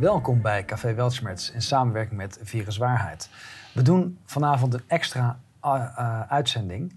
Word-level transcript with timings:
welkom 0.00 0.40
bij 0.40 0.64
Café 0.64 0.94
Weltschmerz 0.94 1.50
in 1.50 1.62
samenwerking 1.62 2.16
met 2.16 2.38
Viruswaarheid. 2.42 3.30
We 3.74 3.82
doen 3.82 4.18
vanavond 4.24 4.74
een 4.74 4.82
extra 4.86 5.38
uh, 5.64 5.84
uh, 5.98 6.20
uitzending, 6.20 6.94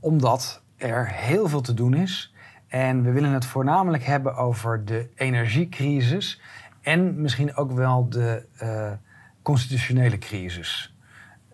omdat 0.00 0.62
er 0.76 1.08
heel 1.08 1.48
veel 1.48 1.60
te 1.60 1.74
doen 1.74 1.94
is. 1.94 2.34
En 2.68 3.02
we 3.02 3.12
willen 3.12 3.30
het 3.30 3.46
voornamelijk 3.46 4.04
hebben 4.04 4.36
over 4.36 4.84
de 4.84 5.08
energiecrisis 5.14 6.40
en 6.80 7.20
misschien 7.20 7.56
ook 7.56 7.72
wel 7.72 8.08
de 8.08 8.46
uh, 8.62 8.92
constitutionele 9.42 10.18
crisis. 10.18 10.94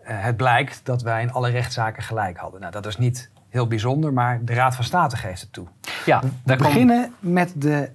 het 0.01 0.37
blijkt 0.37 0.85
dat 0.85 1.01
wij 1.01 1.21
in 1.21 1.31
alle 1.31 1.49
rechtszaken 1.49 2.03
gelijk 2.03 2.37
hadden. 2.37 2.59
Nou, 2.59 2.71
dat 2.71 2.85
is 2.85 2.97
niet 2.97 3.29
heel 3.49 3.67
bijzonder, 3.67 4.13
maar 4.13 4.45
de 4.45 4.53
Raad 4.53 4.75
van 4.75 4.83
State 4.83 5.17
geeft 5.17 5.41
het 5.41 5.53
toe. 5.53 5.67
Ja, 6.05 6.21
we 6.43 6.55
beginnen 6.55 7.13
met 7.19 7.53
de 7.55 7.89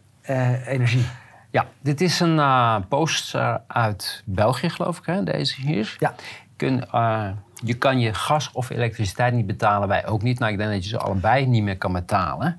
energie. 0.67 1.07
Ja, 1.57 1.67
dit 1.81 2.01
is 2.01 2.21
een 2.21 2.37
uh, 2.37 2.77
post 2.89 3.35
uh, 3.35 3.55
uit 3.67 4.23
België, 4.25 4.71
geloof 4.71 4.99
ik, 4.99 5.07
hè, 5.07 5.23
deze 5.23 5.61
hier. 5.61 5.97
Ja. 5.99 6.15
Kun, 6.57 6.85
uh, 6.95 7.29
je 7.65 7.75
kan 7.75 7.99
je 7.99 8.15
gas 8.15 8.51
of 8.53 8.71
elektriciteit 8.71 9.35
niet 9.35 9.47
betalen, 9.47 9.89
wij 9.89 10.07
ook 10.07 10.23
niet. 10.23 10.39
Nou, 10.39 10.53
ik 10.53 10.59
denk 10.59 10.71
dat 10.71 10.83
je 10.83 10.89
ze 10.89 10.99
allebei 10.99 11.47
niet 11.47 11.63
meer 11.63 11.79
kan 11.79 11.93
betalen. 11.93 12.59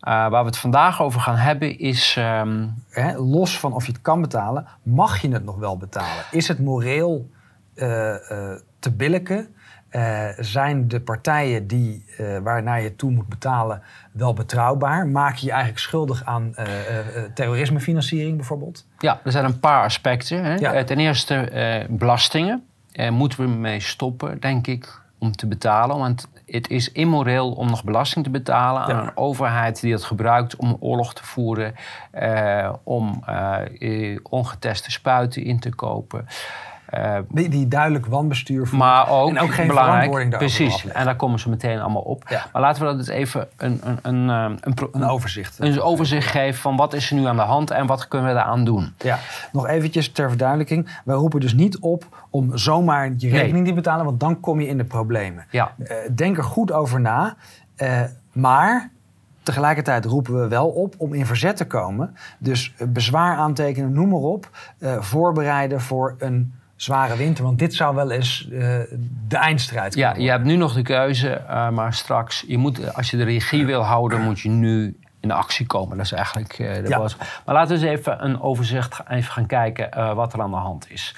waar 0.00 0.30
we 0.30 0.36
het 0.36 0.56
vandaag 0.56 1.02
over 1.02 1.20
gaan 1.20 1.36
hebben 1.36 1.78
is... 1.78 2.16
Um... 2.18 2.82
Hè, 2.90 3.16
los 3.16 3.58
van 3.58 3.72
of 3.72 3.86
je 3.86 3.92
het 3.92 4.02
kan 4.02 4.20
betalen, 4.20 4.66
mag 4.82 5.20
je 5.20 5.28
het 5.28 5.44
nog 5.44 5.56
wel 5.56 5.76
betalen? 5.76 6.24
Is 6.30 6.48
het 6.48 6.58
moreel 6.58 7.30
te 8.78 8.92
billijken? 8.92 9.54
Uh, 9.96 10.28
zijn 10.38 10.88
de 10.88 11.00
partijen 11.00 11.66
die, 11.66 12.04
uh, 12.20 12.38
waarnaar 12.38 12.82
je 12.82 12.96
toe 12.96 13.10
moet 13.10 13.28
betalen 13.28 13.82
wel 14.12 14.32
betrouwbaar? 14.32 15.06
Maak 15.06 15.34
je 15.34 15.46
je 15.46 15.52
eigenlijk 15.52 15.80
schuldig 15.80 16.24
aan 16.24 16.54
uh, 16.58 16.66
terrorismefinanciering 17.34 18.36
bijvoorbeeld? 18.36 18.86
Ja, 18.98 19.20
er 19.24 19.32
zijn 19.32 19.44
een 19.44 19.60
paar 19.60 19.84
aspecten. 19.84 20.44
Hè? 20.44 20.54
Ja. 20.54 20.84
ten 20.84 20.98
eerste 20.98 21.86
belastingen. 21.90 22.64
moeten 23.10 23.40
we 23.40 23.48
mee 23.48 23.80
stoppen, 23.80 24.40
denk 24.40 24.66
ik, 24.66 25.00
om 25.18 25.32
te 25.32 25.46
betalen. 25.46 25.98
Want 25.98 26.28
het 26.46 26.70
is 26.70 26.92
immoreel 26.92 27.52
om 27.52 27.68
nog 27.68 27.84
belasting 27.84 28.24
te 28.24 28.30
betalen 28.30 28.82
aan 28.82 29.06
een 29.06 29.16
overheid 29.16 29.80
die 29.80 29.92
het 29.92 30.04
gebruikt 30.04 30.56
om 30.56 30.76
oorlog 30.80 31.14
te 31.14 31.24
voeren, 31.24 31.74
om 32.82 33.24
ongeteste 34.22 34.90
spuiten 34.90 35.44
in 35.44 35.60
te 35.60 35.74
kopen. 35.74 36.26
Uh, 36.98 37.18
die, 37.28 37.48
die, 37.48 37.68
duidelijk 37.68 38.06
wanbestuur 38.06 38.66
voert. 38.66 38.80
Maar 38.80 39.08
ook, 39.08 39.28
en 39.28 39.38
ook 39.38 39.54
geen 39.54 39.66
belangrijk, 39.66 40.38
Precies, 40.38 40.86
en 40.86 41.04
daar 41.04 41.16
komen 41.16 41.38
ze 41.38 41.48
meteen 41.48 41.80
allemaal 41.80 42.02
op. 42.02 42.24
Ja. 42.28 42.46
Maar 42.52 42.62
laten 42.62 42.82
we 42.82 42.88
dat 42.88 42.98
eens 42.98 43.08
even 43.08 43.48
een, 43.56 43.80
een, 43.84 43.98
een, 44.02 44.28
een, 44.60 44.74
een 44.92 45.04
overzicht, 45.04 45.58
een 45.58 45.80
overzicht 45.80 46.26
geven 46.26 46.60
van 46.60 46.76
wat 46.76 46.92
is 46.92 47.10
er 47.10 47.16
nu 47.16 47.26
aan 47.26 47.36
de 47.36 47.42
hand 47.42 47.70
en 47.70 47.86
wat 47.86 48.08
kunnen 48.08 48.28
we 48.28 48.34
daaraan 48.34 48.64
doen. 48.64 48.94
Ja, 48.98 49.18
nog 49.52 49.66
eventjes 49.66 50.12
ter 50.12 50.28
verduidelijking. 50.28 50.98
Wij 51.04 51.16
roepen 51.16 51.40
dus 51.40 51.54
niet 51.54 51.78
op 51.78 52.26
om 52.30 52.56
zomaar 52.56 53.12
je 53.16 53.28
rekening 53.28 53.64
nee. 53.64 53.64
te 53.64 53.72
betalen, 53.72 54.04
want 54.04 54.20
dan 54.20 54.40
kom 54.40 54.60
je 54.60 54.66
in 54.66 54.76
de 54.76 54.84
problemen. 54.84 55.46
Ja. 55.50 55.74
Uh, 55.78 55.88
denk 56.14 56.36
er 56.36 56.44
goed 56.44 56.72
over 56.72 57.00
na. 57.00 57.36
Uh, 57.76 58.00
maar 58.32 58.92
Tegelijkertijd 59.42 60.04
roepen 60.04 60.40
we 60.40 60.48
wel 60.48 60.68
op 60.68 60.94
om 60.98 61.14
in 61.14 61.26
verzet 61.26 61.56
te 61.56 61.66
komen. 61.66 62.16
Dus 62.38 62.74
bezwaar 62.88 63.36
aantekenen, 63.36 63.92
noem 63.92 64.08
maar 64.08 64.18
op. 64.18 64.50
Voorbereiden 64.98 65.80
voor 65.80 66.14
een 66.18 66.54
zware 66.84 67.16
winter. 67.16 67.44
Want 67.44 67.58
dit 67.58 67.74
zou 67.74 67.94
wel 67.94 68.10
eens 68.10 68.48
uh, 68.50 68.60
de 69.28 69.36
eindstrijd 69.36 69.94
Ja, 69.94 70.14
je 70.16 70.30
hebt 70.30 70.44
nu 70.44 70.56
nog 70.56 70.74
de 70.74 70.82
keuze, 70.82 71.40
uh, 71.48 71.68
maar 71.70 71.94
straks, 71.94 72.44
je 72.46 72.58
moet, 72.58 72.94
als 72.94 73.10
je 73.10 73.16
de 73.16 73.24
regie 73.24 73.66
wil 73.66 73.82
houden, 73.82 74.20
moet 74.20 74.40
je 74.40 74.48
nu 74.48 74.96
in 75.20 75.30
actie 75.30 75.66
komen. 75.66 75.96
Dat 75.96 76.06
is 76.06 76.12
eigenlijk 76.12 76.58
uh, 76.58 76.74
de 76.74 76.88
Ja. 76.88 76.98
boodschap. 76.98 77.42
Maar 77.46 77.54
laten 77.54 77.78
we 77.78 77.86
eens 77.86 77.98
even 77.98 78.24
een 78.24 78.40
overzicht 78.40 79.00
even 79.08 79.32
gaan 79.32 79.46
kijken 79.46 80.14
wat 80.14 80.32
er 80.32 80.40
aan 80.42 80.50
de 80.50 80.56
hand 80.56 80.90
is. 80.90 81.14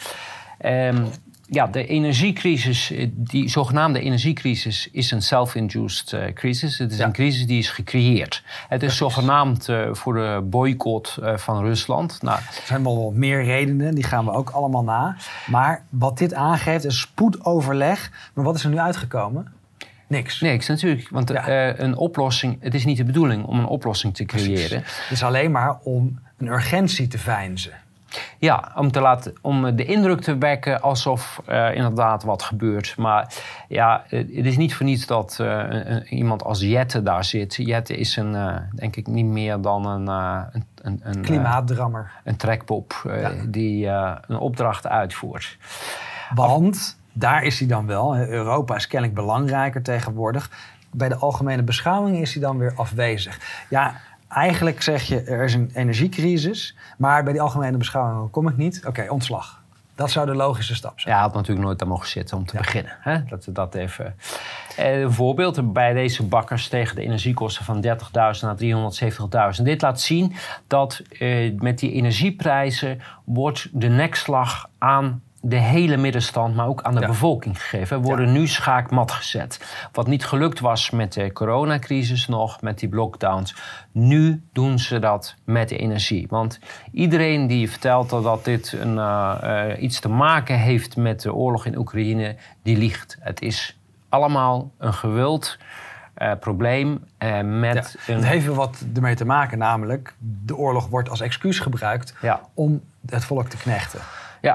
Um, 0.65 1.07
ja, 1.49 1.67
de 1.67 1.87
energiecrisis, 1.87 2.93
die 3.11 3.49
zogenaamde 3.49 4.01
energiecrisis, 4.01 4.89
is 4.93 5.11
een 5.11 5.23
self-induced 5.23 6.13
uh, 6.13 6.25
crisis. 6.33 6.79
Het 6.79 6.93
is 6.93 6.99
Ja. 6.99 7.05
een 7.05 7.13
crisis 7.13 7.47
die 7.47 7.59
is 7.59 7.71
gecreëerd. 7.71 8.43
Het 8.69 8.83
is 8.83 8.97
zogenaamd 8.97 9.69
uh, 9.69 9.89
voor 9.93 10.15
de 10.15 10.41
boycott 10.45 11.17
uh, 11.23 11.37
van 11.37 11.63
Rusland. 11.65 12.23
Nou, 12.23 12.39
Er 12.39 12.63
zijn 12.65 12.83
wel 12.83 13.05
wat 13.05 13.15
meer 13.15 13.45
redenen, 13.45 13.95
die 13.95 14.05
gaan 14.05 14.25
we 14.25 14.31
ook 14.31 14.51
allemaal 14.51 14.85
na. 14.85 15.17
Maar 15.47 15.85
wat 15.89 16.19
dit 16.19 16.35
aangeeft 16.35 16.85
is 16.85 17.01
spoedoverleg. 17.01 18.11
Maar 18.35 18.45
wat 18.45 18.55
is 18.57 18.65
er 18.65 18.71
nu 18.71 18.79
uitgekomen? 18.79 19.53
Niks. 20.09 20.41
niks 20.41 20.67
natuurlijk, 20.67 21.09
want 21.09 21.29
Ja. 21.29 21.79
een 21.79 21.97
oplossing, 21.97 22.57
het 22.61 22.75
is 22.75 22.85
niet 22.85 22.97
de 22.97 23.05
bedoeling 23.05 23.45
om 23.45 23.59
een 23.59 23.67
oplossing 23.67 24.15
te 24.15 24.25
creëren. 24.25 24.79
Het 24.79 25.11
is 25.11 25.23
alleen 25.23 25.51
maar 25.51 25.79
om 25.83 26.19
een 26.39 26.47
urgentie 26.47 27.09
te 27.09 27.19
veinzen. 27.19 27.73
Ja, 28.39 28.73
om, 28.75 28.91
te 28.91 29.01
laten, 29.01 29.35
om 29.41 29.77
de 29.77 29.85
indruk 29.85 30.21
te 30.21 30.39
wekken 30.39 30.81
alsof 30.83 31.43
uh, 31.49 31.75
inderdaad 31.75 32.23
wat 32.23 32.43
gebeurt. 32.43 32.95
Maar 32.97 33.35
ja, 33.69 34.05
het 34.09 34.29
is 34.31 34.57
niet 34.57 34.75
voor 34.75 34.87
niets 34.87 35.07
dat 35.07 35.39
uh, 35.41 35.63
een, 35.69 36.07
iemand 36.07 36.43
als 36.45 36.61
Jette 36.61 37.03
daar 37.03 37.25
zit. 37.25 37.55
Jette 37.55 37.97
is 37.97 38.17
een, 38.17 38.33
uh, 38.33 38.57
denk 38.75 38.97
ik 38.97 39.07
niet 39.07 39.27
meer 39.27 39.61
dan 39.61 39.87
een, 39.87 40.07
een, 40.07 40.65
een, 40.83 41.01
een, 41.03 41.23
Klimaatdrammer. 41.23 42.11
een 42.25 42.37
trekpop 42.37 43.03
Ja. 43.05 43.31
die 43.49 43.87
een 43.87 44.39
opdracht 44.39 44.87
uitvoert. 44.87 45.59
Want 46.35 46.99
daar 47.13 47.43
is 47.43 47.59
hij 47.59 47.69
dan 47.69 47.87
wel. 47.87 48.17
Europa 48.17 48.75
is 48.75 48.87
kennelijk 48.87 49.19
belangrijker 49.19 49.83
tegenwoordig. 49.83 50.51
Bij 50.91 51.09
de 51.09 51.17
algemene 51.17 51.63
beschouwing 51.63 52.21
is 52.21 52.33
hij 52.33 52.43
dan 52.43 52.59
weer 52.59 52.73
afwezig. 52.77 53.65
Ja, 53.69 53.95
eigenlijk 54.37 54.83
zeg 54.83 55.03
je 55.03 55.21
er 55.21 55.45
is 55.45 55.55
een 55.55 55.71
energiecrisis. 55.75 56.77
Maar 56.99 57.23
bij 57.25 57.33
die 57.33 57.43
algemene 57.43 57.77
beschouwing 57.77 58.31
kom 58.31 58.49
ik 58.49 58.57
niet. 58.57 58.83
Oké, 58.87 59.07
ontslag. 59.09 59.65
Dat 59.95 60.11
zou 60.11 60.27
de 60.27 60.35
logische 60.35 60.75
stap 60.75 61.01
zijn. 61.01 61.15
Ja, 61.15 61.21
had 61.21 61.35
natuurlijk 61.35 61.67
nooit 61.67 61.79
daar 61.79 61.89
mogen 61.89 62.09
zitten 62.09 62.37
om 62.37 62.47
te 62.47 62.53
Ja. 62.55 62.61
beginnen. 62.61 62.93
Hè? 63.01 63.25
Dat 63.25 63.45
we 63.45 63.53
dat 63.53 63.75
even. 63.75 64.15
Eh, 64.77 65.01
een 65.01 65.13
voorbeeld 65.13 65.73
bij 65.73 65.93
deze 65.93 66.23
bakkers 66.23 66.63
stegen 66.65 66.97
de 66.97 67.03
energiekosten 67.03 67.65
van 67.65 67.81
30.000 67.81 68.45
naar 68.47 68.57
370.000. 68.57 69.65
Dit 69.67 69.83
laat 69.83 70.01
zien 70.01 70.35
dat 70.67 71.03
eh, 71.19 71.53
met 71.59 71.79
die 71.79 71.93
energieprijzen 71.93 73.01
wordt 73.25 73.69
de 73.73 73.89
nekslag 73.89 74.69
aan 74.79 75.23
de 75.41 75.57
hele 75.57 75.97
middenstand, 75.97 76.55
maar 76.55 76.67
ook 76.67 76.83
aan 76.83 76.95
de 76.95 77.01
Ja. 77.01 77.07
bevolking 77.07 77.63
gegeven. 77.63 78.03
Worden 78.03 78.33
nu 78.33 78.47
schaakmat 78.47 79.13
gezet. 79.13 79.61
Wat 79.93 80.07
niet 80.07 80.25
gelukt 80.27 80.61
was 80.61 80.91
met 80.91 81.13
de 81.13 81.33
coronacrisis 81.33 82.27
nog, 82.29 82.61
met 82.61 82.79
die 82.79 82.95
lockdowns. 82.95 83.55
Nu 83.93 84.43
doen 84.53 84.79
ze 84.79 84.99
dat 84.99 85.35
met 85.45 85.69
de 85.69 85.77
energie. 85.77 86.27
Want 86.31 86.59
iedereen 86.93 87.47
die 87.47 87.71
vertelt 87.71 88.11
dat, 88.11 88.45
dit 88.45 88.73
een, 88.73 88.95
uh, 88.97 89.35
uh, 89.45 89.83
iets 89.83 90.01
te 90.01 90.09
maken 90.09 90.59
heeft 90.59 90.97
met 90.97 91.21
de 91.23 91.35
oorlog 91.35 91.67
in 91.67 91.79
Oekraïne, 91.79 92.37
die 92.63 92.77
liegt. 92.77 93.17
Het 93.21 93.41
is 93.43 93.79
allemaal 94.09 94.71
een 94.79 94.95
gewild 94.95 95.59
uh, 96.19 96.33
probleem 96.41 97.05
uh, 97.19 97.41
met 97.41 97.97
Ja, 98.07 98.13
een... 98.13 98.19
Het 98.21 98.27
heeft 98.27 98.47
wel 98.47 98.55
wat 98.55 98.85
ermee 98.95 99.15
te 99.15 99.25
maken, 99.25 99.59
namelijk 99.59 100.15
de 100.45 100.57
oorlog 100.57 100.87
wordt 100.89 101.09
als 101.11 101.21
excuus 101.21 101.59
gebruikt 101.59 102.15
Ja. 102.21 102.41
om 102.55 102.81
het 103.07 103.25
volk 103.25 103.49
te 103.49 103.57
knechten. 103.57 104.01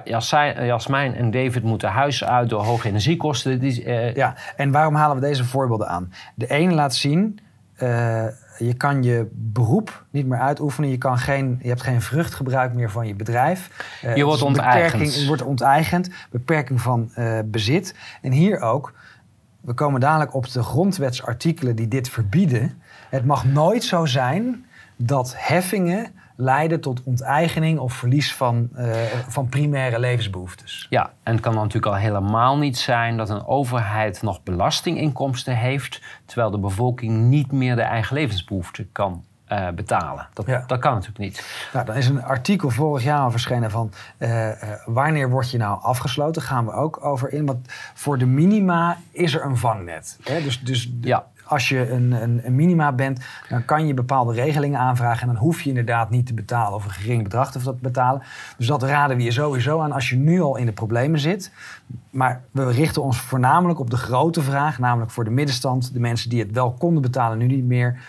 Ja, 0.04 0.64
Jasmijn, 0.66 1.16
en 1.16 1.32
David 1.32 1.64
moeten 1.64 1.90
huis 1.90 2.24
uit 2.24 2.50
door 2.50 2.64
hoge 2.64 2.88
energiekosten. 2.88 3.62
Eh, 3.62 4.16
Ja, 4.16 4.36
en 4.56 4.72
waarom 4.72 4.96
halen 4.96 5.16
we 5.16 5.22
deze 5.22 5.46
voorbeelden 5.46 5.88
aan? 5.88 6.14
De 6.36 6.48
ene 6.50 6.74
laat 6.74 6.96
zien, 6.96 7.40
eh, 7.76 8.26
je 8.58 8.74
kan 8.78 9.04
je 9.04 9.28
beroep 9.34 10.06
niet 10.10 10.26
meer 10.28 10.40
uitoefenen. 10.40 10.90
Je, 10.90 10.98
kan 10.98 11.18
geen, 11.18 11.60
je 11.62 11.68
hebt 11.68 11.82
geen 11.82 12.02
vruchtgebruik 12.02 12.74
meer 12.74 12.92
van 12.92 13.08
je 13.08 13.16
bedrijf. 13.16 13.70
Eh, 14.02 14.16
Je 14.16 14.24
wordt 14.24 14.40
dus 14.40 14.48
onteigend. 14.48 14.92
beperking- 14.92 15.22
Je 15.22 15.28
wordt 15.28 15.42
onteigend. 15.42 16.10
Beperking 16.32 16.82
van 16.82 17.12
eh, 17.16 17.40
bezit. 17.46 17.96
En 18.22 18.32
hier 18.32 18.60
ook, 18.60 18.94
we 19.62 19.74
komen 19.74 20.00
dadelijk 20.00 20.34
op 20.34 20.52
de 20.52 20.64
grondwetsartikelen 20.64 21.76
die 21.76 21.88
dit 21.88 22.10
verbieden. 22.10 22.82
Het 23.10 23.26
mag 23.26 23.46
nooit 23.46 23.84
zo 23.84 24.06
zijn 24.06 24.66
dat 24.96 25.34
heffingen 25.38 26.08
leiden 26.42 26.82
tot 26.82 27.04
onteigening 27.04 27.80
of 27.80 27.94
verlies 27.94 28.34
van, 28.36 28.70
eh, 28.76 28.92
van 29.28 29.50
primaire 29.50 30.00
levensbehoeftes. 30.00 30.88
Ja, 30.90 31.12
en 31.24 31.34
het 31.34 31.42
kan 31.42 31.54
dan 31.54 31.64
natuurlijk 31.64 31.94
al 31.94 32.00
helemaal 32.00 32.58
niet 32.58 32.78
zijn 32.78 33.18
dat 33.18 33.30
een 33.30 33.46
overheid 33.46 34.22
nog 34.22 34.44
belastinginkomsten 34.44 35.56
heeft, 35.58 36.02
terwijl 36.26 36.52
de 36.52 36.58
bevolking 36.58 37.18
niet 37.18 37.52
meer 37.52 37.76
de 37.76 37.82
eigen 37.82 38.16
levensbehoeften 38.16 38.90
kan 38.92 39.24
eh, 39.46 39.70
betalen. 39.70 40.28
Dat, 40.34 40.46
Ja. 40.46 40.64
dat 40.68 40.80
kan 40.80 40.92
natuurlijk 40.94 41.20
niet. 41.20 41.68
Nou, 41.74 41.86
dan 41.86 41.96
is 41.96 42.08
een 42.08 42.24
artikel 42.24 42.70
vorig 42.70 43.04
jaar 43.04 43.20
al 43.20 43.32
verschenen 43.32 43.72
van 43.72 43.92
eh, 44.18 44.50
wanneer 44.86 45.30
word 45.30 45.52
je 45.52 45.58
nou 45.58 45.82
afgesloten? 45.82 46.42
Gaan 46.42 46.66
we 46.66 46.72
ook 46.72 47.06
over 47.06 47.34
in. 47.34 47.46
Want 47.46 47.68
voor 47.94 48.18
de 48.18 48.26
minima 48.26 48.98
is 49.12 49.34
er 49.34 49.46
een 49.46 49.58
vangnet. 49.58 50.20
Hè? 50.24 50.42
Dus, 50.42 50.60
dus 50.62 50.92
Ja. 51.02 51.26
Als 51.52 51.70
je 51.70 51.90
een, 51.90 52.12
een, 52.46 52.56
minima 52.56 52.92
bent, 52.92 53.20
dan 53.50 53.66
kan 53.66 53.88
je 53.88 53.94
bepaalde 53.94 54.34
regelingen 54.34 54.80
aanvragen. 54.80 55.22
En 55.22 55.28
dan 55.28 55.44
hoef 55.44 55.62
je 55.62 55.70
inderdaad 55.70 56.10
niet 56.10 56.26
te 56.26 56.34
betalen 56.34 56.74
of 56.74 56.86
een 56.86 56.92
gering 56.92 57.24
bedrag 57.24 57.52
te 57.52 57.74
betalen. 57.82 58.22
Dus 58.58 58.68
dat 58.68 58.84
raden 58.84 59.18
we 59.18 59.24
je 59.24 59.32
sowieso 59.32 59.80
aan 59.80 59.92
als 59.92 60.10
je 60.10 60.16
nu 60.16 60.42
al 60.42 60.58
in 60.58 60.66
de 60.66 60.72
problemen 60.72 61.20
zit. 61.20 61.52
Maar 62.10 62.42
we 62.52 62.72
richten 62.72 63.04
ons 63.04 63.20
voornamelijk 63.20 63.80
op 63.80 63.90
de 63.90 63.98
grote 63.98 64.42
vraag, 64.42 64.80
namelijk 64.80 65.12
voor 65.12 65.24
de 65.24 65.30
middenstand, 65.30 65.94
de 65.94 66.00
mensen 66.00 66.30
die 66.30 66.40
het 66.40 66.52
wel 66.52 66.72
konden 66.72 67.02
betalen, 67.02 67.38
nu 67.38 67.48
niet 67.48 67.66
meer. 67.66 68.00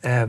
Eh, 0.00 0.22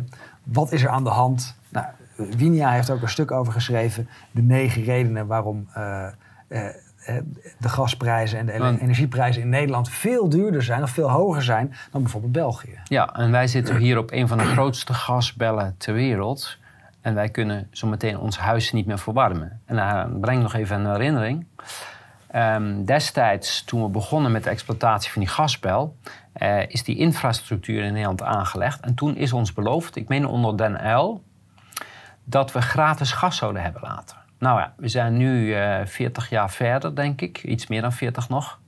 wat 0.44 0.72
is 0.72 0.84
er 0.84 0.90
aan 0.90 1.04
de 1.04 1.10
hand? 1.10 1.56
Nou, 1.70 1.86
Winia 2.16 2.72
heeft 2.72 2.90
ook 2.90 3.02
een 3.02 3.10
stuk 3.10 3.32
over 3.32 3.54
geschreven. 3.54 4.10
De 4.32 4.42
negen 4.42 4.84
redenen 4.84 5.28
waarom 5.28 5.68
eh, 5.74 6.06
eh, 6.48 6.66
de 7.58 7.70
gasprijzen 7.70 8.40
en 8.40 8.46
de 8.46 8.58
Want- 8.58 8.80
energieprijzen 8.82 9.42
in 9.42 9.50
Nederland 9.50 9.90
veel 9.90 10.30
duurder 10.30 10.64
zijn 10.64 10.84
of 10.84 10.90
veel 10.90 11.10
hoger 11.10 11.44
zijn 11.44 11.74
dan 11.92 12.02
bijvoorbeeld 12.02 12.34
België. 12.34 12.80
Ja, 12.84 13.14
en 13.14 13.32
wij 13.32 13.48
zitten 13.48 13.78
hier 13.78 13.98
op 13.98 14.12
een 14.12 14.28
van 14.28 14.38
de 14.38 14.44
grootste 14.44 14.94
gasbellen 14.94 15.76
ter 15.78 15.94
wereld. 15.94 16.58
En 17.02 17.14
wij 17.14 17.30
kunnen 17.30 17.68
zometeen 17.72 18.20
ons 18.20 18.38
huis 18.38 18.72
niet 18.72 18.86
meer 18.86 19.00
verwarmen. 19.00 19.62
En 19.66 19.76
daar 19.76 20.10
breng 20.10 20.38
ik 20.38 20.44
nog 20.44 20.54
even 20.54 20.80
een 20.80 20.92
herinnering. 20.92 21.46
Ehm, 22.28 22.84
destijds, 22.86 23.64
toen 23.64 23.82
we 23.82 23.90
begonnen 23.90 24.32
met 24.32 24.44
de 24.44 24.50
exploitatie 24.50 25.12
van 25.12 25.22
die 25.22 25.32
gasbel, 25.32 25.96
eh, 26.34 26.70
is 26.70 26.84
die 26.84 26.98
infrastructuur 26.98 27.84
in 27.84 27.92
Nederland 27.92 28.22
aangelegd. 28.24 28.80
En 28.80 28.96
toen 28.96 29.16
is 29.16 29.34
ons 29.34 29.54
beloofd, 29.54 29.96
ik 29.96 30.08
meen 30.08 30.26
onder 30.26 30.58
Den 30.58 30.86
Uyl, 30.86 31.24
dat 32.24 32.52
we 32.52 32.62
gratis 32.62 33.12
gas 33.12 33.38
zouden 33.38 33.62
hebben 33.62 33.82
later. 33.82 34.18
Nou 34.40 34.60
ja, 34.60 34.74
we 34.78 34.88
zijn 34.88 35.18
nu 35.18 35.54
eh 35.54 35.86
40 35.86 36.30
jaar 36.30 36.50
verder, 36.52 36.96
denk 36.96 37.22
ik. 37.22 37.44
Iets 37.44 37.68
meer 37.68 37.82
dan 37.82 37.94
40 37.94 38.30
nog. 38.30 38.60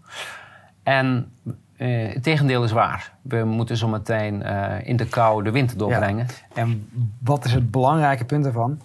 En 0.83 1.31
eh, 1.77 2.13
het 2.13 2.23
tegendeel 2.23 2.63
is 2.63 2.71
waar. 2.71 3.11
We 3.21 3.43
moeten 3.43 3.77
zometeen 3.77 4.43
eh 4.43 4.87
in 4.87 4.95
de 4.95 5.05
kou 5.05 5.43
de 5.43 5.51
winter 5.51 5.77
doorbrengen. 5.77 6.27
En 6.53 6.89
wat 7.23 7.45
is 7.45 7.53
het 7.53 7.71
belangrijke 7.71 8.25
punt 8.25 8.45
ervan? 8.45 8.81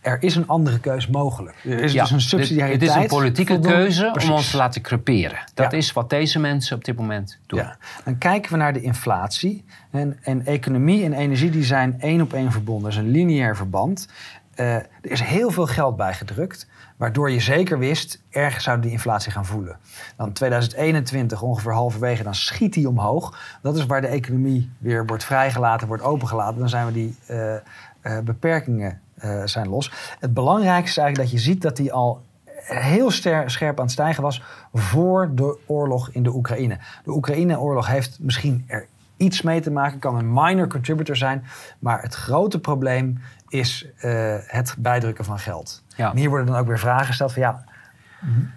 Er 0.00 0.22
is 0.22 0.36
een 0.36 0.48
andere 0.48 0.78
keus 0.80 1.08
mogelijk. 1.08 1.56
Er 1.64 1.80
is 1.80 1.92
Ja, 1.92 2.02
dus 2.02 2.10
een 2.10 2.20
subsidiariteit. 2.20 2.80
Het 2.80 2.90
is 2.90 3.02
een 3.02 3.06
politieke 3.18 3.60
keuze 3.60 4.08
Precies. 4.12 4.30
om 4.30 4.36
ons 4.36 4.50
te 4.50 4.56
laten 4.56 4.82
creperen. 4.82 5.38
Dat 5.54 5.70
Ja. 5.72 5.76
is 5.78 5.92
wat 5.92 6.10
deze 6.10 6.38
mensen 6.38 6.76
op 6.76 6.84
dit 6.84 6.96
moment 6.96 7.38
doen. 7.46 7.58
Ja. 7.58 7.76
Dan 8.04 8.18
kijken 8.18 8.52
we 8.52 8.58
naar 8.58 8.72
de 8.72 8.80
inflatie. 8.80 9.64
En, 9.90 10.18
en 10.22 10.46
economie 10.46 11.04
en 11.04 11.12
energie 11.12 11.50
die 11.50 11.64
zijn 11.64 12.00
één 12.00 12.20
op 12.20 12.32
één 12.32 12.52
verbonden. 12.52 12.82
Dat 12.82 12.92
is 12.92 12.98
een 13.06 13.10
lineair 13.10 13.56
verband. 13.56 14.08
Eh, 14.54 14.74
er 14.74 14.88
is 15.00 15.20
heel 15.20 15.50
veel 15.50 15.66
geld 15.66 15.96
bijgedrukt. 15.96 16.66
Waardoor 16.96 17.30
je 17.30 17.40
zeker 17.40 17.78
wist, 17.78 18.22
ergens 18.30 18.64
zou 18.64 18.80
die 18.80 18.90
inflatie 18.90 19.32
gaan 19.32 19.46
voelen. 19.46 19.78
Dan 20.16 20.32
2021, 20.32 21.42
ongeveer 21.42 21.72
halverwege, 21.72 22.22
dan 22.22 22.34
schiet 22.34 22.72
die 22.72 22.88
omhoog. 22.88 23.58
Dat 23.62 23.76
is 23.76 23.86
waar 23.86 24.00
de 24.00 24.06
economie 24.06 24.70
weer 24.78 25.06
wordt 25.06 25.24
vrijgelaten, 25.24 25.88
wordt 25.88 26.02
opengelaten. 26.02 26.58
Dan 26.58 26.68
zijn 26.68 26.86
we 26.86 26.92
die 26.92 27.16
eh, 27.26 27.54
eh, 27.54 27.60
beperkingen 28.24 29.00
zijn 29.44 29.68
los. 29.68 29.92
Het 30.18 30.34
belangrijkste 30.34 30.90
is 30.90 30.96
eigenlijk 30.96 31.30
dat 31.30 31.40
je 31.40 31.46
ziet 31.50 31.62
dat 31.62 31.76
die 31.76 31.92
al 31.92 32.22
heel 32.64 33.10
scherp 33.10 33.78
aan 33.78 33.84
het 33.84 33.90
stijgen 33.90 34.22
was 34.22 34.42
voor 34.72 35.30
de 35.34 35.58
oorlog 35.66 36.10
in 36.10 36.22
de 36.22 36.34
Oekraïne. 36.34 36.78
De 37.04 37.10
Oekraïne-oorlog 37.10 37.86
heeft 37.86 38.18
misschien 38.20 38.64
er 38.66 38.86
iets 39.20 39.42
mee 39.42 39.60
te 39.60 39.70
maken, 39.70 39.98
kan 39.98 40.16
een 40.16 40.32
minor 40.32 40.68
contributor 40.68 41.16
zijn, 41.16 41.44
maar 41.78 42.02
het 42.02 42.14
grote 42.14 42.60
probleem 42.60 43.18
is 43.50 43.86
eh, 43.96 44.36
het 44.46 44.74
bijdrukken 44.78 45.24
van 45.24 45.38
geld. 45.38 45.82
Ja. 45.96 46.10
En 46.10 46.16
hier 46.16 46.28
worden 46.28 46.46
dan 46.46 46.56
ook 46.56 46.66
weer 46.66 46.78
vragen 46.78 47.06
gesteld 47.06 47.32
van 47.32 47.42
ja, 47.42 47.64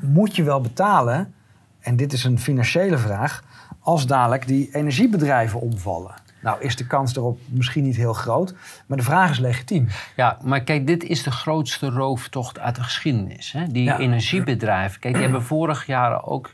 moet 0.01 0.35
je 0.35 0.43
wel 0.43 0.61
betalen, 0.61 1.33
en 1.79 1.95
dit 1.95 2.13
is 2.13 2.23
een 2.23 2.39
financiële 2.39 2.97
vraag, 2.97 3.43
als 3.79 4.07
dadelijk 4.07 4.47
die 4.47 4.69
energiebedrijven 4.75 5.59
omvallen? 5.61 6.13
Nou 6.41 6.61
is 6.61 6.75
de 6.75 6.87
kans 6.87 7.15
erop 7.15 7.39
misschien 7.49 7.83
niet 7.83 7.95
heel 7.95 8.13
groot, 8.13 8.53
maar 8.85 8.97
de 8.97 9.03
vraag 9.03 9.29
is 9.29 9.39
legitiem. 9.39 9.87
Ja, 10.15 10.37
maar 10.41 10.61
kijk, 10.61 10.87
dit 10.87 11.03
is 11.03 11.23
de 11.23 11.31
grootste 11.31 11.89
rooftocht 11.89 12.59
uit 12.59 12.75
de 12.75 12.83
geschiedenis. 12.83 13.51
Hè? 13.51 13.67
Die 13.67 13.83
Ja. 13.83 13.97
energiebedrijven. 13.97 14.99
Kijk, 14.99 15.13
die 15.13 15.23
hebben 15.23 15.43
vorig 15.43 15.85
jaar 15.85 16.25
ook 16.25 16.53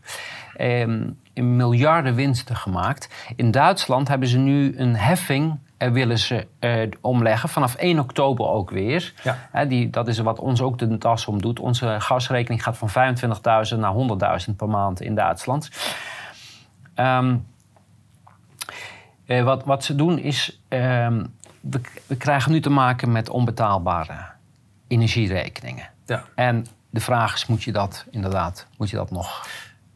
een 0.54 1.18
miljarden 1.56 2.16
winsten 2.16 2.56
gemaakt. 2.56 3.10
In 3.36 3.52
Duitsland 3.52 4.08
hebben 4.08 4.28
ze 4.28 4.38
nu 4.38 4.78
een 4.78 4.96
heffing. 4.96 5.58
Eh, 5.80 5.92
willen 5.92 6.20
ze 6.20 6.48
eh, 6.60 6.92
omleggen 7.02 7.50
vanaf 7.50 7.76
1 7.76 8.00
oktober 8.00 8.48
ook 8.48 8.70
weer. 8.70 9.14
Ja. 9.24 9.66
Die, 9.66 9.90
dat 9.90 10.08
is 10.08 10.20
wat 10.20 10.40
ons 10.40 10.62
ook 10.62 10.78
de 10.78 10.98
tas 10.98 11.26
om 11.26 11.42
doet. 11.42 11.60
Onze 11.60 11.96
gasrekening 12.00 12.64
gaat 12.64 12.78
van 12.78 12.90
25.000 12.90 13.80
naar 13.80 13.94
100.000 14.48 14.56
per 14.56 14.70
maand 14.70 15.02
in 15.02 15.16
Duitsland. 15.16 15.70
Ehm, 16.94 17.36
eh, 19.26 19.44
wat, 19.44 19.66
wat 19.66 19.84
ze 19.84 19.96
doen 19.96 20.20
is, 20.20 20.62
ehm, 20.68 21.26
we, 21.62 21.82
we 22.08 22.18
krijgen 22.18 22.52
nu 22.52 22.60
te 22.60 22.70
maken 22.70 23.12
met 23.12 23.30
onbetaalbare 23.30 24.26
energierekeningen. 24.88 25.90
Ja. 26.06 26.24
En 26.36 26.66
de 26.90 27.00
vraag 27.00 27.34
is, 27.34 27.46
moet 27.46 27.64
je 27.64 27.72
dat 27.72 28.06
inderdaad, 28.12 28.68
moet 28.78 28.90
je 28.90 28.96
dat 28.96 29.12
nog 29.12 29.48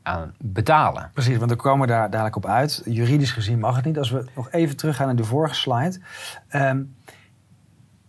aan 0.03 0.33
betalen? 0.39 1.09
Precies, 1.13 1.37
want 1.37 1.51
we 1.51 1.57
komen 1.57 1.87
daar 1.87 2.09
dadelijk 2.09 2.35
op 2.35 2.45
uit. 2.45 2.81
Juridisch 2.85 3.31
gezien 3.31 3.59
mag 3.59 3.75
het 3.75 3.85
niet. 3.85 3.97
Als 3.97 4.09
we 4.09 4.25
nog 4.35 4.51
even 4.51 4.77
teruggaan 4.77 5.05
naar 5.05 5.15
de 5.15 5.23
vorige 5.23 5.55
slide. 5.55 5.99
Ehm, 6.47 6.81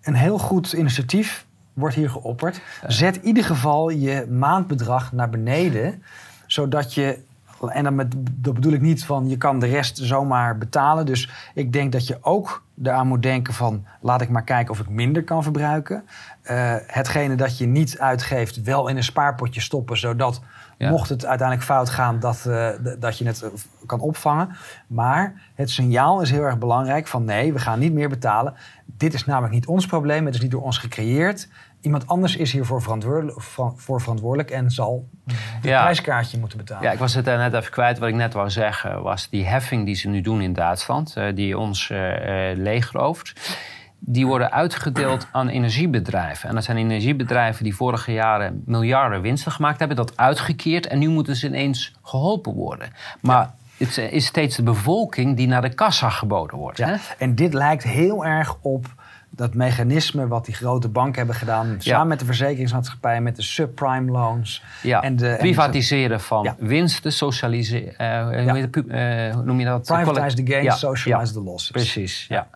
een 0.03 0.15
heel 0.15 0.39
goed 0.39 0.73
initiatief 0.73 1.47
wordt 1.73 1.95
hier 1.95 2.11
geopperd. 2.11 2.61
Zet 2.87 3.17
in 3.17 3.25
ieder 3.25 3.45
geval 3.45 3.89
je 3.89 4.27
maandbedrag 4.31 5.13
naar 5.13 5.31
beneden, 5.31 6.03
zodat 6.47 6.95
je. 6.95 7.19
En 7.73 7.85
dan 7.85 7.95
met, 7.95 8.15
dat 8.33 8.55
bedoel 8.55 8.73
ik 8.73 8.81
niet 8.81 9.05
van 9.05 9.29
je 9.29 9.37
kan 9.37 9.59
de 9.59 9.67
rest 9.67 9.99
zomaar 9.99 10.59
betalen. 10.59 11.07
Dus 11.07 11.31
ik 11.55 11.73
denk 11.73 11.93
dat 11.93 12.07
je 12.07 12.19
ook 12.21 12.63
eraan 12.83 13.07
moet 13.07 13.23
denken 13.23 13.55
van 13.55 13.85
laat 14.01 14.21
ik 14.21 14.29
maar 14.29 14.45
kijken 14.45 14.73
of 14.73 14.81
ik 14.81 14.89
minder 14.89 15.25
kan 15.25 15.43
verbruiken. 15.43 16.05
Eh, 16.43 16.75
hetgene 16.87 17.35
dat 17.35 17.59
je 17.59 17.67
niet 17.67 17.99
uitgeeft 17.99 18.63
wel 18.63 18.89
in 18.89 18.97
een 18.97 19.05
spaarpotje 19.05 19.61
stoppen, 19.61 19.99
zodat 19.99 20.41
Ja. 20.79 20.91
mocht 20.91 21.09
het 21.09 21.27
uiteindelijk 21.27 21.69
fout 21.69 21.91
gaan 21.91 22.21
dat, 22.21 22.47
eh, 22.47 22.69
dat 22.99 23.19
je 23.19 23.27
het 23.27 23.43
eh, 23.43 23.49
kan 23.87 24.01
opvangen. 24.01 24.49
Maar 24.87 25.43
het 25.55 25.71
signaal 25.71 26.21
is 26.21 26.31
heel 26.31 26.43
erg 26.43 26.59
belangrijk 26.59 27.07
van 27.07 27.25
nee, 27.25 27.53
we 27.53 27.59
gaan 27.59 27.79
niet 27.79 27.93
meer 27.93 28.09
betalen. 28.09 28.55
Dit 28.85 29.15
is 29.15 29.25
namelijk 29.25 29.55
niet 29.55 29.67
ons 29.67 29.87
probleem, 29.87 30.25
het 30.27 30.35
is 30.35 30.41
niet 30.41 30.51
door 30.51 30.63
ons 30.63 30.79
gecreëerd. 30.79 31.49
Iemand 31.85 32.07
anders 32.07 32.37
is 32.37 32.53
hiervoor 32.53 32.83
verantwoordelijk, 32.83 33.41
voor 33.77 34.01
verantwoordelijk 34.01 34.51
en 34.51 34.71
zal 34.71 35.09
het 35.27 35.65
Ja. 35.65 35.81
prijskaartje 35.83 36.39
moeten 36.39 36.59
betalen. 36.59 36.83
Ja, 36.83 36.91
ik 36.93 36.99
was 36.99 37.15
het 37.15 37.25
daar 37.25 37.39
net 37.39 37.55
even 37.55 37.71
kwijt. 37.73 37.99
Wat 37.99 38.09
ik 38.09 38.15
net 38.15 38.33
wou 38.33 38.51
zeggen 38.51 39.03
was 39.03 39.29
die 39.29 39.45
heffing 39.47 39.85
die 39.85 39.95
ze 39.95 40.09
nu 40.09 40.21
doen 40.21 40.41
in 40.41 40.53
Duitsland, 40.53 41.17
eh, 41.17 41.35
die 41.35 41.59
ons 41.59 41.91
eh, 41.91 41.99
leegrooft. 42.55 43.59
Die 43.99 44.27
worden 44.27 44.53
uitgedeeld 44.53 45.27
aan 45.33 45.49
energiebedrijven. 45.49 46.49
En 46.49 46.55
dat 46.55 46.65
zijn 46.65 46.77
energiebedrijven 46.77 47.65
die 47.65 47.75
vorige 47.75 48.13
jaren 48.13 48.63
miljarden 48.67 49.21
winsten 49.21 49.53
gemaakt 49.53 49.79
hebben, 49.79 49.97
dat 49.97 50.17
uitgekeerd 50.17 50.87
en 50.87 50.99
nu 50.99 51.09
moeten 51.09 51.37
ze 51.37 51.47
ineens 51.47 51.95
geholpen 52.03 52.53
worden. 52.53 52.89
Maar 53.21 53.51
het 53.77 53.99
is 53.99 54.27
steeds 54.27 54.57
de 54.57 54.63
bevolking 54.63 55.37
die 55.37 55.47
naar 55.47 55.63
de 55.63 55.75
kassa 55.75 56.11
geboden 56.11 56.59
wordt. 56.59 56.79
Ja, 56.79 56.87
Hè? 56.89 56.97
En 57.19 57.35
dit 57.35 57.55
lijkt 57.55 57.83
heel 57.83 58.25
erg 58.25 58.57
op 58.61 58.87
dat 59.37 59.55
mechanisme 59.55 60.29
wat 60.29 60.45
die 60.45 60.55
grote 60.55 60.89
banken 60.89 61.17
hebben 61.17 61.35
gedaan... 61.37 61.75
samen 61.79 62.09
met 62.09 62.19
de 62.19 62.25
verzekeringsmaatschappijen, 62.25 63.23
met 63.23 63.37
de 63.37 63.43
subprime 63.43 64.11
loans. 64.11 64.63
Ja, 64.83 65.03
en 65.03 65.17
de, 65.17 65.27
en 65.27 65.33
de- 65.33 65.39
privatiseren 65.39 66.21
van 66.21 66.43
Ja. 66.45 66.57
winsten, 66.59 67.13
socialiseren. 67.13 67.99
eh, 67.99 69.29
eh, 69.29 69.35
hoe 69.35 69.45
noem 69.45 69.59
je 69.59 69.65
dat? 69.67 69.87
Privatize 69.87 70.37
the 70.37 70.53
gains, 70.53 70.65
Ja, 70.67 70.75
socialize 70.75 71.33
ja. 71.35 71.39
the 71.41 71.45
losses. 71.45 71.71
Precies, 71.71 72.27
ja. 72.29 72.47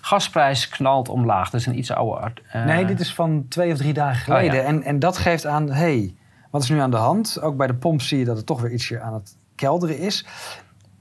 Gasprijs 0.00 0.68
knalt 0.68 1.08
omlaag. 1.08 1.50
Dat 1.50 1.60
is 1.60 1.66
een 1.66 1.78
iets 1.78 1.90
ouder... 1.92 2.18
art- 2.22 2.40
eh, 2.50 2.64
Nee, 2.64 2.84
dit 2.84 3.00
is 3.00 3.14
van 3.14 3.46
twee 3.48 3.72
of 3.72 3.78
drie 3.78 3.92
dagen 3.92 4.22
geleden. 4.24 4.50
Oh, 4.50 4.56
ja. 4.56 4.62
en, 4.68 4.82
en 4.82 4.98
dat 4.98 5.18
geeft 5.18 5.46
aan, 5.46 5.70
hey, 5.70 6.14
wat 6.50 6.62
is 6.62 6.68
nu 6.68 6.78
aan 6.80 6.90
de 6.90 6.96
hand? 6.96 7.40
Ook 7.40 7.56
bij 7.56 7.66
de 7.66 7.74
pomp 7.74 8.02
zie 8.02 8.18
je 8.18 8.24
dat 8.24 8.36
het 8.36 8.46
toch 8.46 8.60
weer 8.60 8.70
ietsje 8.72 9.00
aan 9.00 9.14
het 9.14 9.36
kelderen 9.54 9.98
is. 9.98 10.26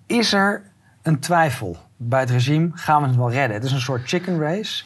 Is 0.07 0.33
er 0.33 0.63
een 1.03 1.19
twijfel 1.19 1.77
bij 1.97 2.19
het 2.19 2.29
regime? 2.29 2.69
Gaan 2.73 3.01
we 3.01 3.07
het 3.07 3.17
wel 3.17 3.31
redden? 3.31 3.55
Het 3.55 3.65
is 3.65 3.71
een 3.71 3.79
soort 3.81 4.07
chicken 4.07 4.39
race. 4.39 4.83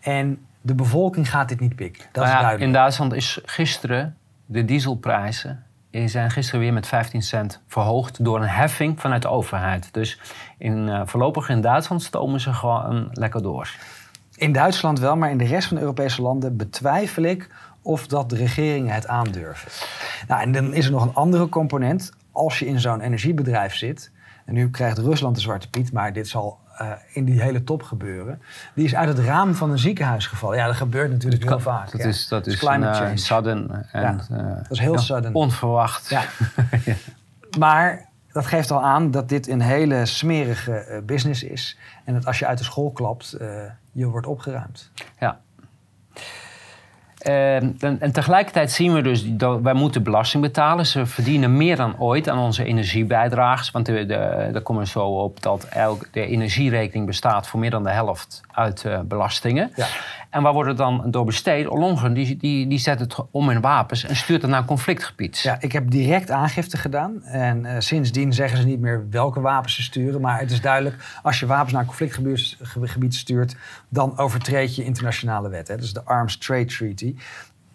En 0.00 0.38
de 0.60 0.74
bevolking 0.74 1.30
gaat 1.30 1.48
dit 1.48 1.60
niet 1.60 1.76
pikken. 1.76 2.02
Dat 2.12 2.12
Nou 2.12 2.26
is 2.26 2.32
ja, 2.32 2.38
duidelijk. 2.40 2.66
in 2.66 2.72
Duitsland 2.72 3.12
is 3.12 3.40
gisteren 3.44 4.16
de 4.46 4.64
dieselprijzen... 4.64 5.64
die 5.90 6.08
zijn 6.08 6.30
gisteren 6.30 6.60
weer 6.60 6.72
met 6.72 6.86
15 6.86 7.22
cent 7.22 7.62
verhoogd... 7.66 8.24
door 8.24 8.40
een 8.42 8.48
heffing 8.48 9.00
vanuit 9.00 9.22
de 9.22 9.28
overheid. 9.28 9.88
Dus 9.92 10.20
in, 10.58 10.88
eh, 10.88 11.00
voorlopig 11.04 11.48
in 11.48 11.60
Duitsland 11.60 12.02
stomen 12.02 12.40
ze 12.40 12.52
gewoon 12.52 13.08
lekker 13.12 13.42
door. 13.42 13.70
In 14.36 14.52
Duitsland 14.52 14.98
wel, 14.98 15.16
maar 15.16 15.30
in 15.30 15.38
de 15.38 15.44
rest 15.44 15.68
van 15.68 15.76
de 15.76 15.82
Europese 15.82 16.22
landen 16.22 16.56
betwijfel 16.56 17.22
ik 17.22 17.48
of 17.82 18.06
dat 18.06 18.30
de 18.30 18.36
regeringen 18.36 18.94
het 18.94 19.06
aandurven. 19.08 19.70
Nou, 20.28 20.42
en 20.42 20.52
dan 20.52 20.74
is 20.74 20.84
er 20.86 20.92
nog 20.92 21.02
een 21.02 21.14
andere 21.14 21.48
component. 21.48 22.12
Als 22.32 22.58
je 22.58 22.66
in 22.66 22.80
zo'n 22.80 23.00
energiebedrijf 23.00 23.74
zit, 23.74 24.10
en 24.46 24.54
nu 24.54 24.70
krijgt 24.70 24.98
Rusland 24.98 25.34
de 25.34 25.40
zwarte 25.40 25.70
piet, 25.70 25.92
maar 25.92 26.12
dit 26.12 26.28
zal 26.28 26.58
eh, 26.76 26.90
in 27.12 27.24
die 27.24 27.42
hele 27.42 27.64
top 27.64 27.82
gebeuren. 27.82 28.42
Die 28.74 28.84
is 28.84 28.94
uit 28.94 29.08
het 29.08 29.18
raam 29.18 29.54
van 29.54 29.70
een 29.70 29.78
ziekenhuis 29.78 30.26
gevallen. 30.26 30.56
Ja, 30.56 30.66
dat 30.66 30.76
gebeurt 30.76 31.10
natuurlijk 31.10 31.44
heel 31.44 31.60
vaak. 31.60 31.90
Dat 31.90 32.02
ja. 32.02 32.08
is, 32.08 32.28
dat 32.28 32.46
is 32.46 32.58
climate 32.58 32.86
een, 32.86 32.92
eh, 32.92 33.00
change. 33.00 33.16
sudden. 33.16 33.86
En, 33.92 34.20
eh, 34.30 34.56
dat 34.62 34.70
is 34.70 34.78
heel 34.78 34.98
sudden. 34.98 35.34
Onverwacht. 35.34 36.08
Ja. 36.16 36.22
Maar 37.58 38.06
dat 38.36 38.46
geeft 38.46 38.70
al 38.70 38.82
aan 38.82 39.10
dat 39.10 39.28
dit 39.28 39.48
een 39.48 39.60
hele 39.60 40.06
smerige 40.06 40.72
eh, 40.72 41.02
business 41.02 41.42
is. 41.42 41.78
En 42.04 42.14
dat 42.14 42.26
als 42.26 42.38
je 42.38 42.46
uit 42.46 42.58
de 42.58 42.64
school 42.64 42.90
klapt, 42.90 43.32
eh, 43.32 43.48
je 43.92 44.06
wordt 44.06 44.26
opgeruimd. 44.26 44.90
Ja. 45.20 45.40
Eh, 47.26 47.56
en, 47.56 47.96
en 48.00 48.12
tegelijkertijd 48.12 48.72
zien 48.72 48.92
we 48.92 49.00
dus 49.00 49.24
dat 49.26 49.60
wij 49.60 49.74
moeten 49.74 50.02
belasting 50.02 50.42
betalen. 50.42 50.86
Ze 50.86 51.06
verdienen 51.06 51.56
meer 51.56 51.76
dan 51.76 51.98
ooit 51.98 52.28
aan 52.28 52.38
onze 52.38 52.64
energiebijdrages. 52.64 53.70
Want 53.70 53.86
de, 53.86 54.06
de, 54.06 54.48
daar 54.52 54.62
komen 54.62 54.82
we 54.82 54.88
zo 54.88 55.06
op 55.06 55.42
dat 55.42 55.64
elk, 55.64 56.08
de 56.12 56.26
energierekening 56.26 57.06
bestaat 57.06 57.46
voor 57.46 57.60
meer 57.60 57.70
dan 57.70 57.82
de 57.82 57.90
helft 57.90 58.40
uit 58.52 58.84
uh, 58.86 59.00
belastingen. 59.00 59.72
Ja. 59.76 59.86
En 60.30 60.42
waar 60.42 60.52
wordt 60.52 60.68
het 60.68 60.78
dan 60.78 61.10
door 61.10 61.24
besteed? 61.24 61.68
Ollongren 61.68 62.12
die, 62.12 62.36
die, 62.36 62.66
die 62.66 62.78
zet 62.78 63.00
het 63.00 63.16
om 63.30 63.50
in 63.50 63.60
wapens 63.60 64.04
en 64.04 64.16
stuurt 64.16 64.42
het 64.42 64.50
naar 64.50 64.60
een 64.60 64.66
conflictgebied. 64.66 65.38
Ja, 65.38 65.56
ik 65.60 65.72
heb 65.72 65.90
direct 65.90 66.30
aangifte 66.30 66.76
gedaan. 66.76 67.22
En 67.22 67.64
uh, 67.64 67.74
sindsdien 67.78 68.32
zeggen 68.32 68.58
ze 68.58 68.66
niet 68.66 68.80
meer 68.80 69.06
welke 69.10 69.40
wapens 69.40 69.74
ze 69.74 69.82
sturen. 69.82 70.20
Maar 70.20 70.38
het 70.38 70.50
is 70.50 70.60
duidelijk, 70.60 70.96
als 71.22 71.40
je 71.40 71.46
wapens 71.46 71.72
naar 71.72 71.80
een 71.80 71.88
conflictgebied 71.88 73.14
stuurt... 73.14 73.56
dan 73.88 74.18
overtreed 74.18 74.76
je 74.76 74.84
internationale 74.84 75.48
wet. 75.48 75.68
Hè? 75.68 75.76
Dus 75.76 75.92
de 75.92 76.04
Arms 76.04 76.38
Trade 76.38 76.64
Treaty. 76.64 77.15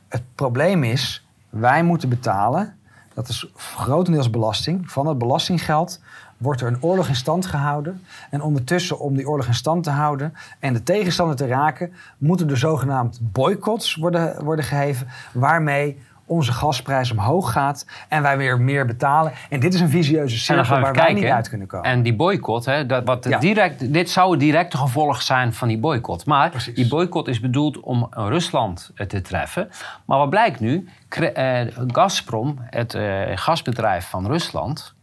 Het 0.07 0.21
probleem 0.36 0.83
is, 0.83 1.27
wij 1.50 1.83
moeten 1.83 2.10
betalen... 2.10 2.75
dat 3.13 3.27
is 3.27 3.51
grotendeels 3.55 4.29
belasting. 4.29 4.91
Van 4.91 5.07
het 5.07 5.17
belastinggeld 5.17 6.00
wordt 6.38 6.62
er 6.62 6.67
een 6.67 6.83
oorlog 6.83 7.07
in 7.07 7.15
stand 7.15 7.45
gehouden. 7.45 8.03
En 8.29 8.41
ondertussen, 8.41 9.00
om 9.00 9.15
die 9.15 9.27
oorlog 9.27 9.48
in 9.48 9.53
stand 9.53 9.83
te 9.83 9.89
houden 9.89 10.33
en 10.60 10.74
de 10.74 10.83
tegenstander 10.83 11.36
te 11.36 11.48
raken, 11.48 11.93
moeten 12.17 12.50
er 12.50 12.57
zogenaamd 12.57 13.19
boycotts 13.21 13.95
worden, 13.95 14.43
worden 14.43 14.65
geheven, 14.65 15.07
waarmee 15.33 15.98
onze 16.31 16.51
gasprijs 16.51 17.11
omhoog 17.11 17.51
gaat 17.51 17.85
en 18.07 18.21
wij 18.21 18.38
weer 18.38 18.61
meer 18.61 18.85
betalen. 18.85 19.31
En 19.50 19.59
dit 19.59 19.73
is 19.73 19.79
een 19.79 19.89
visieuze 19.89 20.38
cirkel 20.38 20.79
waar 20.79 20.91
kijken, 20.91 21.13
wij 21.13 21.21
niet 21.21 21.31
uit 21.31 21.50
kunnen 21.50 21.67
komen. 21.67 21.89
En 21.89 22.01
die 22.01 22.15
boycott, 22.15 22.65
hè, 22.65 22.85
dat, 22.85 23.05
wat 23.05 23.25
ja. 23.29 23.39
direct, 23.39 23.93
dit 23.93 24.09
zou 24.09 24.31
het 24.31 24.39
directe 24.39 24.77
gevolg 24.77 25.21
zijn 25.21 25.53
van 25.53 25.67
die 25.67 25.77
boycott. 25.77 26.25
Maar 26.25 26.50
Precies. 26.50 26.75
die 26.75 26.88
boycott 26.88 27.27
is 27.27 27.39
bedoeld 27.39 27.79
om 27.79 28.07
Rusland 28.09 28.91
te 29.07 29.21
treffen. 29.21 29.69
Maar 30.05 30.17
wat 30.17 30.29
blijkt 30.29 30.59
nu? 30.59 30.88
Eh, 31.09 31.61
Gazprom, 31.88 32.57
het 32.59 32.93
uh, 32.93 33.21
gasbedrijf 33.35 34.09
van 34.09 34.27
Rusland, 34.27 34.95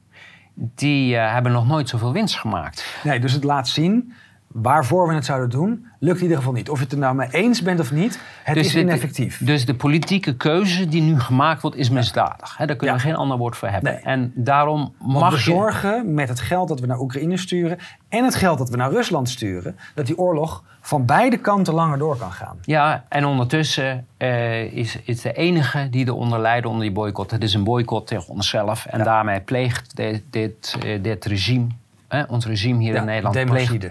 die 0.55 1.17
hebben 1.17 1.53
nog 1.53 1.67
nooit 1.67 1.89
zoveel 1.89 2.13
winst 2.13 2.39
gemaakt. 2.39 2.99
Nee, 3.03 3.21
dus 3.21 3.33
het 3.33 3.45
laat 3.45 3.69
zien 3.69 4.13
waarvoor 4.63 5.09
we 5.09 5.15
het 5.15 5.25
zouden 5.25 5.51
doen, 5.51 5.87
lukt 5.99 6.17
in 6.17 6.23
ieder 6.23 6.37
geval 6.37 6.53
niet. 6.53 6.71
Of 6.71 6.79
je 6.79 6.85
het 6.85 6.93
er 6.93 6.99
nou 6.99 7.15
mee 7.15 7.29
eens 7.31 7.63
bent 7.63 7.81
of 7.81 7.93
niet, 7.93 8.21
het 8.43 8.55
dus 8.55 8.67
is 8.67 8.75
ineffectief. 8.75 9.45
Dus 9.45 9.67
de 9.67 9.75
politieke 9.75 10.37
keuze 10.37 10.89
die 10.89 11.03
nu 11.03 11.21
gemaakt 11.21 11.63
wordt, 11.63 11.77
is 11.77 11.91
misdadig. 11.91 12.57
He, 12.57 12.67
daar 12.67 12.77
kunnen 12.77 12.97
ja. 12.97 13.03
we 13.03 13.09
geen 13.09 13.17
ander 13.19 13.37
woord 13.39 13.57
voor 13.57 13.69
hebben. 13.69 13.93
Nee. 13.93 14.03
En 14.03 14.33
daarom 14.35 14.95
mag 14.99 15.33
je... 15.33 15.39
zorgen 15.39 16.15
met 16.15 16.29
het 16.29 16.41
geld 16.41 16.69
dat 16.69 16.81
we 16.81 16.87
naar 16.87 16.99
Oekraïne 16.99 17.37
sturen... 17.37 17.79
en 18.09 18.25
het 18.25 18.35
geld 18.35 18.59
dat 18.59 18.71
we 18.71 18.77
naar 18.77 18.91
Rusland 18.91 19.29
sturen... 19.29 19.77
dat 19.95 20.07
die 20.07 20.19
oorlog 20.19 20.65
van 20.81 21.05
beide 21.07 21.37
kanten 21.37 21.75
langer 21.75 21.99
door 21.99 22.17
kan 22.17 22.33
gaan. 22.33 22.59
Ja, 22.63 23.05
en 23.09 23.25
ondertussen 23.25 24.07
uh, 24.19 24.73
is, 24.73 24.99
is 25.05 25.21
de 25.21 25.33
enige 25.33 25.89
die 25.91 26.07
eronder 26.07 26.41
lijden 26.41 26.71
onder 26.71 26.85
die 26.87 26.95
boycott... 26.95 27.31
het 27.31 27.43
is 27.43 27.55
een 27.55 27.65
boycott 27.65 28.07
tegen 28.07 28.29
onszelf. 28.29 28.87
En 28.87 28.99
Ja. 28.99 29.05
daarmee 29.05 29.41
pleegt 29.41 29.97
dit, 29.97 30.23
dit, 30.31 30.77
eh, 30.85 31.03
dit 31.03 31.25
regime, 31.25 31.67
hè, 32.09 32.23
ons 32.23 32.47
regime 32.47 32.83
hier 32.83 32.93
Ja, 32.93 32.99
in 32.99 33.05
Nederland... 33.05 33.45
pleegt 33.45 33.89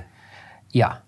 ja. 0.68 1.02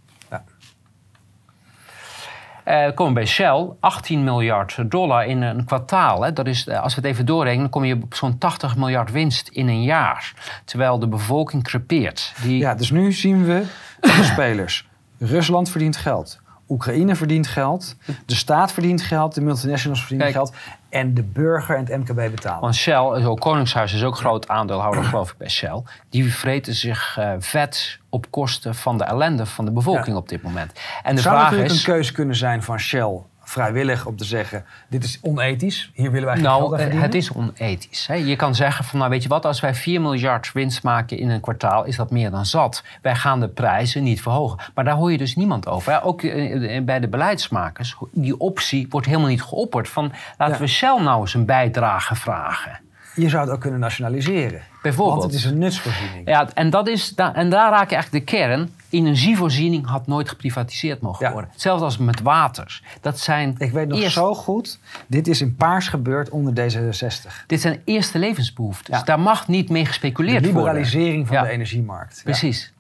We 2.63 2.91
komen 2.95 3.13
bij 3.13 3.25
Shell, 3.25 3.69
18 3.79 4.23
miljard 4.23 4.91
dollar 4.91 5.25
in 5.25 5.41
een 5.41 5.65
kwartaal. 5.65 6.21
Hè. 6.21 6.33
Dat 6.33 6.47
is, 6.47 6.67
eh, 6.67 6.81
als 6.81 6.95
we 6.95 7.01
het 7.01 7.09
even 7.09 7.25
doorrekenen, 7.25 7.61
dan 7.61 7.69
kom 7.69 7.83
je 7.83 7.95
op 8.03 8.13
zo'n 8.13 8.37
80 8.37 8.75
miljard 8.75 9.11
winst 9.11 9.47
in 9.47 9.67
een 9.67 9.83
jaar. 9.83 10.33
Terwijl 10.65 10.99
de 10.99 11.07
bevolking 11.07 11.63
crepeert. 11.63 12.33
Die, 12.41 12.57
Ja, 12.57 12.75
dus 12.75 12.91
nu 12.91 13.11
zien 13.11 13.45
we 13.45 13.63
de 13.99 14.23
spelers. 14.33 14.87
Rusland 15.19 15.69
verdient 15.69 15.97
geld. 15.97 16.39
Oekraïne 16.67 17.15
verdient 17.15 17.47
geld. 17.47 17.95
De 18.25 18.35
staat 18.35 18.71
verdient 18.71 19.01
geld. 19.01 19.33
De 19.35 19.41
multinationals 19.41 19.99
verdienen 19.99 20.31
Kijk. 20.33 20.37
geld. 20.37 20.55
En 20.89 21.13
de 21.13 21.24
burger 21.24 21.75
en 21.75 21.86
het 21.86 21.98
MKB 21.98 22.31
betalen. 22.31 22.62
Want 22.62 22.75
Shell, 22.75 22.96
ook 23.25 23.39
Koningshuis 23.39 23.93
is 23.93 24.03
ook 24.03 24.15
groot 24.17 24.48
aandeelhouder, 24.48 25.03
geloof 25.03 25.31
ik, 25.31 25.38
bij 25.38 25.50
Shell. 25.50 25.81
Die 26.10 26.34
vreten 26.34 26.74
zich 26.74 27.17
eh, 27.17 27.31
vet 27.39 28.00
op 28.10 28.31
kosten 28.31 28.75
van 28.75 28.98
de 28.98 29.03
ellende 29.03 29.46
van 29.46 29.65
de 29.65 29.72
bevolking 29.72 30.08
Ja. 30.08 30.15
op 30.15 30.29
dit 30.29 30.41
moment. 30.41 30.72
En 31.03 31.15
de 31.15 31.22
Zou 31.22 31.36
vraag 31.36 31.46
natuurlijk 31.50 31.72
is... 31.74 31.79
een 31.79 31.93
keuze 31.93 32.12
kunnen 32.13 32.36
zijn 32.36 32.63
van 32.63 32.79
Shell 32.79 33.19
vrijwillig 33.50 34.06
om 34.06 34.15
te 34.15 34.24
zeggen... 34.24 34.65
dit 34.88 35.03
is 35.03 35.20
onethisch, 35.22 35.91
hier 35.94 36.12
willen 36.12 36.27
wij 36.27 36.36
geen 36.36 36.46
geld 36.46 36.60
Nou, 36.60 36.74
eh, 36.74 36.79
verdienen? 36.79 37.06
het 37.06 37.15
is 37.15 37.32
onethisch. 37.32 38.08
Hè? 38.08 38.13
Je 38.13 38.36
kan 38.36 38.56
zeggen 38.56 38.86
van, 38.86 39.00
nou 39.00 39.12
weet 39.12 39.24
je 39.24 39.29
wat, 39.29 39.46
als 39.46 39.60
wij 39.60 39.75
4 39.75 40.01
miljard 40.01 40.51
winst 40.51 40.84
maken 40.84 41.18
in 41.18 41.29
een 41.29 41.39
kwartaal, 41.41 41.86
is 41.86 41.96
dat 41.96 42.12
meer 42.12 42.32
dan 42.32 42.46
zat. 42.46 42.84
Wij 43.01 43.15
gaan 43.15 43.39
de 43.39 43.48
prijzen 43.48 44.03
niet 44.03 44.22
verhogen. 44.22 44.60
Maar 44.75 44.84
daar 44.84 44.96
hoor 44.96 45.12
je 45.12 45.18
dus 45.18 45.36
niemand 45.36 45.68
over. 45.68 45.91
Hè? 45.91 46.03
Ook 46.03 46.22
eh, 46.22 46.75
eh, 46.77 46.84
bij 46.84 47.00
de 47.00 47.08
beleidsmakers, 47.08 47.96
die 48.12 48.39
optie 48.39 48.88
wordt 48.89 49.08
helemaal 49.08 49.27
niet 49.29 49.44
geopperd. 49.44 49.89
Van, 49.89 50.12
laten 50.38 50.56
Ja. 50.56 50.62
we 50.62 50.68
Shell 50.68 51.00
nou 51.01 51.22
eens 51.22 51.34
een 51.34 51.46
bijdrage 51.46 52.15
vragen. 52.15 52.79
Je 53.15 53.29
zou 53.29 53.44
het 53.46 53.53
ook 53.53 53.62
kunnen 53.62 53.79
nationaliseren. 53.79 54.62
Bijvoorbeeld. 54.82 55.20
Want 55.20 55.32
het 55.34 55.41
is 55.44 55.46
een 55.51 55.58
nutsvoorziening. 55.58 56.27
Ja, 56.27 56.48
en, 56.53 56.70
dat 56.70 56.88
is, 56.88 57.13
en 57.15 57.50
daar 57.50 57.72
raak 57.72 57.89
je 57.89 57.96
eigenlijk 57.96 58.25
de 58.25 58.32
kern. 58.38 58.70
Energievoorziening 58.89 59.88
had 59.88 60.08
nooit 60.08 60.29
geprivatiseerd 60.29 61.01
mogen 61.01 61.25
Ja. 61.25 61.31
worden. 61.31 61.50
Hetzelfde 61.51 61.86
als 61.86 61.98
met 61.98 62.22
waters. 62.22 62.84
Dat 63.01 63.19
zijn 63.19 63.55
Ik 63.58 63.72
weet 63.72 63.88
nog 63.88 64.00
eerst- 64.00 64.13
zo 64.13 64.36
goed, 64.36 64.79
dit 65.08 65.27
is 65.27 65.41
in 65.41 65.55
Paars 65.55 65.88
gebeurd 65.88 66.29
onder 66.29 66.53
D66. 66.53 67.43
Dit 67.48 67.62
zijn 67.62 67.81
eerste 67.86 68.19
levensbehoeftes. 68.19 68.98
Ja. 68.98 69.03
Daar 69.03 69.19
mag 69.19 69.48
niet 69.48 69.69
mee 69.69 69.81
De 69.84 69.88
gespeculeerd 69.88 70.43
worden. 70.43 70.55
liberalisering 70.62 71.27
van 71.27 71.36
Ja. 71.36 71.43
de 71.43 71.50
energiemarkt. 71.50 72.15
Ja. 72.15 72.22
Precies. 72.24 72.74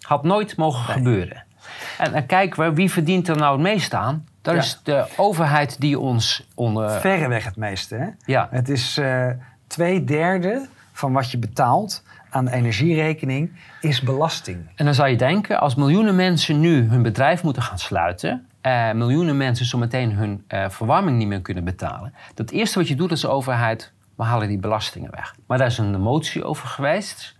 Had 0.00 0.22
nooit 0.24 0.56
mogen 0.56 0.86
Nee. 0.86 0.96
gebeuren. 0.96 1.44
En 1.98 2.12
dan 2.12 2.26
kijken 2.26 2.62
we, 2.64 2.74
wie 2.74 2.90
verdient 2.90 3.28
er 3.28 3.36
nou 3.36 3.52
het 3.52 3.60
meest 3.62 3.94
aan? 3.94 4.26
Dat 4.42 4.54
is 4.54 4.80
de 4.82 5.04
overheid 5.16 5.80
die 5.80 5.98
ons 5.98 6.46
onder... 6.54 6.90
Verreweg 7.00 7.44
het 7.44 7.56
meeste. 7.56 7.94
Hè? 7.94 8.06
Ja. 8.24 8.48
Het 8.50 8.68
is 8.68 8.96
eh, 8.98 9.26
twee 9.66 10.04
derde 10.04 10.68
van 10.92 11.12
wat 11.12 11.30
je 11.30 11.38
betaalt 11.38 12.02
aan 12.30 12.44
de 12.44 12.52
energierekening 12.52 13.52
is 13.80 14.00
belasting. 14.00 14.68
En 14.74 14.84
dan 14.84 14.94
zou 14.94 15.08
je 15.08 15.16
denken, 15.16 15.60
als 15.60 15.74
miljoenen 15.74 16.16
mensen 16.16 16.60
nu 16.60 16.88
hun 16.88 17.02
bedrijf 17.02 17.42
moeten 17.42 17.62
gaan 17.62 17.78
sluiten... 17.78 18.46
eh, 18.60 18.92
miljoenen 18.92 19.36
mensen 19.36 19.66
zometeen 19.66 20.12
hun 20.12 20.44
eh, 20.46 20.68
verwarming 20.68 21.18
niet 21.18 21.26
meer 21.28 21.40
kunnen 21.40 21.64
betalen... 21.64 22.14
dat 22.34 22.50
eerste 22.50 22.78
wat 22.78 22.88
je 22.88 22.94
doet 22.94 23.10
als 23.10 23.26
overheid, 23.26 23.92
we 24.16 24.22
halen 24.24 24.48
die 24.48 24.58
belastingen 24.58 25.10
weg. 25.10 25.34
Maar 25.46 25.58
daar 25.58 25.66
is 25.66 25.78
een 25.78 26.00
motie 26.00 26.44
over 26.44 26.68
geweest. 26.68 27.36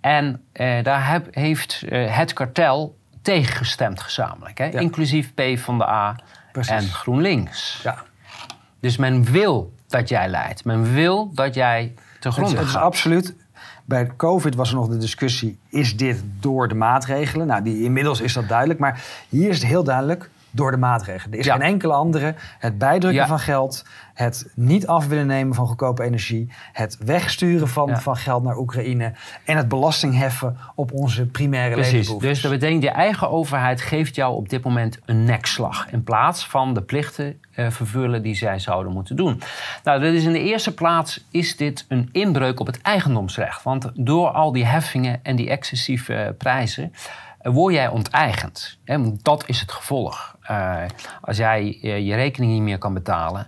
En 0.00 0.42
eh, 0.52 0.82
daar 0.84 1.08
heb- 1.08 1.34
heeft 1.34 1.82
eh, 1.88 2.16
het 2.16 2.32
kartel 2.32 2.96
tegengestemd 3.22 4.00
gezamenlijk. 4.00 4.58
Hè? 4.58 4.64
Ja. 4.64 4.80
Inclusief 4.80 5.34
PvdA 5.34 6.16
Precies. 6.52 6.72
en 6.72 6.82
GroenLinks. 6.82 7.80
Ja. 7.82 7.96
Dus 8.80 8.96
men 8.96 9.24
wil 9.24 9.72
dat 9.88 10.08
jij 10.08 10.28
leidt. 10.28 10.64
Men 10.64 10.94
wil 10.94 11.30
dat 11.34 11.54
jij 11.54 11.94
te 12.20 12.30
gronden 12.30 12.56
het 12.58 12.66
is 12.66 12.72
gaat. 12.72 12.82
absoluut. 12.82 13.34
Bij 13.84 14.10
COVID 14.16 14.54
was 14.54 14.68
er 14.68 14.74
nog 14.74 14.88
de 14.88 14.98
discussie: 14.98 15.58
is 15.68 15.96
dit 15.96 16.22
door 16.40 16.68
de 16.68 16.74
maatregelen? 16.74 17.46
Nou, 17.46 17.62
die, 17.62 17.82
inmiddels 17.82 18.20
is 18.20 18.32
dat 18.32 18.48
duidelijk. 18.48 18.78
Maar 18.78 19.04
hier 19.28 19.48
is 19.48 19.58
het 19.58 19.66
heel 19.66 19.84
duidelijk 19.84 20.30
door 20.52 20.70
de 20.70 20.76
maatregelen. 20.76 21.32
Er 21.32 21.38
is 21.38 21.44
Ja. 21.46 21.52
geen 21.52 21.62
enkele 21.62 21.92
andere. 21.92 22.34
Het 22.58 22.78
bijdrukken 22.78 23.20
Ja. 23.20 23.26
van 23.26 23.38
geld, 23.38 23.84
het 24.14 24.50
niet 24.54 24.86
af 24.86 25.06
willen 25.06 25.26
nemen 25.26 25.54
van 25.54 25.66
goedkope 25.66 26.02
energie, 26.02 26.52
het 26.72 26.96
wegsturen 27.04 27.68
van, 27.68 27.88
Ja. 27.88 28.00
van 28.00 28.16
geld 28.16 28.42
naar 28.42 28.56
Oekraïne 28.56 29.12
en 29.44 29.56
het 29.56 29.68
belasting 29.68 30.16
heffen 30.18 30.56
op 30.74 30.92
onze 30.92 31.26
primaire 31.26 31.74
Precies. 31.74 32.18
Dus 32.18 32.40
dat 32.40 32.50
betekent, 32.50 32.82
je 32.82 32.90
eigen 32.90 33.30
overheid 33.30 33.80
geeft 33.80 34.14
jou 34.14 34.34
op 34.36 34.48
dit 34.48 34.64
moment 34.64 34.98
een 35.04 35.24
nekslag. 35.24 35.90
In 35.90 36.04
plaats 36.04 36.46
van 36.46 36.74
de 36.74 36.82
plichten 36.82 37.40
eh, 37.52 37.70
vervullen 37.70 38.22
die 38.22 38.34
zij 38.34 38.58
zouden 38.58 38.92
moeten 38.92 39.16
doen. 39.16 39.42
Nou, 39.84 40.00
dat 40.00 40.12
is 40.12 40.24
in 40.24 40.32
de 40.32 40.42
eerste 40.42 40.74
plaats 40.74 41.24
is 41.30 41.56
dit 41.56 41.84
een 41.88 42.08
inbreuk 42.12 42.60
op 42.60 42.66
het 42.66 42.80
eigendomsrecht. 42.82 43.62
Want 43.62 43.90
door 43.94 44.28
al 44.30 44.52
die 44.52 44.64
heffingen 44.64 45.20
en 45.22 45.36
die 45.36 45.50
excessieve 45.50 46.14
eh, 46.14 46.30
prijzen. 46.38 46.92
eh, 47.38 47.52
Word 47.52 47.74
jij 47.74 47.88
onteigend? 47.88 48.78
Dat 49.22 49.44
is 49.46 49.60
het 49.60 49.72
gevolg. 49.72 50.31
Eh, 50.52 50.82
als 51.20 51.36
jij 51.36 51.78
eh, 51.82 52.06
je 52.06 52.14
rekening 52.14 52.52
niet 52.52 52.62
meer 52.62 52.78
kan 52.78 52.94
betalen, 52.94 53.46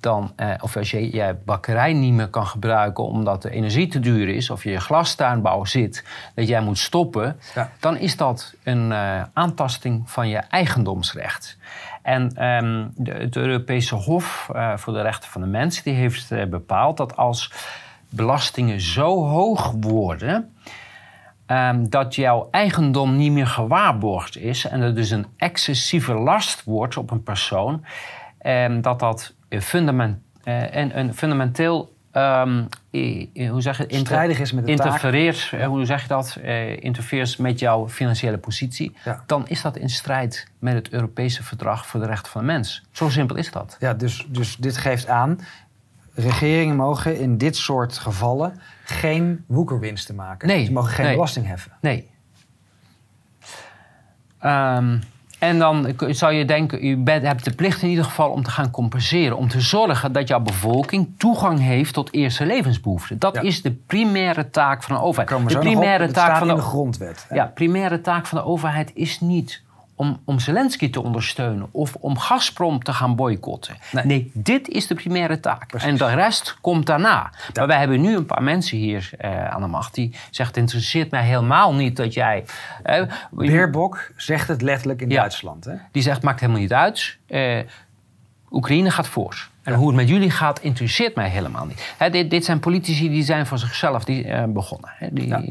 dan, 0.00 0.32
eh, 0.36 0.50
of 0.60 0.76
als 0.76 0.90
je 0.90 1.16
je 1.16 1.36
bakkerij 1.44 1.92
niet 1.92 2.12
meer 2.12 2.28
kan 2.28 2.46
gebruiken 2.46 3.04
omdat 3.04 3.42
de 3.42 3.50
energie 3.50 3.88
te 3.88 4.00
duur 4.00 4.28
is, 4.28 4.50
of 4.50 4.64
je 4.64 4.80
glastuinbouw 4.80 5.64
zit, 5.64 6.04
dat 6.34 6.48
jij 6.48 6.60
moet 6.60 6.78
stoppen, 6.78 7.40
Ja. 7.54 7.70
dan 7.80 7.96
is 7.96 8.16
dat 8.16 8.54
een 8.62 8.92
aantasting 9.32 10.10
van 10.10 10.28
je 10.28 10.36
eigendomsrecht. 10.36 11.56
En 12.02 12.36
ehm, 12.36 12.86
de, 12.94 13.12
het 13.12 13.36
Europese 13.36 13.94
Hof 13.94 14.50
voor 14.76 14.92
de 14.92 15.02
Rechten 15.02 15.30
van 15.30 15.40
de 15.40 15.46
Mens 15.46 15.82
die 15.82 15.94
heeft 15.94 16.50
bepaald 16.50 16.96
dat 16.96 17.16
als 17.16 17.52
belastingen 18.08 18.80
zo 18.80 19.26
hoog 19.26 19.74
worden. 19.80 20.52
Ehm, 21.48 21.84
dat 21.88 22.14
jouw 22.14 22.48
eigendom 22.50 23.16
niet 23.16 23.32
meer 23.32 23.46
gewaarborgd 23.46 24.36
is 24.36 24.64
en 24.66 24.80
er 24.80 24.94
dus 24.94 25.10
een 25.10 25.26
excessieve 25.36 26.12
last 26.14 26.64
wordt 26.64 26.96
op 26.96 27.10
een 27.10 27.22
persoon, 27.22 27.84
ehm, 28.38 28.80
dat 28.80 28.98
dat 28.98 29.34
een, 29.48 29.62
fundament, 29.62 30.18
eh, 30.44 30.74
een, 30.74 30.98
een 30.98 31.14
fundamenteel 31.14 31.96
ehm, 32.12 32.62
hoe 33.50 33.60
zeg 33.62 33.76
je, 33.76 33.82
inter- 33.86 33.98
Strijdig 34.06 34.38
is 34.40 34.52
met 34.52 34.66
de 34.66 34.74
taak. 34.74 34.86
interfereert, 34.86 35.50
eh, 35.52 35.66
hoe 35.66 35.84
zeg 35.84 36.02
je 36.02 36.08
dat, 36.08 36.38
eh, 36.42 36.82
interfereert 36.82 37.38
met 37.38 37.58
jouw 37.58 37.88
financiële 37.88 38.38
positie, 38.38 38.96
Ja. 39.04 39.22
dan 39.26 39.48
is 39.48 39.62
dat 39.62 39.76
in 39.76 39.88
strijd 39.88 40.46
met 40.58 40.74
het 40.74 40.90
Europese 40.90 41.42
Verdrag 41.42 41.86
voor 41.86 42.00
de 42.00 42.06
Rechten 42.06 42.32
van 42.32 42.40
de 42.40 42.46
Mens. 42.46 42.82
Zo 42.90 43.08
simpel 43.08 43.36
is 43.36 43.50
dat. 43.50 43.76
Ja, 43.80 43.94
dus, 43.94 44.26
dus 44.28 44.56
dit 44.56 44.76
geeft 44.76 45.08
aan... 45.08 45.38
regeringen 46.18 46.76
mogen 46.76 47.18
in 47.20 47.38
dit 47.38 47.56
soort 47.56 47.98
gevallen 47.98 48.60
geen 48.84 49.44
woekerwinsten 49.46 50.14
maken. 50.14 50.48
Nee, 50.48 50.64
Ze 50.64 50.72
mogen 50.72 50.92
geen 50.92 51.04
nee. 51.04 51.14
belasting 51.14 51.46
heffen. 51.46 51.72
Nee. 51.80 52.10
Ehm, 54.38 54.98
en 55.38 55.58
dan 55.58 55.94
zou 55.98 56.32
je 56.32 56.44
denken, 56.44 56.84
u 56.84 56.96
bent, 56.96 57.22
hebt 57.22 57.44
de 57.44 57.50
plicht 57.54 57.82
in 57.82 57.88
ieder 57.88 58.04
geval 58.04 58.30
om 58.30 58.42
te 58.42 58.50
gaan 58.50 58.70
compenseren. 58.70 59.36
Om 59.36 59.48
te 59.48 59.60
zorgen 59.60 60.12
dat 60.12 60.28
jouw 60.28 60.40
bevolking 60.40 61.08
toegang 61.16 61.60
heeft 61.60 61.94
tot 61.94 62.12
eerste 62.12 62.46
levensbehoeften. 62.46 63.18
Dat 63.18 63.34
Ja. 63.34 63.40
is 63.40 63.62
de 63.62 63.72
primaire 63.72 64.50
taak 64.50 64.82
van 64.82 64.96
de 64.96 65.02
overheid. 65.02 65.28
De 65.48 65.54
op. 65.54 65.60
primaire 65.60 66.10
taak 66.10 66.36
van 66.38 66.48
de, 66.48 66.54
de 66.54 66.60
grondwet. 66.60 67.26
hè? 67.28 67.34
ja, 67.34 67.46
primaire 67.46 68.00
taak 68.00 68.26
van 68.26 68.38
de 68.38 68.44
overheid 68.44 68.90
is 68.94 69.20
niet 69.20 69.62
om, 69.98 70.20
om 70.24 70.38
Zelensky 70.38 70.90
te 70.90 71.02
ondersteunen 71.02 71.68
of 71.70 71.94
om 71.94 72.18
Gazprom 72.18 72.82
te 72.82 72.92
gaan 72.92 73.16
boycotten. 73.16 73.76
Nee. 73.92 74.04
Nee, 74.04 74.30
dit 74.34 74.68
is 74.68 74.86
de 74.86 74.94
primaire 74.94 75.40
taak. 75.40 75.66
Precies. 75.68 75.88
En 75.88 75.96
de 75.96 76.14
rest 76.14 76.56
komt 76.60 76.86
daarna. 76.86 77.30
Maar 77.54 77.66
wij 77.66 77.78
hebben 77.78 78.00
nu 78.00 78.16
een 78.16 78.26
paar 78.26 78.42
mensen 78.42 78.78
hier 78.78 79.10
eh, 79.18 79.48
aan 79.48 79.60
de 79.60 79.66
macht 79.66 79.94
die 79.94 80.10
zeggen: 80.30 80.46
Het 80.46 80.56
interesseert 80.56 81.10
mij 81.10 81.24
helemaal 81.24 81.74
niet 81.74 81.96
dat 81.96 82.14
jij. 82.14 82.44
eh, 82.82 83.02
Beerbok 83.30 84.10
zegt 84.16 84.48
het 84.48 84.62
letterlijk 84.62 85.00
in 85.00 85.10
Ja. 85.10 85.20
Duitsland. 85.20 85.64
Hè? 85.64 85.74
die 85.92 86.02
zegt: 86.02 86.22
Maakt 86.22 86.40
helemaal 86.40 86.60
niet 86.60 86.72
uit. 86.72 87.16
Eh, 87.26 87.58
Oekraïne 88.50 88.90
gaat 88.90 89.08
voor. 89.08 89.48
En 89.68 89.74
hoe 89.74 89.86
het 89.86 89.96
met 89.96 90.08
jullie 90.08 90.30
gaat, 90.30 90.60
interesseert 90.60 91.14
mij 91.14 91.28
helemaal 91.28 91.66
niet. 91.66 91.94
Dit, 92.10 92.30
dit 92.30 92.44
zijn 92.44 92.60
politici 92.60 93.08
die 93.08 93.22
zijn 93.22 93.46
voor 93.46 93.58
zichzelf 93.58 94.04
die, 94.04 94.24
eh, 94.24 94.44
begonnen. 94.44 94.90
Hè. 94.94 95.08
Die, 95.12 95.26
Ja. 95.26 95.42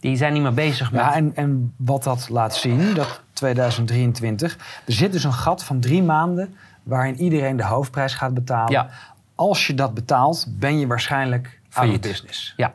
die 0.00 0.16
zijn 0.16 0.32
niet 0.32 0.42
meer 0.42 0.54
bezig 0.54 0.92
met. 0.92 1.00
Ja, 1.00 1.14
en, 1.14 1.32
en 1.34 1.72
wat 1.76 2.02
dat 2.02 2.28
laat 2.28 2.54
zien, 2.56 2.94
dat 2.94 3.20
2023, 3.32 4.56
er 4.86 4.92
zit 4.92 5.12
dus 5.12 5.24
een 5.24 5.32
gat 5.32 5.64
van 5.64 5.80
drie 5.80 6.02
maanden 6.02 6.54
waarin 6.82 7.20
iedereen 7.20 7.56
de 7.56 7.64
hoofdprijs 7.64 8.14
gaat 8.14 8.34
betalen. 8.34 8.72
Ja. 8.72 8.88
Als 9.34 9.66
je 9.66 9.74
dat 9.74 9.94
betaalt, 9.94 10.46
ben 10.48 10.78
je 10.78 10.86
waarschijnlijk 10.86 11.60
Failliet. 11.68 12.00
business. 12.00 12.54
Ja. 12.56 12.74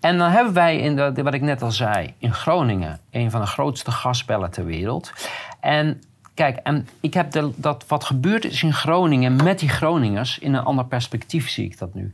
En 0.00 0.18
dan 0.18 0.30
hebben 0.30 0.52
wij, 0.52 0.78
in 0.78 0.96
de, 0.96 1.22
wat 1.22 1.34
ik 1.34 1.42
net 1.42 1.62
al 1.62 1.70
zei, 1.72 2.14
in 2.18 2.32
Groningen 2.34 3.00
een 3.10 3.30
van 3.30 3.40
de 3.40 3.46
grootste 3.46 3.90
gasbellen 3.90 4.50
ter 4.50 4.64
wereld. 4.64 5.12
En 5.60 6.00
kijk, 6.36 6.56
en 6.56 6.88
ik 7.00 7.14
heb 7.14 7.30
de, 7.30 7.50
dat 7.56 7.84
wat 7.88 8.04
gebeurd 8.04 8.44
is 8.44 8.62
in 8.62 8.72
Groningen 8.72 9.42
met 9.44 9.58
die 9.58 9.68
Groningers, 9.68 10.38
in 10.38 10.54
een 10.54 10.64
ander 10.64 10.84
perspectief 10.84 11.48
zie 11.50 11.64
ik 11.64 11.78
dat 11.78 11.94
nu. 11.94 12.12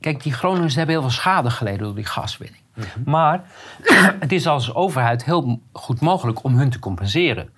Kijk, 0.00 0.22
die 0.22 0.32
Groningers 0.32 0.74
hebben 0.74 0.94
heel 0.94 1.04
veel 1.04 1.12
schade 1.12 1.50
geleden 1.50 1.78
door 1.78 1.94
die 1.94 2.04
gaswinning. 2.04 2.62
Maar 3.04 3.44
het 4.20 4.32
is 4.32 4.46
als 4.46 4.74
overheid 4.74 5.24
heel 5.24 5.60
goed 5.72 6.00
mogelijk 6.00 6.44
om 6.44 6.56
hun 6.56 6.70
te 6.70 6.78
compenseren. 6.78 7.50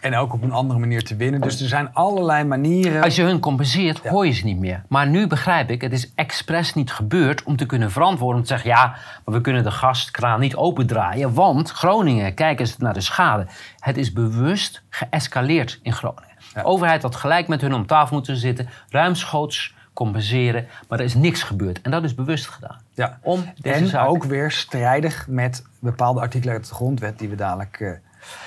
En 0.00 0.16
ook 0.16 0.32
op 0.32 0.42
een 0.42 0.52
andere 0.52 0.78
manier 0.78 1.04
te 1.04 1.16
winnen. 1.16 1.40
Dus 1.40 1.60
er 1.60 1.68
zijn 1.68 1.94
allerlei 1.94 2.44
manieren. 2.44 3.02
Als 3.02 3.16
je 3.16 3.22
hun 3.22 3.40
compenseert, 3.40 3.98
hoor 3.98 4.26
je 4.26 4.32
ze 4.32 4.44
niet 4.44 4.58
meer. 4.58 4.82
Maar 4.88 5.06
nu 5.08 5.26
begrijp 5.26 5.70
ik, 5.70 5.80
het 5.80 5.92
is 5.92 6.12
expres 6.14 6.74
niet 6.74 6.92
gebeurd 6.92 7.42
om 7.42 7.56
te 7.56 7.66
kunnen 7.66 7.90
verantwoorden. 7.90 8.36
Om 8.36 8.42
te 8.42 8.48
zeggen, 8.48 8.70
ja, 8.70 8.96
maar 9.24 9.34
we 9.34 9.40
kunnen 9.40 9.62
de 9.62 9.70
gaskraan 9.70 10.40
niet 10.40 10.56
opendraaien. 10.56 11.34
Want 11.34 11.70
Groningen, 11.70 12.34
kijk 12.34 12.60
eens 12.60 12.76
naar 12.76 12.94
de 12.94 13.00
schade. 13.00 13.46
Het 13.78 13.96
is 13.96 14.12
bewust 14.12 14.82
geëscaleerd 14.90 15.80
in 15.82 15.92
Groningen. 15.92 16.26
De 16.54 16.64
overheid 16.64 17.02
had 17.02 17.16
gelijk 17.16 17.48
met 17.48 17.60
hun 17.60 17.74
om 17.74 17.86
tafel 17.86 18.16
moeten 18.16 18.36
zitten. 18.36 18.68
Ruimschoots 18.88 19.74
compenseren. 19.92 20.66
Maar 20.88 20.98
er 20.98 21.04
is 21.04 21.14
niks 21.14 21.42
gebeurd. 21.42 21.80
En 21.80 21.90
dat 21.90 22.04
is 22.04 22.14
bewust 22.14 22.46
gedaan. 22.46 22.76
Ja. 22.94 23.18
Om 23.22 23.52
deze 23.56 23.74
en 23.74 23.86
zaak- 23.86 24.08
ook 24.08 24.24
weer 24.24 24.50
strijdig 24.50 25.26
met 25.28 25.64
bepaalde 25.78 26.20
artikelen 26.20 26.54
uit 26.54 26.68
de 26.68 26.74
grondwet 26.74 27.18
die 27.18 27.28
we 27.28 27.34
dadelijk 27.34 27.80
eh, 27.80 27.90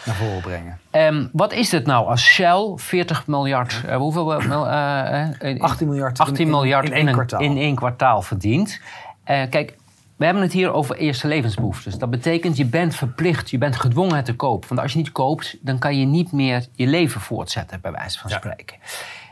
naar 0.06 0.16
voren 0.16 0.42
brengen. 0.42 0.80
Ehm, 0.92 1.28
wat 1.32 1.54
is 1.54 1.70
dit 1.70 1.86
nou 1.86 2.08
als 2.08 2.22
Shell 2.24 2.72
40 2.76 3.28
miljard... 3.28 3.82
eh, 3.88 3.96
hoeveel... 3.98 4.34
eh, 4.34 4.48
mil- 4.48 4.68
eh, 4.68 5.22
eh, 5.22 5.36
in- 5.40 5.62
18 5.62 5.88
miljard, 5.88 6.20
18 6.20 6.36
in, 6.36 6.42
in- 6.42 6.50
miljard 6.50 6.86
in 6.86 6.94
één 6.94 7.08
een- 7.08 7.14
kwartaal. 7.14 7.40
in 7.40 7.58
één 7.58 7.76
kwartaal 7.76 8.22
verdient. 8.22 8.82
Eh, 9.24 9.42
kijk, 9.50 9.76
we 10.18 10.26
hebben 10.26 10.44
het 10.44 10.54
hier 10.54 10.72
over 10.74 10.96
eerste 10.96 11.28
levensbehoeftes. 11.28 11.98
Dat 11.98 12.10
betekent, 12.10 12.58
je 12.58 12.66
bent 12.66 12.96
verplicht, 12.96 13.50
je 13.50 13.58
bent 13.58 13.76
gedwongen 13.76 14.16
het 14.16 14.26
te 14.26 14.36
kopen. 14.36 14.68
Want 14.70 14.82
als 14.82 14.92
je 14.92 14.98
niet 14.98 15.12
koopt, 15.12 15.58
dan 15.62 15.80
kan 15.80 16.00
je 16.00 16.06
niet 16.06 16.32
meer 16.32 16.66
je 16.74 16.88
leven 16.88 17.22
voortzetten, 17.22 17.82
bij 17.82 17.92
wijze 17.92 18.20
van 18.20 18.30
Ja. 18.30 18.38
spreken. 18.38 18.78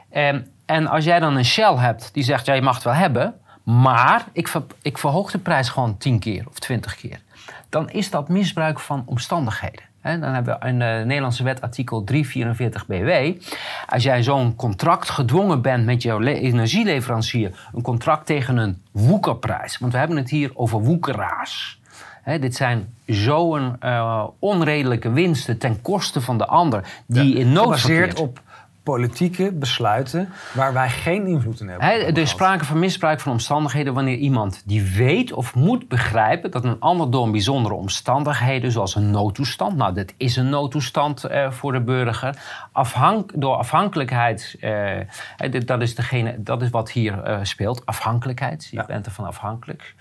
Ehm, 0.09 0.41
en 0.65 0.87
als 0.87 1.03
jij 1.03 1.19
dan 1.19 1.35
een 1.35 1.45
Shell 1.45 1.75
hebt 1.75 2.13
die 2.13 2.23
zegt, 2.23 2.45
ja, 2.45 2.53
je 2.53 2.61
mag 2.61 2.75
het 2.75 2.83
wel 2.83 2.93
hebben... 2.93 3.33
maar 3.63 4.25
ik, 4.33 4.47
ver- 4.47 4.63
ik 4.81 4.97
verhoog 4.97 5.31
de 5.31 5.37
prijs 5.37 5.69
gewoon 5.69 5.97
10 5.97 6.19
keer 6.19 6.45
of 6.47 6.59
20 6.59 6.95
keer... 6.95 7.21
dan 7.69 7.89
is 7.89 8.09
dat 8.09 8.29
misbruik 8.29 8.79
van 8.79 9.03
omstandigheden. 9.05 9.83
Hè, 10.01 10.19
dan 10.19 10.33
hebben 10.33 10.57
we 10.59 10.67
in 10.67 10.79
de 10.79 11.01
Nederlandse 11.05 11.43
wet 11.43 11.61
artikel 11.61 12.03
344 12.03 12.85
BW. 12.85 13.41
Als 13.87 14.03
jij 14.03 14.23
zo'n 14.23 14.55
contract 14.55 15.09
gedwongen 15.09 15.61
bent 15.61 15.85
met 15.85 16.01
jouw 16.01 16.19
le- 16.19 16.31
energieleverancier... 16.31 17.67
een 17.73 17.81
contract 17.81 18.25
tegen 18.25 18.57
een 18.57 18.81
woekerprijs... 18.91 19.77
want 19.77 19.91
we 19.91 19.97
hebben 19.97 20.17
het 20.17 20.29
hier 20.29 20.51
over 20.53 20.79
woekeraars... 20.79 21.79
Hè, 22.21 22.39
dit 22.39 22.55
zijn 22.55 22.93
zo'n 23.05 23.75
eh, 23.79 24.23
onredelijke 24.39 25.11
winsten 25.11 25.57
ten 25.57 25.81
koste 25.81 26.21
van 26.21 26.37
de 26.37 26.45
ander... 26.45 26.83
die 27.05 27.35
in 27.35 27.51
nood 27.51 27.65
Gebaseerd 27.65 28.19
op 28.19 28.41
politieke 28.89 29.51
besluiten 29.51 30.29
waar 30.53 30.73
wij 30.73 30.89
geen 30.89 31.27
invloed 31.27 31.59
in 31.59 31.67
hebben. 31.67 31.87
Er 31.89 32.17
is 32.17 32.29
sprake 32.29 32.65
van 32.65 32.79
misbruik 32.79 33.19
van 33.19 33.31
omstandigheden 33.31 33.93
wanneer 33.93 34.17
iemand 34.17 34.63
die 34.65 34.81
weet 34.83 35.33
of 35.33 35.55
moet 35.55 35.87
begrijpen 35.87 36.51
dat 36.51 36.63
een 36.63 36.79
ander 36.79 37.11
door 37.11 37.25
een 37.25 37.31
bijzondere 37.31 37.75
omstandigheden, 37.75 38.71
zoals 38.71 38.95
een 38.95 39.11
noodtoestand, 39.11 39.75
nou, 39.75 39.93
dit 39.93 40.13
is 40.17 40.35
een 40.35 40.49
noodtoestand 40.49 41.23
eh, 41.23 41.51
voor 41.51 41.71
de 41.71 41.81
burger, 41.81 42.35
afhank, 42.71 43.31
door 43.35 43.55
afhankelijkheid, 43.55 44.55
eh, 44.59 45.51
dit- 45.51 45.67
dat, 45.67 45.81
is 45.81 45.95
degene, 45.95 46.35
dat 46.37 46.61
is 46.61 46.69
wat 46.69 46.91
hier 46.91 47.23
eh, 47.23 47.39
speelt, 47.43 47.85
afhankelijkheid. 47.85 48.67
Je 48.71 48.77
Ja. 48.77 48.85
bent 48.85 49.05
ervan 49.05 49.25
afhankelijk. 49.25 49.95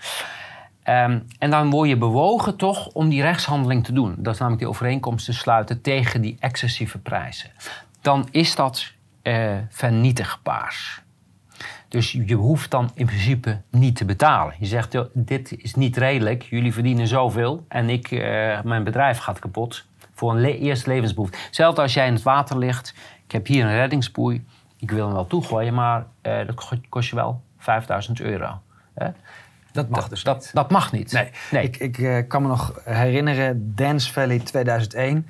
Ehm, 0.83 1.19
en 1.39 1.49
dan 1.49 1.69
word 1.69 1.89
je 1.89 1.97
bewogen 1.97 2.55
toch 2.55 2.87
om 2.87 3.09
die 3.09 3.21
rechtshandeling 3.21 3.83
te 3.85 3.93
doen. 3.93 4.15
Dat 4.17 4.33
is 4.33 4.39
namelijk 4.39 4.61
die 4.63 4.71
overeenkomst 4.71 5.25
te 5.25 5.33
sluiten 5.33 5.81
tegen 5.81 6.21
die 6.21 6.37
excessieve 6.39 6.97
prijzen. 6.97 7.49
Dan 8.01 8.27
is 8.31 8.55
dat 8.55 8.91
eh 9.21 9.57
vernietigbaar. 9.69 11.03
Dus 11.87 12.11
je 12.11 12.35
hoeft 12.35 12.71
dan 12.71 12.91
in 12.93 13.05
principe 13.05 13.61
niet 13.69 13.95
te 13.95 14.05
betalen. 14.05 14.55
Je 14.59 14.65
zegt, 14.65 14.91
joh, 14.91 15.05
dit 15.13 15.51
is 15.57 15.75
niet 15.75 15.97
redelijk, 15.97 16.43
jullie 16.43 16.73
verdienen 16.73 17.07
zoveel... 17.07 17.65
en 17.67 17.89
ik, 17.89 18.11
eh, 18.11 18.61
mijn 18.61 18.83
bedrijf 18.83 19.17
gaat 19.17 19.39
kapot 19.39 19.85
voor 20.13 20.31
een 20.31 20.41
le 20.41 20.57
eerste 20.57 20.89
levensbehoefte. 20.89 21.37
Hetzelfde 21.45 21.81
als 21.81 21.93
jij 21.93 22.07
in 22.07 22.13
het 22.13 22.23
water 22.23 22.57
ligt. 22.57 22.93
Ik 23.25 23.31
heb 23.31 23.47
hier 23.47 23.65
een 23.65 23.75
reddingsboei. 23.75 24.45
Ik 24.77 24.91
wil 24.91 25.05
hem 25.05 25.13
wel 25.13 25.27
toegooien, 25.27 25.73
maar 25.73 26.05
eh, 26.21 26.45
dat 26.45 26.55
ko- 26.55 26.77
kost 26.89 27.09
je 27.09 27.15
wel 27.15 27.41
5000 27.57 28.19
euro. 28.19 28.61
Hè? 28.93 29.09
Dat 29.71 29.89
mag 29.89 30.07
dus 30.09 30.23
dat, 30.23 30.35
niet. 30.39 30.51
dat 30.53 30.71
mag 30.71 30.91
niet. 30.91 31.11
Nee, 31.11 31.29
Nee. 31.51 31.69
ik, 31.69 31.77
ik 31.97 32.27
kan 32.29 32.41
me 32.41 32.47
nog 32.47 32.81
herinneren, 32.85 33.75
Dance 33.75 34.13
Valley 34.13 34.39
2001. 34.39 35.27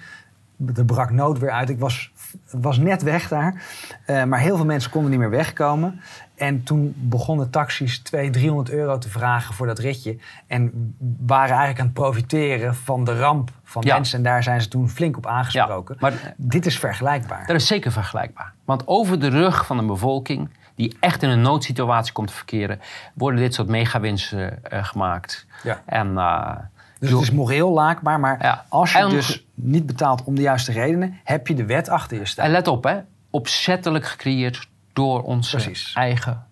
Er 0.75 0.85
brak 0.85 1.11
nood 1.11 1.39
weer 1.39 1.51
uit. 1.51 1.69
Ik 1.69 1.79
was, 1.79 2.11
was 2.51 2.77
net 2.77 3.01
weg 3.03 3.27
daar. 3.27 3.63
Eh, 4.05 4.23
maar 4.23 4.39
heel 4.39 4.55
veel 4.55 4.65
mensen 4.65 4.91
konden 4.91 5.11
niet 5.11 5.19
meer 5.19 5.29
wegkomen. 5.29 6.01
En 6.35 6.63
toen 6.63 6.93
begonnen 6.97 7.49
taxis 7.49 7.99
200, 7.99 8.39
300 8.43 8.69
euro 8.77 8.97
te 8.97 9.09
vragen 9.09 9.53
voor 9.53 9.67
dat 9.67 9.79
ritje. 9.79 10.17
En 10.47 10.95
waren 11.19 11.49
eigenlijk 11.49 11.79
aan 11.79 11.85
het 11.85 11.93
profiteren 11.93 12.75
van 12.75 13.03
de 13.03 13.19
ramp 13.19 13.51
van 13.63 13.81
Ja. 13.85 13.93
mensen. 13.93 14.17
En 14.17 14.23
daar 14.23 14.43
zijn 14.43 14.61
ze 14.61 14.67
toen 14.67 14.89
flink 14.89 15.17
op 15.17 15.25
aangesproken. 15.27 15.95
maar- 15.99 16.33
Dit 16.37 16.65
is 16.65 16.79
vergelijkbaar. 16.79 17.45
Dat 17.47 17.55
is 17.55 17.67
zeker 17.67 17.91
vergelijkbaar. 17.91 18.53
Want 18.65 18.87
over 18.87 19.19
de 19.19 19.27
rug 19.29 19.65
van 19.65 19.77
een 19.77 19.87
bevolking 19.87 20.49
die 20.75 20.97
echt 20.99 21.23
in 21.23 21.29
een 21.29 21.41
noodsituatie 21.41 22.13
komt 22.13 22.27
te 22.27 22.33
verkeren, 22.33 22.79
worden 23.13 23.39
dit 23.39 23.53
soort 23.53 23.67
megawinsten 23.67 24.63
eh, 24.63 24.83
gemaakt. 24.83 25.45
Ja. 25.63 25.81
En, 25.85 26.17
eh, 26.17 26.51
Dus 26.99 27.09
het 27.11 27.21
is 27.21 27.31
moreel 27.31 27.69
laakbaar. 27.71 28.19
Maar 28.19 28.37
Ja. 28.41 28.65
als 28.69 28.91
je 28.91 28.97
En- 28.97 29.09
dus 29.09 29.45
niet 29.53 29.85
betaalt 29.85 30.23
om 30.23 30.35
de 30.35 30.41
juiste 30.41 30.71
redenen... 30.71 31.19
heb 31.23 31.47
je 31.47 31.53
de 31.55 31.65
wet 31.65 31.89
achter 31.89 32.17
je 32.17 32.25
staan. 32.25 32.45
en 32.45 32.51
let 32.51 32.67
op, 32.67 32.83
hè, 32.83 32.97
opzettelijk 33.29 34.05
gecreëerd 34.05 34.67
door 34.93 35.21
onze 35.23 35.55
Precies. 35.55 35.91
eigen 35.95 36.45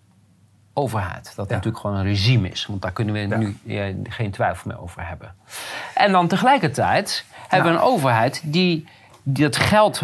overheid. 0.74 1.32
Dat 1.36 1.48
Ja. 1.48 1.54
natuurlijk 1.54 1.82
gewoon 1.82 1.96
een 1.96 2.04
regime 2.04 2.48
is. 2.48 2.66
Want 2.66 2.82
daar 2.82 2.92
kunnen 2.92 3.14
we 3.14 3.20
Ja. 3.20 3.36
nu 3.36 3.56
eh, 3.66 3.94
geen 4.02 4.30
twijfel 4.30 4.70
meer 4.70 4.80
over 4.80 5.06
hebben. 5.08 5.34
En 5.94 6.12
dan 6.12 6.28
tegelijkertijd 6.28 7.24
hebben 7.48 7.72
we 7.72 7.78
een 7.78 7.84
overheid 7.84 8.40
die, 8.44 8.88
die 9.22 9.44
dat 9.44 9.56
geld 9.56 10.02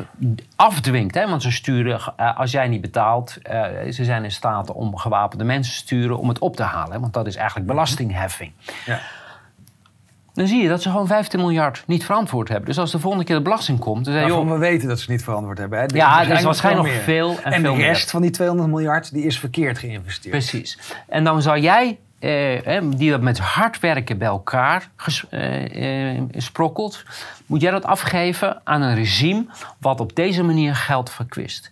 afdwingt. 0.57 1.15
Hè? 1.15 1.29
Want 1.29 1.43
ze 1.43 1.51
sturen, 1.53 2.01
eh, 2.17 2.39
als 2.39 2.51
jij 2.51 2.69
niet 2.69 2.81
betaalt, 2.81 3.37
eh, 3.43 3.63
ze 3.91 4.05
zijn 4.05 4.25
in 4.25 4.33
staat 4.33 4.73
om 4.73 4.97
gewapende 4.97 5.45
mensen 5.45 5.73
te 5.73 5.79
sturen 5.79 6.19
om 6.19 6.29
het 6.29 6.39
op 6.39 6.57
te 6.57 6.63
halen. 6.63 6.93
hè, 6.93 7.01
Want 7.01 7.13
dat 7.13 7.27
is 7.27 7.37
eigenlijk 7.37 7.67
belastingheffing. 7.67 8.53
Ja. 8.87 9.01
Dan 10.35 10.47
zie 10.47 10.63
je 10.63 10.69
dat 10.69 10.83
ze 10.83 10.91
gewoon 10.91 11.07
15 11.07 11.41
miljard 11.41 11.83
niet 11.87 12.05
verantwoord 12.05 12.49
hebben. 12.49 12.67
Dus 12.67 12.79
als 12.79 12.91
de 12.93 12.99
volgende 12.99 13.25
keer 13.25 13.37
de 13.37 13.43
belasting 13.43 13.79
komt, 13.79 14.05
dan 14.05 14.15
Waarvan 14.15 14.31
joh, 14.31 14.51
we 14.53 14.59
weten 14.59 14.89
dat 14.89 15.01
ze 15.01 15.11
niet 15.11 15.25
verantwoord 15.25 15.59
hebben. 15.59 15.79
Hè? 15.79 15.85
Ja, 15.95 16.23
Er 16.25 16.31
is 16.31 16.43
waarschijnlijk 16.43 16.89
nog 16.95 17.03
veel 17.03 17.37
en 17.43 17.53
En 17.53 17.61
veel 17.61 17.73
de 17.73 17.79
meer. 17.79 17.87
rest 17.87 18.11
van 18.11 18.23
die 18.23 18.31
200 18.31 18.69
miljard 18.69 19.13
die 19.13 19.25
is 19.25 19.39
verkeerd 19.39 19.79
geïnvesteerd. 19.79 20.31
Precies. 20.31 20.79
En 21.09 21.25
dan 21.25 21.43
zou 21.43 21.59
jij, 21.59 21.99
eh, 22.19 22.31
hè, 22.65 22.89
die 22.89 23.11
dat 23.11 23.21
met 23.21 23.39
hard 23.39 23.81
werken 23.81 24.19
bij 24.19 24.29
elkaar 24.29 24.89
ges- 24.97 25.25
eh, 25.31 26.15
eh, 26.17 26.23
sprokkelt, 26.37 27.03
moet 27.47 27.61
jij 27.61 27.71
dat 27.71 27.85
afgeven 27.85 28.61
aan 28.65 28.83
een 28.83 28.95
regime 28.95 29.47
wat 29.79 30.01
op 30.01 30.17
deze 30.17 30.43
manier 30.43 30.75
geld 30.75 31.11
verkwist. 31.11 31.71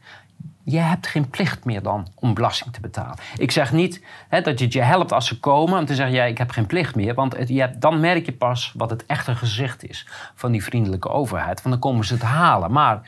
Je 0.64 0.79
hebt 0.79 1.07
geen 1.07 1.31
plicht 1.31 1.64
meer 1.64 1.83
dan 1.83 2.07
om 2.14 2.35
belasting 2.35 2.72
te 2.72 2.81
betalen. 2.81 3.16
Ik 3.37 3.51
zeg 3.51 3.72
niet 3.72 4.03
hè, 4.29 4.40
dat 4.40 4.59
je 4.59 4.64
het 4.64 4.75
je 4.75 4.83
helpt 4.83 5.12
als 5.12 5.27
ze 5.27 5.40
komen 5.40 5.79
om 5.79 5.85
te 5.85 5.94
zeggen: 5.94 6.14
ja, 6.14 6.25
ik 6.25 6.38
heb 6.38 6.51
geen 6.51 6.66
plicht 6.66 6.94
meer. 6.94 7.14
Want 7.14 7.37
je 7.48 7.61
hebt, 7.61 7.81
dan 7.81 8.01
merk 8.01 8.27
je 8.27 8.33
pas 8.33 8.72
wat 8.77 8.90
het 8.90 9.07
echte 9.07 9.35
gezicht 9.35 9.88
is 9.88 10.07
van 10.35 10.53
die 10.53 10.64
vriendelijke 10.64 11.09
overheid. 11.09 11.62
Want 11.62 11.75
dan 11.75 11.90
komen 11.90 12.05
ze 12.05 12.14
het 12.14 12.22
halen. 12.22 12.72
Maar 12.72 13.01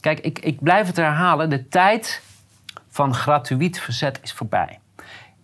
kijk, 0.00 0.20
ik, 0.20 0.38
ik 0.38 0.60
blijf 0.60 0.86
het 0.86 0.96
herhalen: 0.96 1.50
de 1.50 1.68
tijd 1.68 2.22
van 2.90 3.14
gratuit 3.14 3.78
verzet 3.78 4.18
is 4.22 4.32
voorbij. 4.32 4.78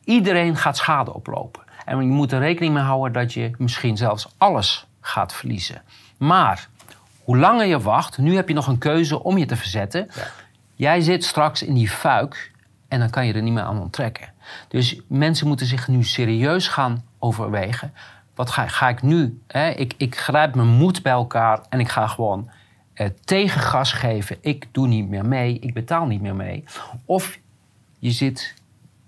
Iedereen 0.05 0.57
gaat 0.57 0.77
schade 0.77 1.15
oplopen. 1.15 1.63
En 1.85 1.97
je 1.97 2.07
moet 2.07 2.33
er 2.33 2.39
rekening 2.39 2.75
mee 2.75 2.83
houden 2.83 3.13
dat 3.13 3.33
je 3.33 3.51
misschien 3.59 3.97
zelfs 3.97 4.29
alles 4.39 4.87
gaat 5.01 5.33
verliezen. 5.33 5.83
Maar 6.19 6.69
hoe 7.25 7.39
langer 7.39 7.67
je 7.67 7.81
wacht, 7.81 8.19
nu 8.19 8.35
heb 8.37 8.49
je 8.49 8.55
nog 8.55 8.67
een 8.67 8.79
keuze 8.79 9.23
om 9.23 9.39
je 9.39 9.47
te 9.47 9.57
verzetten. 9.57 10.09
Jij 10.81 11.01
zit 11.01 11.25
straks 11.25 11.63
in 11.63 11.75
die 11.75 11.89
fuik 11.89 12.53
en 12.89 12.99
dan 12.99 13.11
kan 13.11 13.27
je 13.27 13.33
er 13.33 13.43
niet 13.43 13.53
meer 13.53 13.63
aan 13.63 13.81
onttrekken. 13.81 14.33
Dus 14.69 15.01
mensen 15.07 15.47
moeten 15.47 15.67
zich 15.67 15.89
nu 15.89 16.05
serieus 16.05 16.69
gaan 16.69 17.05
overwegen. 17.19 17.93
Wat 18.35 18.51
ga, 18.51 18.67
ga 18.67 18.89
ik 18.89 19.03
nu? 19.03 19.43
Hè? 19.47 19.69
Ik, 19.71 19.95
ik 19.97 20.19
grijp 20.19 20.55
mijn 20.55 20.69
moed 20.69 21.03
bij 21.03 21.13
elkaar 21.13 21.61
en 21.69 21.81
ik 21.81 21.89
ga 21.89 22.07
gewoon 22.07 22.51
eh, 22.95 23.09
tegengas 23.25 23.93
geven. 23.93 24.37
Ik 24.41 24.67
doe 24.73 24.87
niet 24.87 25.09
meer 25.09 25.27
mee, 25.27 25.59
ik 25.59 25.75
betaal 25.75 26.07
niet 26.07 26.21
meer 26.21 26.37
mee. 26.37 26.65
Of 27.05 27.39
je 27.99 28.11
zit 28.11 28.55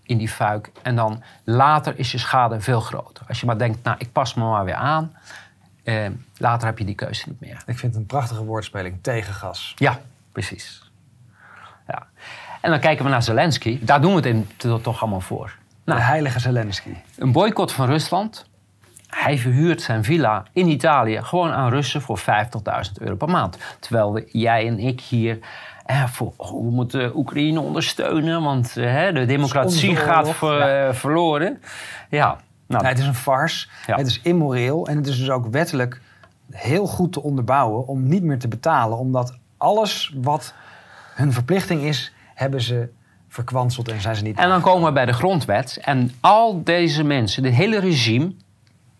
in 0.03 0.19
die 0.19 0.29
fuik 0.29 0.71
en 0.83 0.97
dan 0.97 1.23
later 1.45 1.99
is 1.99 2.13
je 2.13 2.19
schade 2.19 2.61
veel 2.61 2.81
groter. 2.81 3.25
Als 3.29 3.41
je 3.41 3.47
maar 3.47 3.59
denkt, 3.59 3.83
nou, 3.85 3.97
ik 3.99 4.13
pas 4.13 4.35
me 4.35 4.45
maar 4.45 4.65
weer 4.65 4.75
aan. 4.75 5.13
eh, 5.83 6.07
later 6.37 6.67
heb 6.67 6.79
je 6.79 6.85
die 6.85 6.95
keuze 6.95 7.29
niet 7.29 7.41
meer. 7.41 7.63
Ik 7.67 7.79
vind 7.79 7.93
het 7.93 7.95
een 7.95 8.07
prachtige 8.07 8.45
woordspeling. 8.45 8.99
Tegengas. 9.03 9.73
Ja, 9.77 10.01
precies. 10.33 10.82
Ja. 11.89 12.07
En 12.61 12.71
dan 12.71 12.81
kijken 12.81 13.05
we 13.05 13.11
naar 13.11 13.23
Zelensky. 13.23 13.79
Daar 13.83 14.01
doen 14.01 14.11
we 14.11 14.17
het 14.17 14.27
in, 14.27 14.49
to- 14.57 14.81
toch 14.81 15.01
allemaal 15.03 15.21
voor. 15.21 15.55
Nou, 15.85 15.99
de 15.99 16.05
heilige 16.05 16.39
Zelensky. 16.41 16.91
een 17.19 17.33
boycott 17.33 17.73
van 17.73 17.87
Rusland. 17.87 18.47
Hij 19.07 19.39
verhuurt 19.39 19.83
zijn 19.83 20.05
villa 20.05 20.43
in 20.53 20.69
Italië 20.69 21.23
gewoon 21.23 21.51
aan 21.53 21.71
Russen 21.71 22.03
voor 22.03 22.19
50.000 22.21 22.25
euro 22.95 23.17
per 23.17 23.29
maand. 23.29 23.59
Terwijl 23.79 24.13
we, 24.13 24.29
jij 24.33 24.67
en 24.67 24.79
ik 24.79 25.01
hier. 25.01 25.39
Eh, 25.85 26.05
voor, 26.07 26.33
oh, 26.37 26.51
we 26.65 26.71
moeten 26.71 27.17
Oekraïne 27.17 27.61
ondersteunen, 27.61 28.43
want 28.43 28.77
eh, 28.77 29.13
de 29.15 29.25
democratie 29.27 29.97
gaat 29.97 30.19
oorlog, 30.21 30.37
ver- 30.37 30.59
ja. 30.69 30.89
eh, 30.89 30.95
verloren. 30.95 31.63
Ja, 32.09 32.37
nou, 32.67 32.83
Nee, 32.83 32.93
het 32.93 33.01
is 33.01 33.07
een 33.07 33.15
farce. 33.15 33.69
Ja. 33.87 33.97
Het 33.97 34.07
is 34.07 34.21
immoreel. 34.23 34.87
En 34.87 34.97
het 34.97 35.07
is 35.07 35.19
dus 35.19 35.31
ook 35.31 35.47
wettelijk 35.47 36.01
heel 36.51 36.87
goed 36.87 37.13
te 37.13 37.23
onderbouwen 37.23 37.87
om 37.87 38.09
niet 38.09 38.23
meer 38.23 38.39
te 38.39 38.49
betalen. 38.49 38.99
Omdat 38.99 39.39
alles 39.57 40.15
wat 40.17 40.55
hun 41.15 41.33
verplichting 41.33 41.83
is, 41.83 42.13
hebben 42.35 42.61
ze 42.61 42.89
verkwanseld 43.29 43.89
en 43.89 44.01
zijn 44.01 44.17
ze 44.17 44.23
niet. 44.23 44.39
En 44.39 44.49
dan 44.49 44.61
komen 44.61 44.85
we 44.85 44.93
bij 44.93 45.07
de 45.07 45.13
grondwet. 45.13 45.79
En 45.83 46.13
al 46.21 46.63
deze 46.63 47.03
mensen, 47.03 47.43
dit 47.43 47.55
hele 47.55 47.81
regime, 47.81 48.35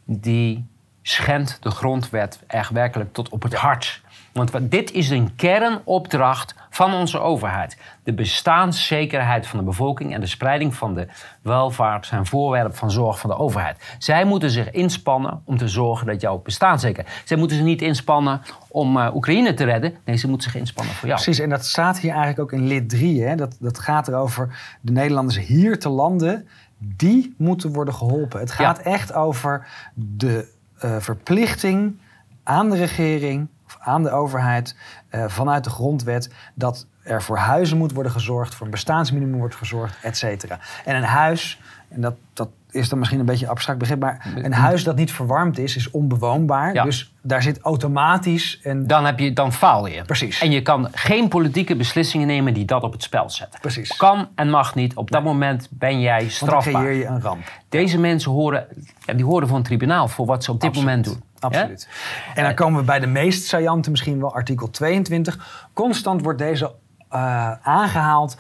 die 0.05 0.67
schendt 1.03 1.59
de 1.61 1.71
grondwet 1.71 2.41
echt 2.47 2.71
werkelijk 2.71 3.13
tot 3.13 3.29
op 3.29 3.43
het 3.43 3.55
hart. 3.55 4.01
Want 4.33 4.71
dit 4.71 4.93
is 4.93 5.11
een 5.11 5.35
kernopdracht 5.37 6.55
van 6.71 6.95
onze 6.95 7.19
overheid. 7.19 7.77
De 8.03 8.13
bestaanszekerheid 8.13 9.47
van 9.47 9.59
de 9.59 9.65
bevolking 9.65 10.15
en 10.15 10.21
de 10.21 10.27
spreiding 10.27 10.75
van 10.75 10.95
de 10.95 11.07
welvaart 11.43 12.07
zijn 12.07 12.27
voorwerp 12.27 12.77
van 12.77 12.91
zorg 12.91 13.19
van 13.19 13.31
de 13.31 13.37
overheid. 13.37 13.95
Zij 13.99 14.25
moeten 14.25 14.51
zich 14.51 14.71
inspannen 14.71 15.43
om 15.45 15.57
te 15.57 15.69
zorgen 15.69 16.07
dat 16.07 16.21
jouw 16.21 16.39
bestaanszekerheid. 16.39 17.23
Zij 17.25 17.37
moeten 17.37 17.57
zich 17.57 17.67
niet 17.67 17.83
inspannen 17.83 18.41
om 18.69 18.99
eh, 18.99 19.15
Oekraïne 19.15 19.55
te 19.55 19.65
redden. 19.65 19.95
Nee, 20.05 20.17
ze 20.17 20.29
moeten 20.29 20.51
zich 20.51 20.61
inspannen 20.61 20.95
voor 20.95 21.09
jou. 21.09 21.21
Precies, 21.21 21.43
en 21.43 21.51
dat 21.51 21.65
staat 21.65 21.99
hier 21.99 22.11
eigenlijk 22.11 22.41
ook 22.41 22.53
in 22.53 22.67
lid 22.67 22.89
3. 22.89 23.23
Hè? 23.23 23.37
Dat, 23.37 23.57
dat 23.61 23.79
gaat 23.79 24.09
erover 24.09 24.77
de 24.81 24.93
Nederlanders 24.93 25.39
hier 25.39 25.79
te 25.79 25.89
landen, 25.89 26.49
die 26.79 27.35
moeten 27.39 27.73
worden 27.73 27.95
geholpen. 27.95 28.41
Het 28.41 28.53
gaat 28.53 28.79
echt 28.79 29.13
over 29.13 29.67
de 29.95 30.49
eh, 30.79 30.97
verplichting 30.99 32.01
aan 32.43 32.71
de 32.71 32.77
regering 32.77 33.49
aan 33.81 34.03
de 34.03 34.11
overheid 34.11 34.77
eh, 35.09 35.25
vanuit 35.29 35.65
de 35.65 35.71
grondwet 35.71 36.31
dat 36.55 36.87
er 37.03 37.23
voor 37.23 37.37
huizen 37.37 37.79
moet 37.79 37.93
worden 37.93 38.13
gezorgd, 38.13 38.55
voor 38.55 38.67
een 38.67 38.73
bestaansminimum 38.73 39.39
wordt 39.39 39.55
gezorgd, 39.55 39.97
et 40.03 40.17
cetera. 40.17 40.59
En 40.85 40.97
een 40.97 41.03
huis, 41.03 41.61
en 41.93 42.01
dat, 42.01 42.15
dat 42.33 42.49
is 42.71 42.89
dan 42.89 42.99
misschien 42.99 43.21
een 43.21 43.27
beetje 43.27 43.45
een 43.45 43.51
abstract 43.51 43.79
begrip, 43.79 44.01
maar 44.01 44.27
een 44.35 44.53
huis 44.53 44.85
dat 44.85 44.97
niet 44.97 45.13
verwarmd 45.13 45.59
is, 45.59 45.77
is 45.77 45.91
onbewoonbaar. 45.91 46.75
Ja. 46.75 46.85
Dus 46.85 47.15
daar 47.23 47.43
zit 47.43 47.61
automatisch 47.61 48.61
een 48.63 48.87
Dan, 48.87 49.05
heb 49.05 49.19
je, 49.19 49.33
dan 49.33 49.53
faal 49.53 49.87
je. 49.87 50.03
Precies. 50.05 50.41
En 50.41 50.51
je 50.51 50.63
kan 50.63 50.89
geen 50.93 51.29
politieke 51.29 51.77
beslissingen 51.77 52.27
nemen 52.27 52.55
die 52.55 52.65
dat 52.65 52.83
op 52.83 52.93
het 52.93 53.03
spel 53.03 53.31
zetten. 53.31 53.61
Precies. 53.61 53.97
Kan 53.97 54.29
en 54.35 54.51
mag 54.51 54.75
niet. 54.75 54.95
Op 54.95 55.11
dat 55.11 55.23
moment 55.23 55.69
ben 55.71 56.01
jij 56.01 56.19
Want 56.19 56.39
dan 56.39 56.49
strafbaar. 56.49 56.83
creëer 56.83 56.99
je 56.99 57.07
een 57.07 57.21
ramp. 57.21 57.51
Deze 57.69 57.99
mensen 57.99 58.31
horen, 58.31 58.67
ja, 59.05 59.15
die 59.15 59.25
horen 59.25 59.49
voor 59.49 59.57
een 59.57 59.63
tribunaal 59.63 60.09
voor 60.09 60.27
wat 60.27 60.45
ze 60.45 60.51
op 60.51 60.61
dit 60.61 60.69
Absoluut. 60.69 60.89
moment 60.89 61.09
doen. 61.09 61.23
Absoluut. 61.39 61.89
En 62.35 62.45
dan 62.45 62.55
komen 62.55 62.81
we 62.81 62.87
bij 62.87 63.01
de 63.01 63.07
meest 63.07 63.47
saillante 63.47 63.91
misschien 63.91 64.21
wel, 64.21 64.35
artikel 64.35 64.71
22. 64.71 65.67
Constant 65.73 66.23
wordt 66.23 66.39
deze 66.39 66.73
eh, 67.09 67.53
aangehaald 67.63 68.37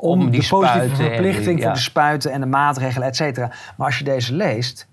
om, 0.00 0.20
Om 0.20 0.30
die 0.30 0.40
de 0.40 0.48
positieve 0.48 0.94
verplichting 0.94 1.54
die- 1.56 1.64
voor 1.64 1.72
de 1.72 1.78
spuiten 1.80 2.32
en 2.32 2.40
de 2.40 2.46
maatregelen, 2.46 3.08
et 3.08 3.16
cetera. 3.16 3.50
Maar 3.76 3.86
als 3.86 3.98
je 3.98 4.04
deze 4.04 4.34
leest, 4.34 4.88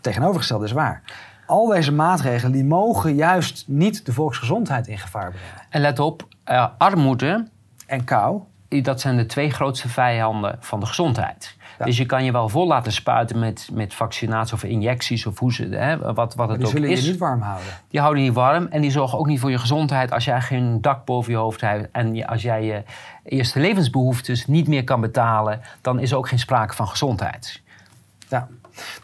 tegenovergesteld 0.00 0.62
is 0.62 0.72
waar. 0.72 1.02
Al 1.46 1.66
deze 1.66 1.92
maatregelen 1.92 2.52
die 2.52 2.64
mogen 2.64 3.14
juist 3.14 3.64
niet 3.66 4.06
de 4.06 4.12
volksgezondheid 4.12 4.86
in 4.86 4.98
gevaar 4.98 5.30
brengen. 5.30 5.66
En 5.70 5.80
let 5.80 5.98
op, 5.98 6.26
eh, 6.44 6.66
armoede, 6.78 7.46
En 7.86 8.04
kou, 8.04 8.40
dat 8.68 9.00
zijn 9.00 9.16
de 9.16 9.26
twee 9.26 9.50
grootste 9.50 9.88
vijanden 9.88 10.56
van 10.60 10.80
de 10.80 10.86
gezondheid. 10.86 11.56
Ja. 11.82 11.88
Dus 11.88 11.96
je 11.98 12.06
kan 12.06 12.24
je 12.24 12.32
wel 12.32 12.48
vol 12.48 12.66
laten 12.66 12.92
spuiten 12.92 13.38
met, 13.38 13.68
met 13.72 13.94
vaccinatie 13.94 14.54
of 14.54 14.64
injecties 14.64 15.26
of 15.26 15.38
hoe 15.38 15.52
ze, 15.52 15.64
hè, 15.64 15.98
wat, 16.14 16.34
wat 16.34 16.48
het 16.48 16.56
die 16.58 16.66
ook 16.66 16.72
zullen 16.72 16.88
is. 16.90 17.04
je 17.04 17.10
niet 17.10 17.18
warm 17.20 17.40
houden. 17.40 17.66
Die 17.88 18.00
houden 18.00 18.22
je 18.22 18.28
niet 18.28 18.38
warm 18.38 18.66
en 18.70 18.80
die 18.80 18.90
zorgen 18.90 19.18
ook 19.18 19.26
niet 19.26 19.40
voor 19.40 19.50
je 19.50 19.58
gezondheid 19.58 20.12
als 20.12 20.24
jij 20.24 20.40
geen 20.40 20.80
dak 20.80 21.04
boven 21.04 21.32
je 21.32 21.38
hoofd 21.38 21.60
hebt 21.60 21.88
en 21.92 22.14
je- 22.14 22.26
als 22.26 22.42
jij 22.42 22.64
je 22.64 22.82
eerste 23.24 23.60
levensbehoeftes 23.60 24.46
niet 24.46 24.68
meer 24.68 24.84
kan 24.84 25.00
betalen, 25.00 25.60
dan 25.80 25.98
is 26.00 26.10
er 26.10 26.16
ook 26.16 26.28
geen 26.28 26.38
sprake 26.38 26.74
van 26.74 26.88
gezondheid. 26.88 27.60
Ja. 28.28 28.48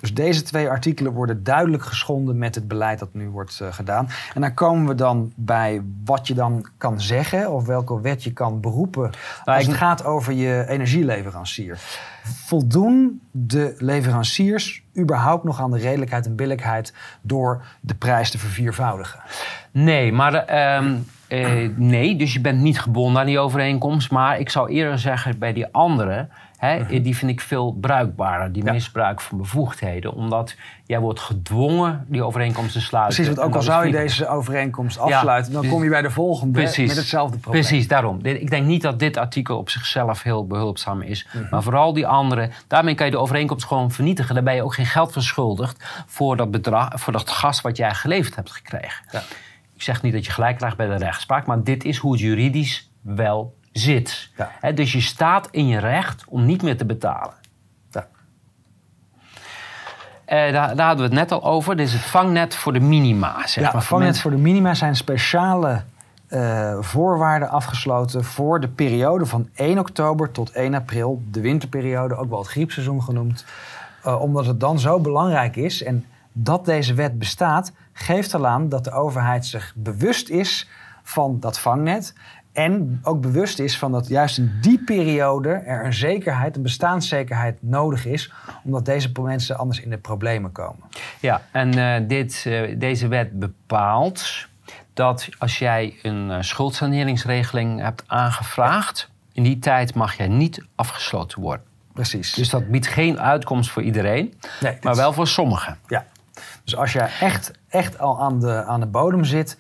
Dus 0.01 0.15
deze 0.15 0.43
twee 0.43 0.69
artikelen 0.69 1.13
worden 1.13 1.45
duidelijk 1.45 1.83
geschonden 1.83 2.39
met 2.39 2.55
het 2.55 2.69
beleid 2.69 2.99
dat 2.99 3.09
nu 3.13 3.29
wordt 3.29 3.61
eh, 3.61 3.73
gedaan. 3.73 4.09
En 4.35 4.41
dan 4.41 4.55
komen 4.55 4.87
we 4.89 4.95
dan 4.95 5.33
bij 5.37 5.83
wat 6.05 6.27
je 6.27 6.35
dan 6.35 6.67
kan 6.79 7.01
zeggen 7.01 7.51
of 7.53 7.67
welke 7.67 8.01
wet 8.01 8.25
je 8.25 8.33
kan 8.33 8.61
beroepen 8.61 9.07
als 9.07 9.17
Nou, 9.45 9.61
ik- 9.61 9.67
het 9.67 9.77
gaat 9.77 10.05
over 10.05 10.33
je 10.33 10.65
energieleverancier. 10.69 11.79
Voldoen 12.47 13.21
de 13.31 13.75
leveranciers 13.79 14.83
überhaupt 14.99 15.45
nog 15.45 15.61
aan 15.61 15.71
de 15.71 15.79
redelijkheid 15.79 16.27
en 16.27 16.37
billijkheid 16.37 16.93
door 17.21 17.65
de 17.81 17.95
prijs 17.95 18.31
te 18.31 18.39
verviervoudigen? 18.39 19.21
Nee, 19.71 20.13
maar 20.13 20.35
ehm, 20.35 20.95
eh, 21.29 21.69
nee, 21.77 22.17
dus 22.17 22.33
je 22.33 22.41
bent 22.41 22.61
niet 22.61 22.81
gebonden 22.81 23.21
aan 23.21 23.27
die 23.27 23.39
overeenkomst. 23.39 24.11
Maar 24.11 24.39
ik 24.39 24.51
zou 24.51 24.71
eerder 24.71 24.99
zeggen 24.99 25.39
bij 25.39 25.53
die 25.53 25.67
andere, 25.73 26.29
hè, 26.59 27.01
die 27.01 27.17
vind 27.17 27.31
ik 27.31 27.41
veel 27.41 27.73
bruikbaarder. 27.81 28.53
Die 28.53 28.65
Ja. 28.65 28.73
misbruik 28.73 29.21
van 29.21 29.39
bevoegdheden. 29.39 30.13
Omdat 30.13 30.55
jij 30.87 31.01
wordt 31.01 31.21
gedwongen 31.21 32.05
die 32.09 32.23
overeenkomst 32.23 32.73
te 32.73 32.81
sluiten. 32.81 33.15
Precies, 33.15 33.35
want 33.35 33.49
ook 33.49 33.55
al 33.55 33.63
zou 33.63 33.87
je 33.87 33.93
deze 33.93 34.29
overeenkomst 34.29 34.99
afsluiten, 34.99 35.53
dan 35.53 35.63
dus- 35.63 35.71
kom 35.71 35.83
je 35.83 35.91
bij 35.91 36.03
de 36.03 36.11
volgende 36.11 36.53
Precies. 36.53 36.89
met 36.89 36.97
hetzelfde 36.97 37.39
probleem. 37.39 37.63
Precies, 37.63 37.89
daarom. 37.89 38.19
Ik 38.23 38.51
denk 38.51 38.67
niet 38.67 38.83
dat 38.83 38.99
dit 38.99 39.17
artikel 39.17 39.59
op 39.59 39.71
zichzelf 39.71 40.23
heel 40.23 40.47
behulpzaam 40.47 41.03
is. 41.03 41.27
Mhm. 41.33 41.47
Maar 41.51 41.63
vooral 41.63 41.93
die 41.93 42.07
andere. 42.07 42.51
Daarmee 42.67 42.95
kan 42.95 43.07
je 43.07 43.13
de 43.13 43.19
overeenkomst 43.19 43.67
gewoon 43.67 43.91
vernietigen. 43.91 44.35
Dan 44.35 44.45
ben 44.45 44.55
je 44.55 44.63
ook 44.63 44.75
geen 44.75 44.87
geld 44.87 45.13
verschuldigd 45.13 45.85
voor 46.07 46.37
dat, 46.37 46.51
bedrag, 46.51 46.89
voor 46.95 47.13
dat 47.13 47.31
gas 47.31 47.61
wat 47.61 47.77
jij 47.77 47.95
geleverd 47.95 48.37
hebt 48.37 48.51
gekregen. 48.51 49.05
Ja. 49.11 49.23
Ik 49.75 49.83
zeg 49.83 50.03
niet 50.03 50.13
dat 50.13 50.27
je 50.27 50.33
gelijk 50.33 50.57
krijgt 50.57 50.77
bij 50.77 50.87
de 50.87 50.97
rechtspraak, 50.97 51.47
maar 51.47 51.63
dit 51.63 51.85
is 51.85 51.97
hoe 51.97 52.13
het 52.13 52.21
juridisch 52.21 52.91
wel 53.01 53.57
zit. 53.73 54.31
Ja. 54.63 54.73
Dus 54.73 54.93
je 54.93 55.01
staat 55.01 55.49
in 55.51 55.67
je 55.67 55.79
recht 55.79 56.25
om 56.29 56.45
niet 56.47 56.63
meer 56.63 56.77
te 56.77 56.85
betalen. 56.85 57.35
Ja. 57.91 58.07
Eh, 60.25 60.53
daar, 60.53 60.77
daar 60.77 60.87
hadden 60.87 60.97
we 61.11 61.15
het 61.17 61.29
net 61.31 61.33
al 61.33 61.45
over. 61.45 61.77
Dit 61.77 61.87
is 61.87 61.93
het 61.93 62.03
vangnet 62.03 62.55
voor 62.55 62.73
de 62.73 62.81
minima. 62.81 63.47
Zeg 63.47 63.65
Ja, 63.65 63.71
maar, 63.73 63.83
vangnet 63.83 64.07
mensen- 64.07 64.23
voor 64.23 64.31
de 64.31 64.43
minima 64.43 64.75
zijn 64.75 64.97
speciale 64.97 65.83
eh, 66.29 66.77
voorwaarden 66.81 67.49
afgesloten 67.49 68.25
voor 68.25 68.61
de 68.61 68.69
periode 68.69 69.27
van 69.27 69.49
1 69.55 69.79
oktober 69.79 70.31
tot 70.31 70.51
1 70.51 70.75
april, 70.75 71.23
de 71.31 71.41
winterperiode, 71.41 72.17
ook 72.17 72.29
wel 72.29 72.39
het 72.39 72.49
griepseizoen 72.49 73.03
genoemd. 73.03 73.45
Eh, 74.03 74.21
omdat 74.21 74.47
het 74.47 74.61
dan 74.61 74.79
zo 74.79 75.01
belangrijk 75.01 75.57
is 75.57 75.83
en 75.83 76.07
dat 76.33 76.65
deze 76.65 76.95
wet 76.95 77.19
bestaat, 77.19 77.73
geeft 77.93 78.35
al 78.35 78.47
aan 78.47 78.69
dat 78.69 78.85
de 78.85 78.91
overheid 78.93 79.47
zich 79.47 79.73
bewust 79.77 80.29
is 80.29 80.69
van 81.03 81.41
dat 81.41 81.59
vangnet. 81.59 82.15
En 82.53 83.01
ook 83.03 83.21
bewust 83.21 83.59
is 83.59 83.79
van 83.79 83.93
dat 83.93 84.09
juist 84.09 84.39
in 84.39 84.59
die 84.61 84.85
periode 84.85 85.49
er 85.49 85.85
een 85.85 85.95
zekerheid, 85.95 86.57
een 86.57 86.63
bestaanszekerheid 86.63 87.59
nodig 87.61 88.07
is. 88.07 88.33
Omdat 88.65 88.85
deze 88.85 89.11
mensen 89.21 89.59
anders 89.59 89.81
in 89.81 89.91
de 89.91 89.99
problemen 89.99 90.53
komen. 90.53 90.83
Ja, 91.21 91.43
en 91.53 91.77
uh, 91.77 92.09
dit, 92.09 92.45
uh, 92.47 92.79
deze 92.79 93.09
wet 93.09 93.39
bepaalt 93.39 94.47
dat 94.93 95.29
als 95.39 95.59
jij 95.59 95.99
een 96.03 96.31
uh, 96.31 96.37
schuldsaneringsregeling 96.41 97.81
hebt 97.81 98.05
aangevraagd, 98.07 99.11
in 99.33 99.43
die 99.43 99.59
tijd 99.59 99.95
mag 99.95 100.17
jij 100.17 100.29
niet 100.29 100.65
afgesloten 100.75 101.41
worden. 101.41 101.67
Precies. 101.93 102.33
Dus 102.33 102.51
dat 102.51 102.69
biedt 102.69 102.87
geen 102.87 103.21
uitkomst 103.21 103.71
voor 103.71 103.83
iedereen, 103.83 104.35
nee, 104.61 104.79
maar 104.83 104.97
wel 104.97 105.13
voor 105.13 105.29
sommigen. 105.29 105.79
Ja. 105.87 106.07
Dus 106.65 106.77
als 106.77 106.93
jij 106.93 107.11
echt, 107.21 107.51
echt 107.69 107.99
al 107.99 108.21
aan 108.21 108.41
de, 108.41 108.65
aan 108.65 108.81
de 108.81 108.87
bodem 108.87 109.25
zit, 109.25 109.59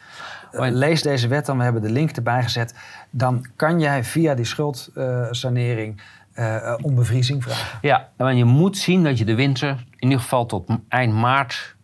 lees 0.50 1.02
deze 1.02 1.28
wet 1.28 1.46
dan. 1.46 1.56
We 1.58 1.64
hebben 1.64 1.82
de 1.82 1.90
link 1.90 2.10
erbij 2.10 2.42
gezet. 2.42 2.74
Dan 3.10 3.46
kan 3.56 3.80
jij 3.80 4.04
via 4.04 4.34
die 4.34 4.44
schuldsanering 4.44 6.00
uh, 6.34 6.74
om 6.82 6.94
bevriezing 6.94 7.42
vragen. 7.42 7.78
Ja, 7.82 8.08
en 8.16 8.36
je 8.36 8.44
moet 8.44 8.78
zien 8.78 9.04
dat 9.04 9.18
je 9.18 9.24
de 9.24 9.34
winter 9.34 9.68
in 9.68 10.08
ieder 10.08 10.20
geval 10.20 10.46
tot 10.46 10.70
eind 10.88 11.14
maart 11.14 11.76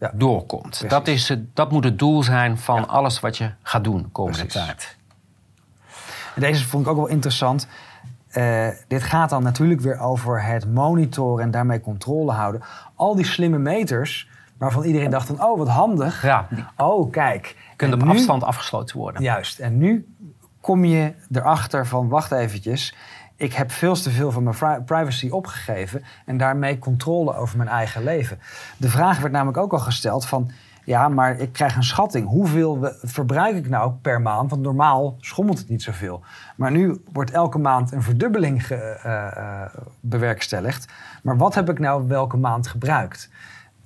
ja. 0.00 0.10
doorkomt. 0.14 0.90
Dat, 0.90 1.08
is 1.08 1.28
het, 1.28 1.56
dat 1.56 1.70
moet 1.70 1.84
het 1.84 1.98
doel 1.98 2.22
zijn 2.22 2.58
van 2.58 2.76
ja. 2.76 2.82
alles 2.82 3.20
wat 3.20 3.36
je 3.36 3.50
gaat 3.62 3.84
doen 3.84 4.08
komende 4.12 4.38
Precies. 4.38 4.62
tijd. 4.66 4.96
En 6.34 6.40
deze 6.40 6.68
vond 6.68 6.84
ik 6.84 6.90
ook 6.90 6.96
wel 6.96 7.06
interessant. 7.06 7.66
Uh, 8.32 8.68
dit 8.88 9.02
gaat 9.02 9.30
dan 9.30 9.42
natuurlijk 9.42 9.80
weer 9.80 9.98
over 9.98 10.44
het 10.44 10.72
monitoren 10.74 11.44
en 11.44 11.50
daarmee 11.50 11.80
controle 11.80 12.32
houden. 12.32 12.62
Al 12.94 13.14
die 13.14 13.24
slimme 13.24 13.58
meters 13.58 14.28
waarvan 14.58 14.84
iedereen 14.84 15.10
dacht 15.10 15.26
van, 15.26 15.44
oh 15.44 15.58
wat 15.58 15.68
handig. 15.68 16.22
Ja. 16.22 16.48
Oh 16.76 17.10
kijk. 17.10 17.56
Kunnen 17.88 18.08
op 18.08 18.14
nu, 18.14 18.18
afstand 18.18 18.44
afgesloten 18.44 18.98
worden. 18.98 19.22
Juist. 19.22 19.58
En 19.58 19.78
nu 19.78 20.14
kom 20.60 20.84
je 20.84 21.12
erachter 21.32 21.86
van, 21.86 22.08
wacht 22.08 22.32
eventjes. 22.32 22.94
Ik 23.36 23.52
heb 23.52 23.70
veel 23.70 23.94
te 23.94 24.10
veel 24.10 24.30
van 24.30 24.42
mijn 24.42 24.84
privacy 24.84 25.28
opgegeven 25.28 26.04
en 26.26 26.36
daarmee 26.36 26.78
controle 26.78 27.36
over 27.36 27.56
mijn 27.56 27.68
eigen 27.68 28.04
leven. 28.04 28.38
De 28.76 28.88
vraag 28.88 29.20
werd 29.20 29.32
namelijk 29.32 29.58
ook 29.58 29.72
al 29.72 29.78
gesteld 29.78 30.26
van, 30.26 30.50
ja, 30.84 31.08
maar 31.08 31.38
ik 31.38 31.52
krijg 31.52 31.76
een 31.76 31.82
schatting. 31.82 32.28
Hoeveel 32.28 32.92
verbruik 33.02 33.56
ik 33.56 33.68
nou 33.68 33.92
per 33.92 34.20
maand? 34.20 34.50
Want 34.50 34.62
normaal 34.62 35.16
schommelt 35.20 35.58
het 35.58 35.68
niet 35.68 35.82
zoveel. 35.82 36.22
Maar 36.56 36.70
nu 36.70 37.02
wordt 37.12 37.30
elke 37.30 37.58
maand 37.58 37.92
een 37.92 38.02
verdubbeling 38.02 38.66
ge, 38.66 39.00
uh, 39.06 39.42
uh, 39.42 39.62
bewerkstelligd. 40.00 40.92
Maar 41.22 41.36
wat 41.36 41.54
heb 41.54 41.70
ik 41.70 41.78
nou 41.78 42.08
welke 42.08 42.36
maand 42.36 42.66
gebruikt? 42.66 43.30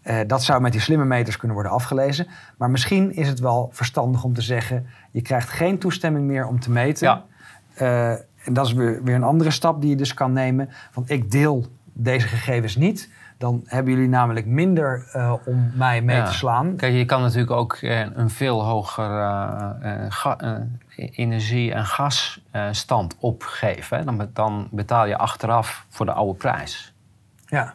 Uh, 0.07 0.19
dat 0.27 0.43
zou 0.43 0.61
met 0.61 0.73
die 0.73 0.81
slimme 0.81 1.05
meters 1.05 1.37
kunnen 1.37 1.57
worden 1.57 1.75
afgelezen. 1.75 2.27
Maar 2.57 2.71
misschien 2.71 3.15
is 3.15 3.29
het 3.29 3.41
wel 3.41 3.69
verstandig 3.73 4.25
om 4.25 4.35
te 4.35 4.43
zeggen: 4.43 4.87
je 5.11 5.23
krijgt 5.23 5.49
geen 5.49 5.79
toestemming 5.79 6.27
meer 6.27 6.47
om 6.47 6.61
te 6.61 6.71
meten. 6.71 7.09
Ja. 7.09 7.25
Uh, 7.81 8.11
en 8.45 8.53
dat 8.53 8.67
is 8.67 8.73
weer, 8.73 9.03
weer 9.05 9.15
een 9.15 9.23
andere 9.23 9.51
stap 9.51 9.81
die 9.81 9.91
je 9.91 9.97
dus 9.97 10.15
kan 10.15 10.33
nemen. 10.33 10.69
Van 10.91 11.05
ik 11.07 11.31
deel 11.31 11.67
deze 11.93 12.27
gegevens 12.27 12.77
niet. 12.77 13.11
Dan 13.39 13.63
hebben 13.65 13.93
jullie 13.93 14.09
namelijk 14.09 14.47
minder 14.47 15.11
uh, 15.17 15.35
om 15.45 15.71
mij 15.75 16.03
mee 16.03 16.17
ja. 16.17 16.25
te 16.25 16.33
slaan. 16.33 16.77
Kijk, 16.77 16.95
je 16.95 17.05
kan 17.05 17.21
natuurlijk 17.23 17.51
ook 17.51 17.79
een 17.81 18.31
veel 18.31 18.65
hoger 18.65 19.11
energie- 20.97 21.73
en 21.73 21.85
gasstand 21.85 23.17
opgeven. 23.19 24.05
Dan, 24.05 24.29
dan 24.33 24.69
betaal 24.71 25.07
je 25.07 25.17
achteraf 25.17 25.87
voor 25.89 26.07
de 26.07 26.13
oude 26.13 26.39
prijs. 26.39 26.95
Ja. 27.47 27.75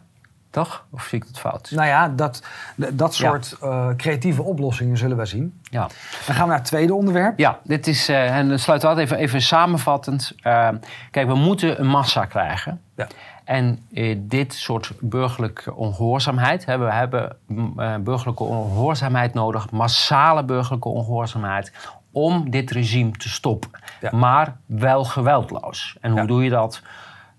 Toch? 0.51 0.85
Of 0.91 1.03
zie 1.03 1.17
ik 1.19 1.27
het 1.27 1.39
fout? 1.39 1.71
Nou 1.71 1.87
ja, 1.87 2.07
dat, 2.07 2.43
dat 2.75 3.13
soort 3.13 3.57
ja. 3.61 3.67
uh, 3.67 3.95
creatieve 3.95 4.43
oplossingen 4.43 4.97
zullen 4.97 5.17
we 5.17 5.25
zien. 5.25 5.59
Ja. 5.63 5.87
Dan 6.25 6.35
gaan 6.35 6.43
we 6.43 6.49
naar 6.49 6.57
het 6.57 6.67
tweede 6.67 6.93
onderwerp. 6.93 7.39
Ja, 7.39 7.59
dit 7.63 7.87
is, 7.87 8.09
uh, 8.09 8.37
en 8.37 8.59
sluiten 8.59 8.95
we 8.95 9.01
even, 9.01 9.17
even 9.17 9.41
samenvattend. 9.41 10.35
Uh, 10.43 10.69
kijk, 11.11 11.27
we 11.27 11.35
moeten 11.35 11.79
een 11.79 11.87
massa 11.87 12.25
krijgen. 12.25 12.81
Ja. 12.95 13.07
En 13.43 13.87
dit 14.17 14.53
soort 14.53 14.91
burgerlijke 14.99 15.75
ongehoorzaamheid, 15.75 16.65
hè, 16.65 16.77
we 16.77 16.91
hebben 16.91 17.35
burgerlijke 18.03 18.43
ongehoorzaamheid 18.43 19.33
nodig, 19.33 19.71
massale 19.71 20.43
burgerlijke 20.43 20.89
ongehoorzaamheid, 20.89 21.73
om 22.11 22.49
dit 22.49 22.71
regime 22.71 23.11
te 23.11 23.29
stoppen. 23.29 23.71
Ja. 24.01 24.09
Maar 24.11 24.55
wel 24.65 25.03
geweldloos. 25.03 25.97
En 26.01 26.11
hoe 26.11 26.27
doe 26.27 26.43
je 26.43 26.49
dat? 26.49 26.81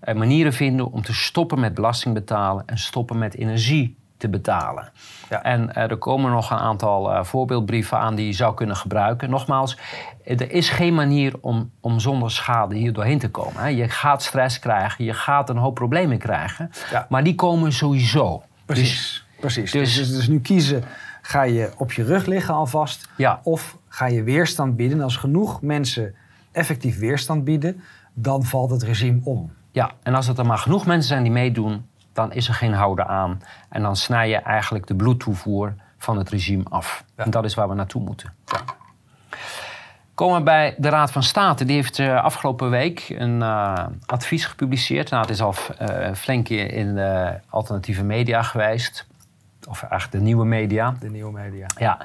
Eh, 0.03 0.15
manieren 0.15 0.53
vinden 0.53 0.91
om 0.91 1.01
te 1.01 1.13
stoppen 1.13 1.59
met 1.59 1.73
belasting 1.73 2.13
betalen 2.13 2.63
en 2.65 2.77
stoppen 2.77 3.17
met 3.17 3.35
energie 3.35 3.95
te 4.17 4.29
betalen. 4.29 4.91
Ja. 5.29 5.43
En 5.43 5.75
eh, 5.75 5.89
er 5.91 5.97
komen 5.97 6.31
nog 6.31 6.51
een 6.51 6.57
aantal 6.57 7.11
eh, 7.13 7.23
voorbeeldbrieven 7.23 7.97
aan 7.97 8.15
die 8.15 8.25
je 8.25 8.33
zou 8.33 8.53
kunnen 8.53 8.75
gebruiken. 8.75 9.29
Nogmaals, 9.29 9.77
er 10.23 10.51
is 10.51 10.69
geen 10.69 10.93
manier 10.93 11.33
om, 11.41 11.71
om 11.79 11.99
zonder 11.99 12.31
schade 12.31 12.75
hier 12.75 12.93
doorheen 12.93 13.19
te 13.19 13.29
komen. 13.29 13.61
Hè. 13.61 13.67
Je 13.67 13.89
gaat 13.89 14.23
stress 14.23 14.59
krijgen, 14.59 15.03
je 15.05 15.13
gaat 15.13 15.49
een 15.49 15.57
hoop 15.57 15.75
problemen 15.75 16.17
krijgen, 16.17 16.71
Ja. 16.91 17.05
maar 17.09 17.23
die 17.23 17.35
komen 17.35 17.73
sowieso. 17.73 18.43
Precies. 18.65 19.25
Precies. 19.39 19.71
dus- 19.71 19.95
Dus, 19.95 20.07
dus, 20.07 20.15
dus 20.15 20.27
nu 20.27 20.39
kiezen, 20.39 20.83
ga 21.21 21.41
je 21.43 21.71
op 21.77 21.91
je 21.91 22.03
rug 22.03 22.25
liggen 22.25 22.53
alvast? 22.53 23.09
Ja. 23.17 23.39
Of 23.43 23.77
ga 23.87 24.05
je 24.05 24.23
weerstand 24.23 24.75
bieden? 24.75 24.97
En 24.97 25.03
als 25.03 25.17
genoeg 25.17 25.61
mensen 25.61 26.15
effectief 26.51 26.97
weerstand 26.99 27.43
bieden, 27.43 27.81
dan 28.13 28.43
valt 28.43 28.69
het 28.69 28.83
regime 28.83 29.19
om. 29.23 29.51
Ja, 29.73 29.91
en 30.03 30.15
als 30.15 30.27
het 30.27 30.37
er 30.37 30.45
maar 30.45 30.57
genoeg 30.57 30.85
mensen 30.85 31.07
zijn 31.07 31.23
die 31.23 31.31
meedoen, 31.31 31.89
dan 32.13 32.33
is 32.33 32.47
er 32.47 32.53
geen 32.53 32.73
houden 32.73 33.07
aan. 33.07 33.41
En 33.69 33.81
dan 33.81 33.95
snij 33.95 34.29
je 34.29 34.37
eigenlijk 34.37 34.87
de 34.87 34.95
bloedtoevoer 34.95 35.73
van 35.97 36.17
het 36.17 36.29
regime 36.29 36.63
af. 36.69 37.03
Ja. 37.15 37.23
En 37.23 37.31
dat 37.31 37.45
is 37.45 37.53
waar 37.53 37.69
we 37.69 37.75
naartoe 37.75 38.01
moeten. 38.01 38.33
Komen 40.13 40.37
we 40.37 40.43
bij 40.43 40.75
de 40.77 40.89
Raad 40.89 41.11
van 41.11 41.23
State. 41.23 41.65
Die 41.65 41.75
heeft 41.75 41.99
eh, 41.99 42.23
afgelopen 42.23 42.69
week 42.69 43.09
een 43.09 43.41
eh, 43.41 43.85
advies 44.05 44.45
gepubliceerd. 44.45 45.09
Nou, 45.09 45.21
het 45.21 45.31
is 45.31 45.41
al 45.41 45.53
eh, 45.77 46.13
flink 46.13 46.49
in 46.49 46.95
de 46.95 47.39
alternatieve 47.49 48.03
media 48.03 48.41
geweest. 48.41 49.07
Of 49.69 49.81
eigenlijk 49.81 50.11
de 50.11 50.19
nieuwe 50.19 50.45
media. 50.45 50.95
De 50.99 51.09
nieuwe 51.09 51.31
media. 51.31 51.67
Ja. 51.77 51.97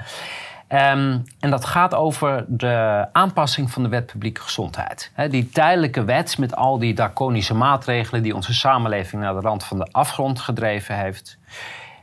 Ehm, 0.68 1.18
en 1.40 1.50
dat 1.50 1.64
gaat 1.64 1.94
over 1.94 2.44
de 2.48 3.06
aanpassing 3.12 3.70
van 3.70 3.82
de 3.82 3.88
wet 3.88 4.06
publieke 4.06 4.40
gezondheid. 4.40 5.12
Die 5.30 5.48
tijdelijke 5.48 6.04
wet 6.04 6.38
met 6.38 6.56
al 6.56 6.78
die 6.78 6.94
draconische 6.94 7.54
maatregelen 7.54 8.22
die 8.22 8.34
onze 8.34 8.54
samenleving 8.54 9.22
naar 9.22 9.34
de 9.34 9.40
rand 9.40 9.64
van 9.64 9.78
de 9.78 9.88
afgrond 9.90 10.40
gedreven 10.40 10.96
heeft, 10.96 11.38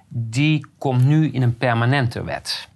die 0.08 0.68
komt 0.78 1.04
nu 1.04 1.32
in 1.32 1.42
een 1.42 1.58
permanente 1.58 2.24
wet. 2.24 2.70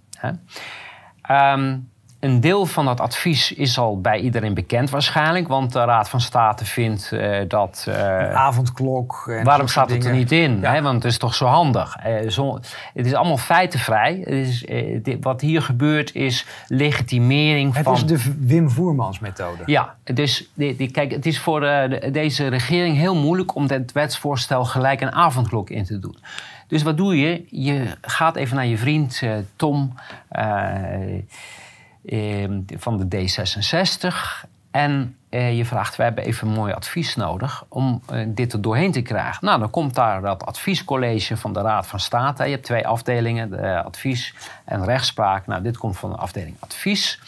Ehm, 1.21 1.77
een 2.19 2.39
deel 2.41 2.65
van 2.65 2.85
dat 2.85 2.99
advies 2.99 3.51
is 3.53 3.77
al 3.77 4.01
bij 4.01 4.19
iedereen 4.19 4.53
bekend 4.53 4.89
waarschijnlijk, 4.89 5.47
want 5.47 5.73
de 5.73 5.83
Raad 5.83 6.09
van 6.09 6.21
State 6.21 6.65
vindt 6.65 7.11
eh, 7.11 7.39
dat. 7.47 7.85
eh, 7.89 8.33
Avondklok. 8.33 9.25
En 9.29 9.43
Waarom 9.45 9.67
staat 9.67 9.89
het 9.89 10.05
er 10.05 10.13
niet 10.13 10.31
in? 10.31 10.59
Ja. 10.59 10.73
Hè? 10.73 10.81
Want 10.81 11.03
het 11.03 11.11
is 11.11 11.17
toch 11.17 11.35
zo 11.35 11.45
handig. 11.45 11.95
Eh, 11.95 12.29
zo, 12.29 12.59
het 12.93 13.05
is 13.05 13.13
allemaal 13.13 13.37
feitenvrij. 13.37 14.17
Het 14.23 14.33
is, 14.47 14.65
dit- 15.03 15.23
wat 15.23 15.41
hier 15.41 15.61
gebeurt 15.61 16.15
is 16.15 16.45
legitimering 16.67 17.73
Het 17.75 17.83
van... 17.83 17.93
is 17.93 18.05
de 18.05 18.35
Wim 18.39 18.69
Voermans 18.69 19.19
methode. 19.19 19.63
Ja, 19.65 19.95
dus 20.03 20.49
die, 20.53 20.75
die- 20.75 20.91
kijk, 20.91 21.11
het 21.11 21.25
is 21.25 21.39
voor 21.39 21.59
de- 21.59 22.09
deze 22.11 22.47
regering 22.47 22.97
heel 22.97 23.15
moeilijk 23.15 23.55
om 23.55 23.67
dit 23.67 23.91
wetsvoorstel 23.91 24.65
gelijk 24.65 25.01
een 25.01 25.11
avondklok 25.13 25.69
in 25.69 25.83
te 25.83 25.99
doen. 25.99 26.17
Dus 26.67 26.83
wat 26.83 26.97
doe 26.97 27.17
je? 27.19 27.43
Je 27.49 27.97
gaat 28.01 28.35
even 28.35 28.55
naar 28.55 28.65
je 28.65 28.77
vriend 28.77 29.21
Tom 29.55 29.93
van 32.77 32.97
de 32.97 33.27
D66 33.27 34.47
en 34.71 35.15
eh, 35.29 35.57
je 35.57 35.65
vraagt, 35.65 35.95
we 35.95 36.03
hebben 36.03 36.23
even 36.23 36.47
mooi 36.47 36.73
advies 36.73 37.15
nodig 37.15 37.65
om 37.69 38.01
eh, 38.07 38.25
dit 38.27 38.53
er 38.53 38.61
doorheen 38.61 38.91
te 38.91 39.01
krijgen. 39.01 39.45
Nou, 39.45 39.59
dan 39.59 39.69
komt 39.69 39.95
daar 39.95 40.21
dat 40.21 40.45
adviescollege 40.45 41.37
van 41.37 41.53
de 41.53 41.61
Raad 41.61 41.87
van 41.87 41.99
State. 41.99 42.43
Je 42.43 42.49
hebt 42.49 42.63
twee 42.63 42.87
afdelingen, 42.87 43.49
de 43.49 43.83
advies 43.83 44.35
en 44.65 44.85
rechtspraak. 44.85 45.47
Nou, 45.47 45.61
dit 45.61 45.77
komt 45.77 45.97
van 45.97 46.09
de 46.09 46.15
afdeling 46.15 46.55
advies. 46.59 47.19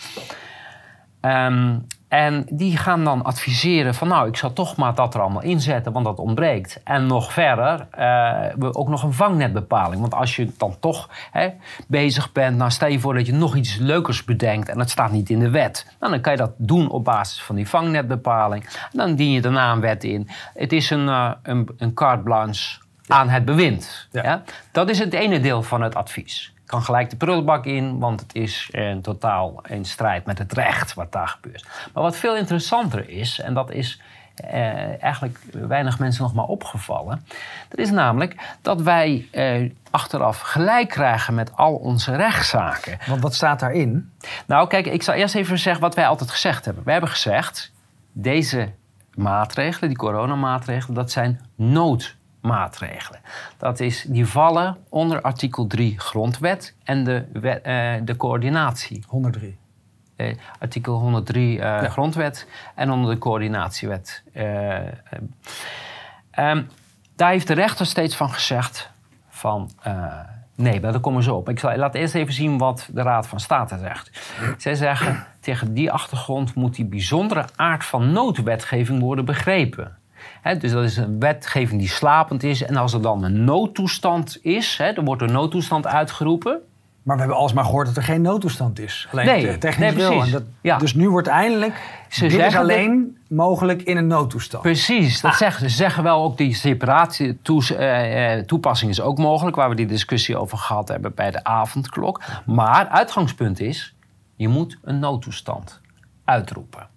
Ehm, 1.19 1.77
en 2.11 2.45
die 2.49 2.77
gaan 2.77 3.03
dan 3.03 3.23
adviseren 3.23 3.95
van 3.95 4.07
nou, 4.07 4.27
ik 4.27 4.37
zal 4.37 4.53
toch 4.53 4.75
maar 4.75 4.95
dat 4.95 5.13
er 5.13 5.21
allemaal 5.21 5.41
inzetten, 5.41 5.91
want 5.91 6.05
dat 6.05 6.19
ontbreekt. 6.19 6.81
En 6.83 7.05
nog 7.05 7.33
verder, 7.33 7.87
eh, 7.91 8.39
we 8.57 8.73
ook 8.75 8.87
nog 8.87 9.03
een 9.03 9.13
vangnetbepaling. 9.13 10.01
Want 10.01 10.13
als 10.13 10.35
je 10.35 10.51
dan 10.57 10.75
toch 10.79 11.09
hè, 11.31 11.49
bezig 11.87 12.31
bent, 12.31 12.57
nou 12.57 12.71
stel 12.71 12.87
je 12.87 12.99
voor 12.99 13.13
dat 13.13 13.25
je 13.25 13.33
nog 13.33 13.55
iets 13.55 13.75
leukers 13.75 14.23
bedenkt 14.23 14.69
en 14.69 14.79
het 14.79 14.89
staat 14.89 15.11
niet 15.11 15.29
in 15.29 15.39
de 15.39 15.49
wet. 15.49 15.85
Nou, 15.99 16.11
dan 16.11 16.21
kan 16.21 16.31
je 16.31 16.37
dat 16.37 16.51
doen 16.57 16.89
op 16.89 17.03
basis 17.03 17.41
van 17.41 17.55
die 17.55 17.69
vangnetbepaling. 17.69 18.63
En 18.63 18.97
dan 18.97 19.15
dien 19.15 19.31
je 19.31 19.41
daarna 19.41 19.71
een 19.71 19.81
wet 19.81 20.03
in. 20.03 20.29
Het 20.53 20.73
is 20.73 20.89
een, 20.89 21.07
eh, 21.07 21.31
een, 21.43 21.69
een 21.77 21.93
carte 21.93 22.23
blanche 22.23 22.79
aan 23.07 23.29
het 23.29 23.45
bewind. 23.45 24.07
Ja. 24.11 24.23
Ja? 24.23 24.43
Dat 24.71 24.89
is 24.89 24.99
het 24.99 25.13
ene 25.13 25.39
deel 25.39 25.63
van 25.63 25.81
het 25.81 25.95
advies. 25.95 26.53
Kan 26.71 26.83
gelijk 26.83 27.09
de 27.09 27.15
prullenbak 27.15 27.65
in, 27.65 27.99
want 27.99 28.19
het 28.19 28.35
is 28.35 28.69
eh, 28.71 28.95
totaal 28.95 29.61
in 29.67 29.85
strijd 29.85 30.25
met 30.25 30.37
het 30.37 30.53
recht 30.53 30.93
wat 30.93 31.11
daar 31.11 31.27
gebeurt. 31.27 31.67
Maar 31.93 32.03
wat 32.03 32.17
veel 32.17 32.35
interessanter 32.35 33.09
is, 33.09 33.39
en 33.39 33.53
dat 33.53 33.71
is 33.71 34.01
eh, 34.35 35.03
eigenlijk 35.03 35.39
weinig 35.51 35.99
mensen 35.99 36.23
nog 36.23 36.33
maar 36.33 36.45
opgevallen. 36.45 37.25
Dat 37.69 37.79
is 37.79 37.89
namelijk 37.89 38.35
dat 38.61 38.81
wij 38.81 39.27
eh, 39.31 39.71
achteraf 39.89 40.39
gelijk 40.39 40.89
krijgen 40.89 41.33
met 41.33 41.57
al 41.57 41.75
onze 41.75 42.15
rechtszaken. 42.15 42.97
Want 43.07 43.21
wat 43.21 43.33
staat 43.33 43.59
daarin? 43.59 44.11
Nou, 44.45 44.67
kijk, 44.67 44.85
ik 44.85 45.03
zal 45.03 45.13
eerst 45.13 45.35
even 45.35 45.59
zeggen 45.59 45.81
wat 45.81 45.95
wij 45.95 46.07
altijd 46.07 46.31
gezegd 46.31 46.65
hebben. 46.65 46.83
Wij 46.83 46.93
hebben 46.93 47.11
gezegd, 47.11 47.71
deze 48.11 48.71
maatregelen, 49.15 49.89
die 49.89 49.97
coronamaatregelen, 49.97 50.95
dat 50.95 51.11
zijn 51.11 51.41
noodmaatregelen. 52.41 53.19
Dat 53.57 53.79
is, 53.79 54.05
die 54.07 54.25
vallen 54.25 54.77
onder 54.89 55.21
artikel 55.21 55.67
3 55.67 55.99
grondwet 55.99 56.75
en 56.83 57.03
de, 57.03 57.25
wet- 57.33 57.61
eh, 57.63 57.93
de 58.03 58.15
coördinatie. 58.17 59.03
103. 59.07 59.57
Eh, 60.15 60.35
artikel 60.59 60.93
103 60.99 61.59
eh, 61.61 61.89
grondwet 61.89 62.47
en 62.75 62.91
onder 62.91 63.13
de 63.13 63.19
coördinatiewet. 63.19 64.23
Eh, 64.33 64.77
eh, 64.87 64.91
ehm, 66.31 66.63
daar 67.15 67.29
heeft 67.31 67.47
de 67.47 67.53
rechter 67.53 67.85
steeds 67.85 68.15
van 68.15 68.29
gezegd 68.31 68.89
van... 69.29 69.69
nee, 70.55 70.79
daar 70.79 70.99
komen 70.99 71.23
zo 71.23 71.35
op. 71.35 71.49
Ik 71.49 71.59
zal, 71.59 71.75
laat 71.75 71.95
eerst 71.95 72.15
even 72.15 72.33
zien 72.33 72.57
wat 72.57 72.89
de 72.91 73.01
Raad 73.01 73.27
van 73.27 73.39
State 73.39 73.77
zegt. 73.77 74.11
Zij 74.57 74.75
zeggen, 74.75 75.25
tegen 75.39 75.73
die 75.73 75.91
achtergrond 75.91 76.55
moet 76.55 76.75
die 76.75 76.85
bijzondere 76.85 77.45
aard 77.55 77.85
van 77.85 78.11
noodwetgeving 78.11 78.99
worden 78.99 79.25
begrepen. 79.25 79.97
Dus 80.59 80.71
dat 80.71 80.83
is 80.83 80.97
een 80.97 81.19
wetgeving 81.19 81.79
die 81.79 81.89
slapend 81.89 82.43
is. 82.43 82.63
En 82.63 82.75
als 82.75 82.93
er 82.93 83.01
dan 83.01 83.23
een 83.23 83.43
noodtoestand 83.43 84.37
is, 84.41 84.77
hè, 84.77 84.85
er 84.85 85.03
wordt 85.03 85.21
een 85.21 85.31
noodtoestand 85.31 85.87
uitgeroepen... 85.87 86.59
Maar 87.03 87.15
we 87.15 87.21
hebben 87.21 87.39
alsmaar 87.41 87.65
gehoord 87.65 87.87
dat 87.87 87.97
er 87.97 88.03
geen 88.03 88.21
noodtoestand 88.21 88.79
is. 88.79 89.07
Alleen 89.11 89.25
Nee, 89.25 89.51
te- 89.51 89.57
technisch 89.57 89.95
nee. 89.95 90.21
En 90.21 90.31
dat, 90.31 90.43
Ja. 90.61 90.77
Dus 90.77 90.93
nu 90.93 91.09
wordt 91.09 91.27
eindelijk... 91.27 92.05
Ze 92.09 92.27
dit 92.27 92.39
is 92.39 92.55
alleen 92.55 93.17
mogelijk 93.29 93.81
in 93.81 93.97
een 93.97 94.07
noodtoestand. 94.07 94.63
Precies, 94.63 95.21
dat 95.21 95.35
zeggen 95.35 95.61
ze. 95.61 95.69
Ze 95.69 95.75
zeggen 95.75 96.03
wel 96.03 96.23
ook 96.23 96.37
die 96.37 96.53
separatie 96.55 97.39
toes- 97.41 97.71
eh, 97.71 98.33
eh, 98.37 98.45
toepassing 98.45 98.91
is 98.91 99.01
ook 99.01 99.17
mogelijk, 99.17 99.55
waar 99.55 99.69
we 99.69 99.75
die 99.75 99.85
discussie 99.85 100.37
over 100.37 100.57
gehad 100.57 100.87
hebben 100.87 101.13
bij 101.15 101.31
de 101.31 101.43
avondklok. 101.43 102.21
Maar 102.45 102.87
uitgangspunt 102.87 103.59
is, 103.59 103.95
je 104.35 104.47
moet 104.47 104.77
een 104.83 104.99
noodtoestand 104.99 105.79
uitroepen. 106.25 106.87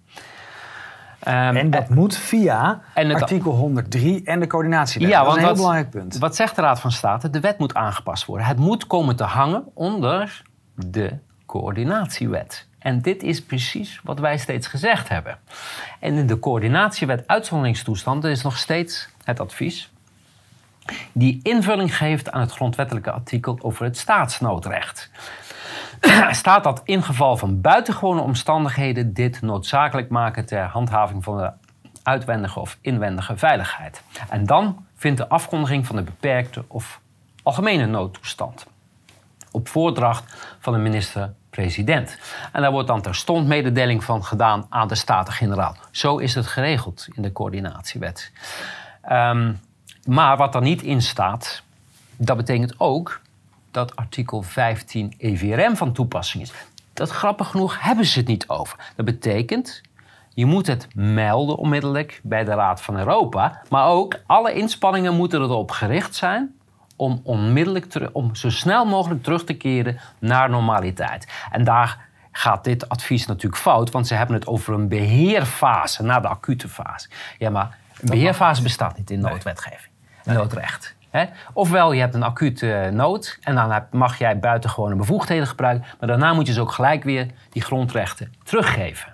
Ehm, 1.25 1.55
En 1.55 1.69
dat 1.69 1.89
moet 1.89 2.17
via 2.17 2.81
en 2.93 3.09
het- 3.09 3.21
artikel 3.21 3.51
103 3.51 4.23
en 4.23 4.39
de 4.39 4.47
coördinatiewet. 4.47 5.09
ja, 5.09 5.17
dat 5.23 5.27
is 5.27 5.33
want 5.33 5.37
een 5.37 5.43
heel 5.43 5.47
wat, 5.55 5.57
belangrijk 5.57 5.89
punt. 5.89 6.17
Wat 6.17 6.35
zegt 6.35 6.55
de 6.55 6.61
Raad 6.61 6.79
van 6.79 6.91
State? 6.91 7.29
De 7.29 7.39
wet 7.39 7.57
moet 7.57 7.73
aangepast 7.73 8.25
worden. 8.25 8.47
Het 8.47 8.57
moet 8.57 8.87
komen 8.87 9.15
te 9.15 9.23
hangen 9.23 9.63
onder 9.73 10.41
de 10.75 11.17
coördinatiewet. 11.45 12.67
En 12.79 13.01
dit 13.01 13.23
is 13.23 13.43
precies 13.43 13.99
wat 14.03 14.19
wij 14.19 14.37
steeds 14.37 14.67
gezegd 14.67 15.09
hebben. 15.09 15.37
En 15.99 16.13
in 16.13 16.27
de 16.27 16.39
coördinatiewet 16.39 17.23
uitzonderingstoestanden 17.27 18.31
is 18.31 18.41
nog 18.43 18.57
steeds 18.57 19.09
het 19.23 19.39
advies 19.39 19.89
die 21.11 21.39
invulling 21.43 21.97
geeft 21.97 22.31
aan 22.31 22.41
het 22.41 22.51
grondwettelijke 22.51 23.11
artikel 23.11 23.57
over 23.61 23.85
het 23.85 23.97
staatsnoodrecht. 23.97 25.09
Staat 26.31 26.63
dat 26.63 26.81
in 26.83 27.03
geval 27.03 27.37
van 27.37 27.61
buitengewone 27.61 28.21
omstandigheden 28.21 29.13
dit 29.13 29.41
noodzakelijk 29.41 30.09
maken 30.09 30.45
ter 30.45 30.63
handhaving 30.63 31.23
van 31.23 31.37
de 31.37 31.51
uitwendige 32.03 32.59
of 32.59 32.77
inwendige 32.81 33.37
veiligheid. 33.37 34.03
En 34.29 34.45
dan 34.45 34.85
vindt 34.95 35.17
de 35.17 35.29
afkondiging 35.29 35.85
van 35.85 35.95
de 35.95 36.01
beperkte 36.01 36.65
of 36.67 36.99
algemene 37.43 37.85
noodtoestand 37.85 38.65
op 39.51 39.67
voordracht 39.67 40.55
van 40.59 40.73
de 40.73 40.79
minister-president. 40.79 42.17
En 42.51 42.61
daar 42.61 42.71
wordt 42.71 42.87
dan 42.87 43.01
terstond 43.01 43.47
mededeling 43.47 44.03
van 44.03 44.23
gedaan 44.23 44.65
aan 44.69 44.87
de 44.87 44.95
Staten-Generaal. 44.95 45.75
Zo 45.91 46.17
is 46.17 46.35
het 46.35 46.47
geregeld 46.47 47.07
in 47.13 47.21
de 47.21 47.31
coördinatiewet. 47.31 48.31
Ehm, 49.01 49.53
maar 50.05 50.37
wat 50.37 50.55
er 50.55 50.61
niet 50.61 50.81
in 50.81 51.01
staat, 51.01 51.63
dat 52.17 52.37
betekent 52.37 52.79
ook 52.79 53.21
dat 53.75 53.95
artikel 53.95 54.41
15 54.41 55.13
EVRM 55.17 55.75
van 55.75 55.93
toepassing 55.93 56.43
is. 56.43 56.53
Dat 56.93 57.09
grappig 57.09 57.47
genoeg 57.47 57.81
hebben 57.81 58.05
ze 58.05 58.19
het 58.19 58.27
niet 58.27 58.47
over. 58.47 58.91
Dat 58.95 59.05
betekent, 59.05 59.81
je 60.33 60.45
moet 60.45 60.67
het 60.67 60.87
melden 60.93 61.57
onmiddellijk 61.57 62.19
bij 62.23 62.43
de 62.43 62.53
Raad 62.53 62.81
van 62.81 62.97
Europa. 62.97 63.61
Maar 63.69 63.87
ook 63.87 64.19
alle 64.25 64.53
inspanningen 64.53 65.15
moeten 65.15 65.41
erop 65.41 65.71
gericht 65.71 66.15
zijn 66.15 66.55
om 66.95 67.19
onmiddellijk 67.23 68.09
om 68.11 68.35
zo 68.35 68.49
snel 68.49 68.85
mogelijk 68.85 69.23
terug 69.23 69.43
te 69.43 69.53
keren 69.53 69.99
naar 70.19 70.49
normaliteit. 70.49 71.27
En 71.51 71.63
daar 71.63 72.07
gaat 72.31 72.63
dit 72.63 72.89
advies 72.89 73.25
natuurlijk 73.25 73.61
fout, 73.61 73.91
want 73.91 74.07
ze 74.07 74.15
hebben 74.15 74.35
het 74.35 74.47
over 74.47 74.73
een 74.73 74.87
beheerfase 74.87 76.03
na 76.03 76.19
de 76.19 76.27
acute 76.27 76.69
fase. 76.69 77.09
Ja, 77.37 77.49
maar 77.49 77.77
een 78.01 78.09
beheerfase 78.09 78.61
bestaat 78.61 78.97
niet 78.97 79.09
in 79.09 79.19
noodwetgeving, 79.19 79.93
noodrecht. 80.23 80.95
Hè? 81.15 81.25
Ofwel, 81.53 81.91
je 81.91 81.99
hebt 81.99 82.13
een 82.13 82.23
acute 82.23 82.89
nood 82.93 83.37
en 83.41 83.55
dan 83.55 83.83
mag 83.91 84.17
jij 84.17 84.39
buitengewone 84.39 84.95
bevoegdheden 84.95 85.47
gebruiken, 85.47 85.85
maar 85.99 86.09
daarna 86.09 86.33
moet 86.33 86.47
je 86.47 86.53
ze 86.53 86.61
ook 86.61 86.71
gelijk 86.71 87.03
weer 87.03 87.27
die 87.49 87.61
grondrechten 87.61 88.33
teruggeven. 88.43 89.13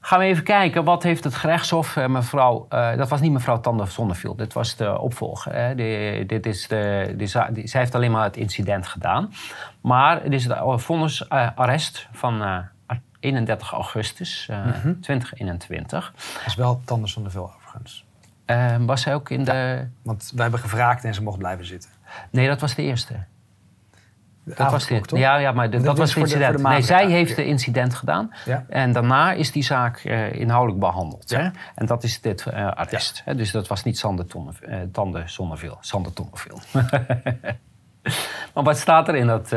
Gaan 0.00 0.18
we 0.18 0.24
even 0.24 0.44
kijken, 0.44 0.84
wat 0.84 1.02
heeft 1.02 1.24
het 1.24 1.34
gerechtshof, 1.34 1.96
eh, 1.96 2.06
mevrouw... 2.06 2.66
eh, 2.68 2.96
dat 2.96 3.08
was 3.08 3.20
niet 3.20 3.32
mevrouw 3.32 3.60
Tander 3.60 3.86
Zonneviel, 3.86 4.36
dit 4.36 4.52
was 4.52 4.76
de 4.76 4.98
opvolger. 4.98 5.52
Hè. 5.54 5.74
Dit 6.26 6.46
is 6.46 6.68
de, 6.68 7.14
zij 7.64 7.80
heeft 7.80 7.94
alleen 7.94 8.10
maar 8.10 8.24
het 8.24 8.36
incident 8.36 8.86
gedaan. 8.86 9.32
Maar 9.80 10.22
het 10.22 10.32
is 10.32 10.46
de 10.46 10.74
vonnis 10.76 11.28
eh, 11.28 11.48
arrest 11.54 12.08
van 12.12 12.42
eh, 12.42 12.58
31 13.20 13.72
augustus 13.72 14.48
eh, 14.50 14.66
2021. 15.00 16.12
Dat 16.14 16.46
is 16.46 16.54
wel 16.54 16.80
Tanders 16.84 17.12
van 17.12 17.22
de 17.22 17.30
Veel 17.30 17.52
overigens. 17.56 18.04
Eh, 18.44 18.76
was 18.80 19.02
zij 19.02 19.14
ook 19.14 19.30
in 19.30 19.44
de... 19.44 19.86
Want 20.02 20.30
wij 20.34 20.42
hebben 20.42 20.60
gevraagd 20.60 21.04
en 21.04 21.14
ze 21.14 21.22
mocht 21.22 21.38
blijven 21.38 21.66
zitten. 21.66 21.90
Nee, 22.30 22.48
dat 22.48 22.60
was 22.60 22.74
de 22.74 22.82
eerste. 22.82 23.14
De 24.44 24.54
Dat 24.56 24.70
was 24.70 24.86
dit. 24.86 25.10
Ja, 25.10 25.36
ja, 25.36 25.52
maar 25.52 25.70
de- 25.70 25.80
dat 25.80 25.98
was 25.98 26.14
het 26.14 26.18
voor 26.18 26.28
de- 26.28 26.38
de 26.38 26.44
incident. 26.44 26.68
nee, 26.68 26.82
zij 26.82 27.06
heeft 27.10 27.36
de 27.36 27.44
incident 27.44 27.94
gedaan. 27.94 28.30
Ja. 28.44 28.64
En 28.68 28.92
daarna 28.92 29.32
is 29.32 29.52
die 29.52 29.62
zaak 29.62 29.98
eh, 29.98 30.32
inhoudelijk 30.32 30.80
behandeld. 30.80 31.30
Ja. 31.30 31.38
Hè? 31.40 31.48
En 31.74 31.86
dat 31.86 32.02
is 32.02 32.20
dit 32.20 32.46
eh, 32.46 32.66
arrest. 32.70 33.22
Hè? 33.24 33.34
Dus 33.34 33.50
dat 33.50 33.66
was 33.66 33.82
niet 33.84 33.98
Sander 33.98 34.26
eh, 34.60 34.78
Tande 34.92 35.22
Zonneveel. 35.26 35.76
Sander 35.80 36.12
Tonneveel. 36.12 36.60
maar 38.54 38.64
wat 38.64 38.78
staat 38.78 39.08
er 39.08 39.14
in 39.14 39.26
dat, 39.26 39.52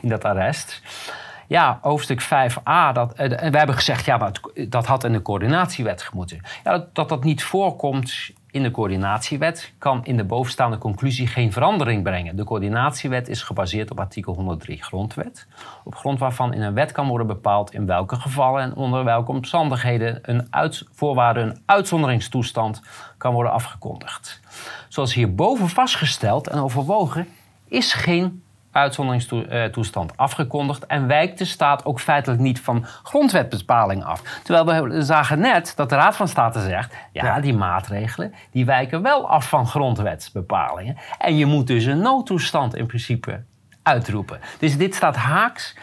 in 0.00 0.08
dat 0.08 0.24
arrest? 0.24 0.82
Ja, 1.46 1.78
hoofdstuk 1.82 2.22
5a. 2.22 2.92
Dat, 2.92 3.12
eh, 3.12 3.42
en 3.42 3.52
we 3.52 3.58
hebben 3.58 3.76
gezegd, 3.76 4.04
ja, 4.04 4.16
maar 4.16 4.32
dat 4.68 4.86
had 4.86 5.04
in 5.04 5.12
de 5.12 5.22
coördinatiewet 5.22 6.02
gemoeten. 6.02 6.40
Ja, 6.64 6.70
dat, 6.70 6.94
dat 6.94 7.08
dat 7.08 7.24
niet 7.24 7.44
voorkomt 7.44 8.32
in 8.54 8.62
de 8.62 8.70
coördinatiewet... 8.70 9.72
kan 9.78 10.04
in 10.04 10.16
de 10.16 10.24
bovenstaande 10.24 10.78
conclusie 10.78 11.26
geen 11.26 11.52
verandering 11.52 12.02
brengen. 12.02 12.36
De 12.36 12.44
coördinatiewet 12.44 13.28
is 13.28 13.42
gebaseerd 13.42 13.90
op 13.90 14.00
artikel 14.00 14.34
103 14.34 14.82
grondwet. 14.82 15.46
Op 15.84 15.94
grond 15.94 16.18
waarvan 16.18 16.52
in 16.52 16.62
een 16.62 16.74
wet 16.74 16.92
kan 16.92 17.08
worden 17.08 17.26
bepaald... 17.26 17.74
in 17.74 17.86
welke 17.86 18.16
gevallen 18.16 18.62
en 18.62 18.74
onder 18.74 19.04
welke 19.04 19.30
omstandigheden... 19.30 20.18
een 20.22 20.46
uit, 20.50 20.82
voorwaarde 20.92 21.40
een 21.40 21.62
uitzonderingstoestand 21.66 22.82
kan 23.18 23.32
worden 23.32 23.52
afgekondigd. 23.52 24.40
Zoals 24.88 25.14
hierboven 25.14 25.68
vastgesteld 25.68 26.48
en 26.48 26.58
overwogen... 26.58 27.28
is 27.68 27.92
geen 27.92 28.43
uitzonderingstoestand 28.74 30.16
afgekondigd 30.16 30.86
en 30.86 31.06
wijkt 31.06 31.38
de 31.38 31.44
staat 31.44 31.84
ook 31.84 32.00
feitelijk 32.00 32.40
niet 32.40 32.60
van 32.60 32.86
grondwetbepaling 33.02 34.04
af. 34.04 34.22
Terwijl 34.42 34.88
we 34.88 35.02
zagen 35.02 35.38
net 35.38 35.72
dat 35.76 35.88
de 35.88 35.94
Raad 35.94 36.16
van 36.16 36.28
State 36.28 36.60
zegt, 36.60 36.94
ja, 37.12 37.24
Ja. 37.24 37.40
die 37.40 37.54
maatregelen 37.54 38.34
die 38.50 38.64
wijken 38.64 39.02
wel 39.02 39.28
af 39.28 39.48
van 39.48 39.66
grondwetsbepalingen. 39.66 40.96
En 41.18 41.36
je 41.36 41.46
moet 41.46 41.66
dus 41.66 41.84
een 41.84 41.98
noodtoestand 42.00 42.76
in 42.76 42.86
principe 42.86 43.42
uitroepen. 43.82 44.40
Dus 44.58 44.76
dit 44.76 44.94
staat 44.94 45.16
haaks. 45.16 45.76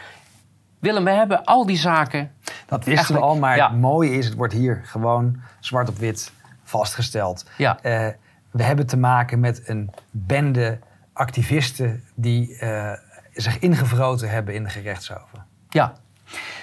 Willem, 0.78 1.04
we 1.04 1.10
hebben 1.10 1.44
al 1.44 1.66
die 1.66 1.76
zaken. 1.76 2.30
Dat 2.66 2.84
wisten 2.84 3.14
we 3.14 3.20
al, 3.20 3.36
maar 3.36 3.56
ja. 3.56 3.70
het 3.70 3.80
mooie 3.80 4.10
is, 4.10 4.24
het 4.24 4.34
wordt 4.34 4.52
hier 4.52 4.80
gewoon 4.84 5.40
zwart 5.60 5.88
op 5.88 5.96
wit 5.96 6.32
vastgesteld. 6.64 7.50
Ja. 7.56 7.78
Eh, 7.82 8.08
we 8.50 8.62
hebben 8.62 8.86
te 8.86 8.96
maken 8.96 9.40
met 9.40 9.68
een 9.68 9.90
bende 10.10 10.78
activisten 11.12 12.04
die 12.14 12.58
eh, 12.58 12.92
zich 13.32 13.58
ingevroten 13.58 14.30
hebben 14.30 14.54
in 14.54 14.64
de 14.64 14.70
gerechtshoven. 14.70 15.46
Ja. 15.68 15.92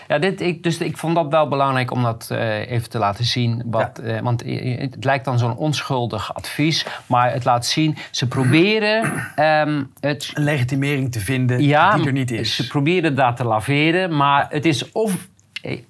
Ja, 0.08 0.20
dit, 0.20 0.42
ik, 0.42 0.64
dus 0.64 0.78
ik 0.78 0.98
vond 0.98 1.16
dat 1.16 1.28
wel 1.30 1.48
belangrijk 1.48 1.92
om 1.92 2.04
dat 2.04 2.28
eh, 2.32 2.72
even 2.72 2.90
te 2.90 2.98
laten 2.98 3.26
zien. 3.26 3.64
Wat, 3.66 4.00
eh, 4.00 4.20
want 4.20 4.44
het 4.46 5.04
lijkt 5.04 5.26
dan 5.26 5.40
zo'n 5.40 5.56
onschuldig 5.56 6.34
advies. 6.34 6.86
Maar 7.06 7.32
het 7.34 7.46
laat 7.46 7.66
zien, 7.66 7.98
ze 8.12 8.28
proberen 8.28 9.32
ehm, 9.36 9.84
het 10.00 10.32
Een 10.34 10.44
legitimering 10.44 11.12
te 11.12 11.20
vinden 11.20 11.62
ja, 11.62 11.96
die 11.96 12.06
er 12.06 12.12
niet 12.12 12.32
is. 12.32 12.56
Ze 12.56 12.68
proberen 12.68 13.16
daar 13.16 13.36
te 13.36 13.44
laveren, 13.44 14.16
maar 14.16 14.48
het 14.50 14.66
is 14.66 14.92
of 14.92 15.28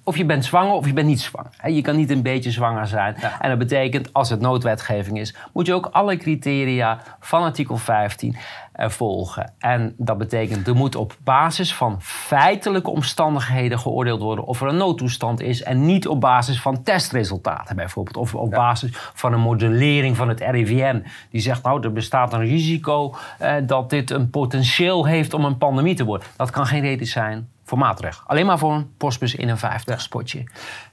of 0.04 0.16
je 0.16 0.24
bent 0.24 0.44
zwanger 0.44 0.72
of 0.72 0.86
je 0.86 0.92
bent 0.92 1.06
niet 1.06 1.20
zwanger. 1.20 1.50
Je 1.66 1.82
kan 1.82 1.96
niet 1.96 2.10
een 2.10 2.22
beetje 2.22 2.50
zwanger 2.50 2.86
zijn. 2.86 3.16
Ja. 3.20 3.40
En 3.40 3.48
dat 3.48 3.58
betekent, 3.58 4.12
als 4.12 4.30
het 4.30 4.40
noodwetgeving 4.40 5.18
is, 5.18 5.34
moet 5.52 5.66
je 5.66 5.74
ook 5.74 5.88
alle 5.92 6.16
criteria 6.16 7.00
van 7.20 7.42
artikel 7.42 7.76
15 7.76 8.36
eh, 8.72 8.88
volgen. 8.88 9.52
En 9.58 9.94
dat 9.96 10.18
betekent, 10.18 10.66
er 10.66 10.74
moet 10.74 10.96
op 10.96 11.16
basis 11.24 11.74
van 11.74 11.96
feitelijke 12.02 12.90
omstandigheden 12.90 13.78
geoordeeld 13.78 14.20
worden 14.20 14.44
of 14.44 14.60
er 14.60 14.68
een 14.68 14.76
noodtoestand 14.76 15.40
is. 15.40 15.62
En 15.62 15.86
niet 15.86 16.08
op 16.08 16.20
basis 16.20 16.60
van 16.60 16.82
testresultaten 16.82 17.76
bijvoorbeeld. 17.76 18.16
Of 18.16 18.34
op 18.34 18.50
basis 18.50 18.90
van 19.14 19.32
een 19.32 19.40
modellering 19.40 20.16
van 20.16 20.28
het 20.28 20.40
RIVM. 20.40 21.00
Die 21.30 21.40
zegt, 21.40 21.62
nou, 21.62 21.82
er 21.82 21.92
bestaat 21.92 22.32
een 22.32 22.46
risico 22.46 23.14
eh, 23.38 23.54
dat 23.62 23.90
dit 23.90 24.10
een 24.10 24.30
potentieel 24.30 25.06
heeft 25.06 25.34
om 25.34 25.44
een 25.44 25.58
pandemie 25.58 25.94
te 25.94 26.04
worden. 26.04 26.28
Dat 26.36 26.50
kan 26.50 26.66
geen 26.66 26.80
reden 26.80 27.06
zijn 27.06 27.48
voor. 27.78 28.22
Alleen 28.26 28.46
maar 28.46 28.58
voor 28.58 28.72
een 28.72 28.96
postbus 28.96 29.36
51 29.36 30.00
spotje. 30.00 30.44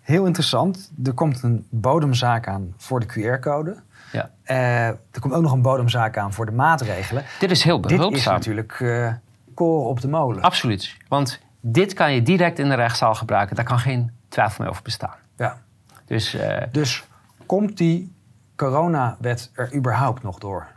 Heel 0.01 0.25
interessant. 0.25 0.91
Er 1.03 1.13
komt 1.13 1.43
een 1.43 1.67
bodemzaak 1.69 2.47
aan 2.47 2.73
voor 2.77 2.99
de 2.99 3.05
QR-code. 3.05 3.75
Ja. 4.11 4.29
Eh, 4.43 4.87
er 4.87 5.19
komt 5.19 5.33
ook 5.33 5.41
nog 5.41 5.51
een 5.51 5.61
bodemzaak 5.61 6.17
aan 6.17 6.33
voor 6.33 6.45
de 6.45 6.51
maatregelen. 6.51 7.23
Dit 7.39 7.51
is 7.51 7.63
heel 7.63 7.81
Dit 7.81 7.91
is 7.91 7.97
behulpzaam. 7.97 8.33
natuurlijk 8.33 8.79
eh 8.79 9.11
koren 9.53 9.89
op 9.89 10.01
de 10.01 10.07
molen. 10.07 10.41
Absoluut. 10.41 10.95
Want 11.07 11.39
dit 11.61 11.93
kan 11.93 12.13
je 12.13 12.21
direct 12.21 12.59
in 12.59 12.69
de 12.69 12.75
rechtszaal 12.75 13.15
gebruiken. 13.15 13.55
Daar 13.55 13.65
kan 13.65 13.79
geen 13.79 14.11
twijfel 14.29 14.55
meer 14.63 14.69
over 14.71 14.83
bestaan. 14.83 15.15
Ja. 15.37 15.57
Dus 16.05 16.33
eh, 16.33 16.63
Dus 16.71 17.03
komt 17.45 17.77
die 17.77 18.15
coronawet 18.55 19.51
er 19.53 19.73
überhaupt 19.75 20.23
nog 20.23 20.37
door? 20.37 20.67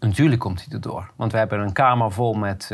natuurlijk 0.00 0.40
komt 0.40 0.64
hij 0.64 0.74
erdoor. 0.74 1.10
Want 1.16 1.32
we 1.32 1.38
hebben 1.38 1.60
een 1.60 1.72
kamer 1.72 2.12
vol 2.12 2.34
met, 2.34 2.70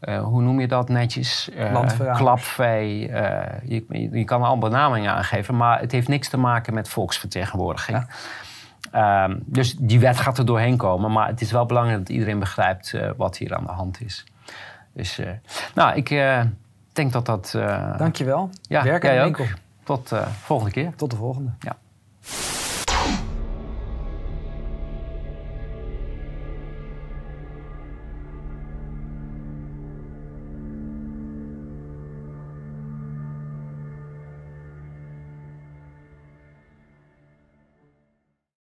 eh, 0.00 0.22
hoe 0.22 0.42
noem 0.42 0.60
je 0.60 0.68
dat 0.68 0.88
netjes? 0.88 1.50
Landverraders. 1.72 2.18
klapvee. 2.18 3.08
eh, 3.08 3.68
je, 3.68 4.08
je 4.12 4.24
kan 4.24 4.40
er 4.40 4.46
al 4.46 4.58
benamingen 4.58 5.12
aangeven. 5.12 5.56
Maar 5.56 5.80
het 5.80 5.92
heeft 5.92 6.08
niks 6.08 6.28
te 6.28 6.36
maken 6.36 6.74
met 6.74 6.88
volksvertegenwoordiging. 6.88 8.06
Ehm, 8.90 9.38
dus 9.44 9.76
die 9.78 10.00
wet 10.00 10.16
gaat 10.16 10.38
er 10.38 10.46
doorheen 10.46 10.76
komen. 10.76 11.12
Maar 11.12 11.26
het 11.26 11.40
is 11.40 11.52
wel 11.52 11.66
belangrijk 11.66 11.98
dat 11.98 12.08
iedereen 12.08 12.38
begrijpt 12.38 12.94
wat 13.16 13.36
hier 13.36 13.54
aan 13.54 13.64
de 13.64 13.72
hand 13.72 14.00
is. 14.00 14.24
Dus, 14.92 15.20
nou, 15.74 15.96
ik 15.96 16.08
denk 16.92 17.12
dat 17.12 17.26
dat... 17.26 17.50
Dankjewel. 17.96 18.50
ja, 18.62 18.82
Werk 18.82 19.04
ook. 19.04 19.46
Tot 19.84 20.08
de 20.08 20.22
volgende 20.42 20.72
keer. 20.72 20.94
Tot 20.94 21.10
de 21.10 21.16
volgende. 21.16 21.50
Ja. 21.58 21.76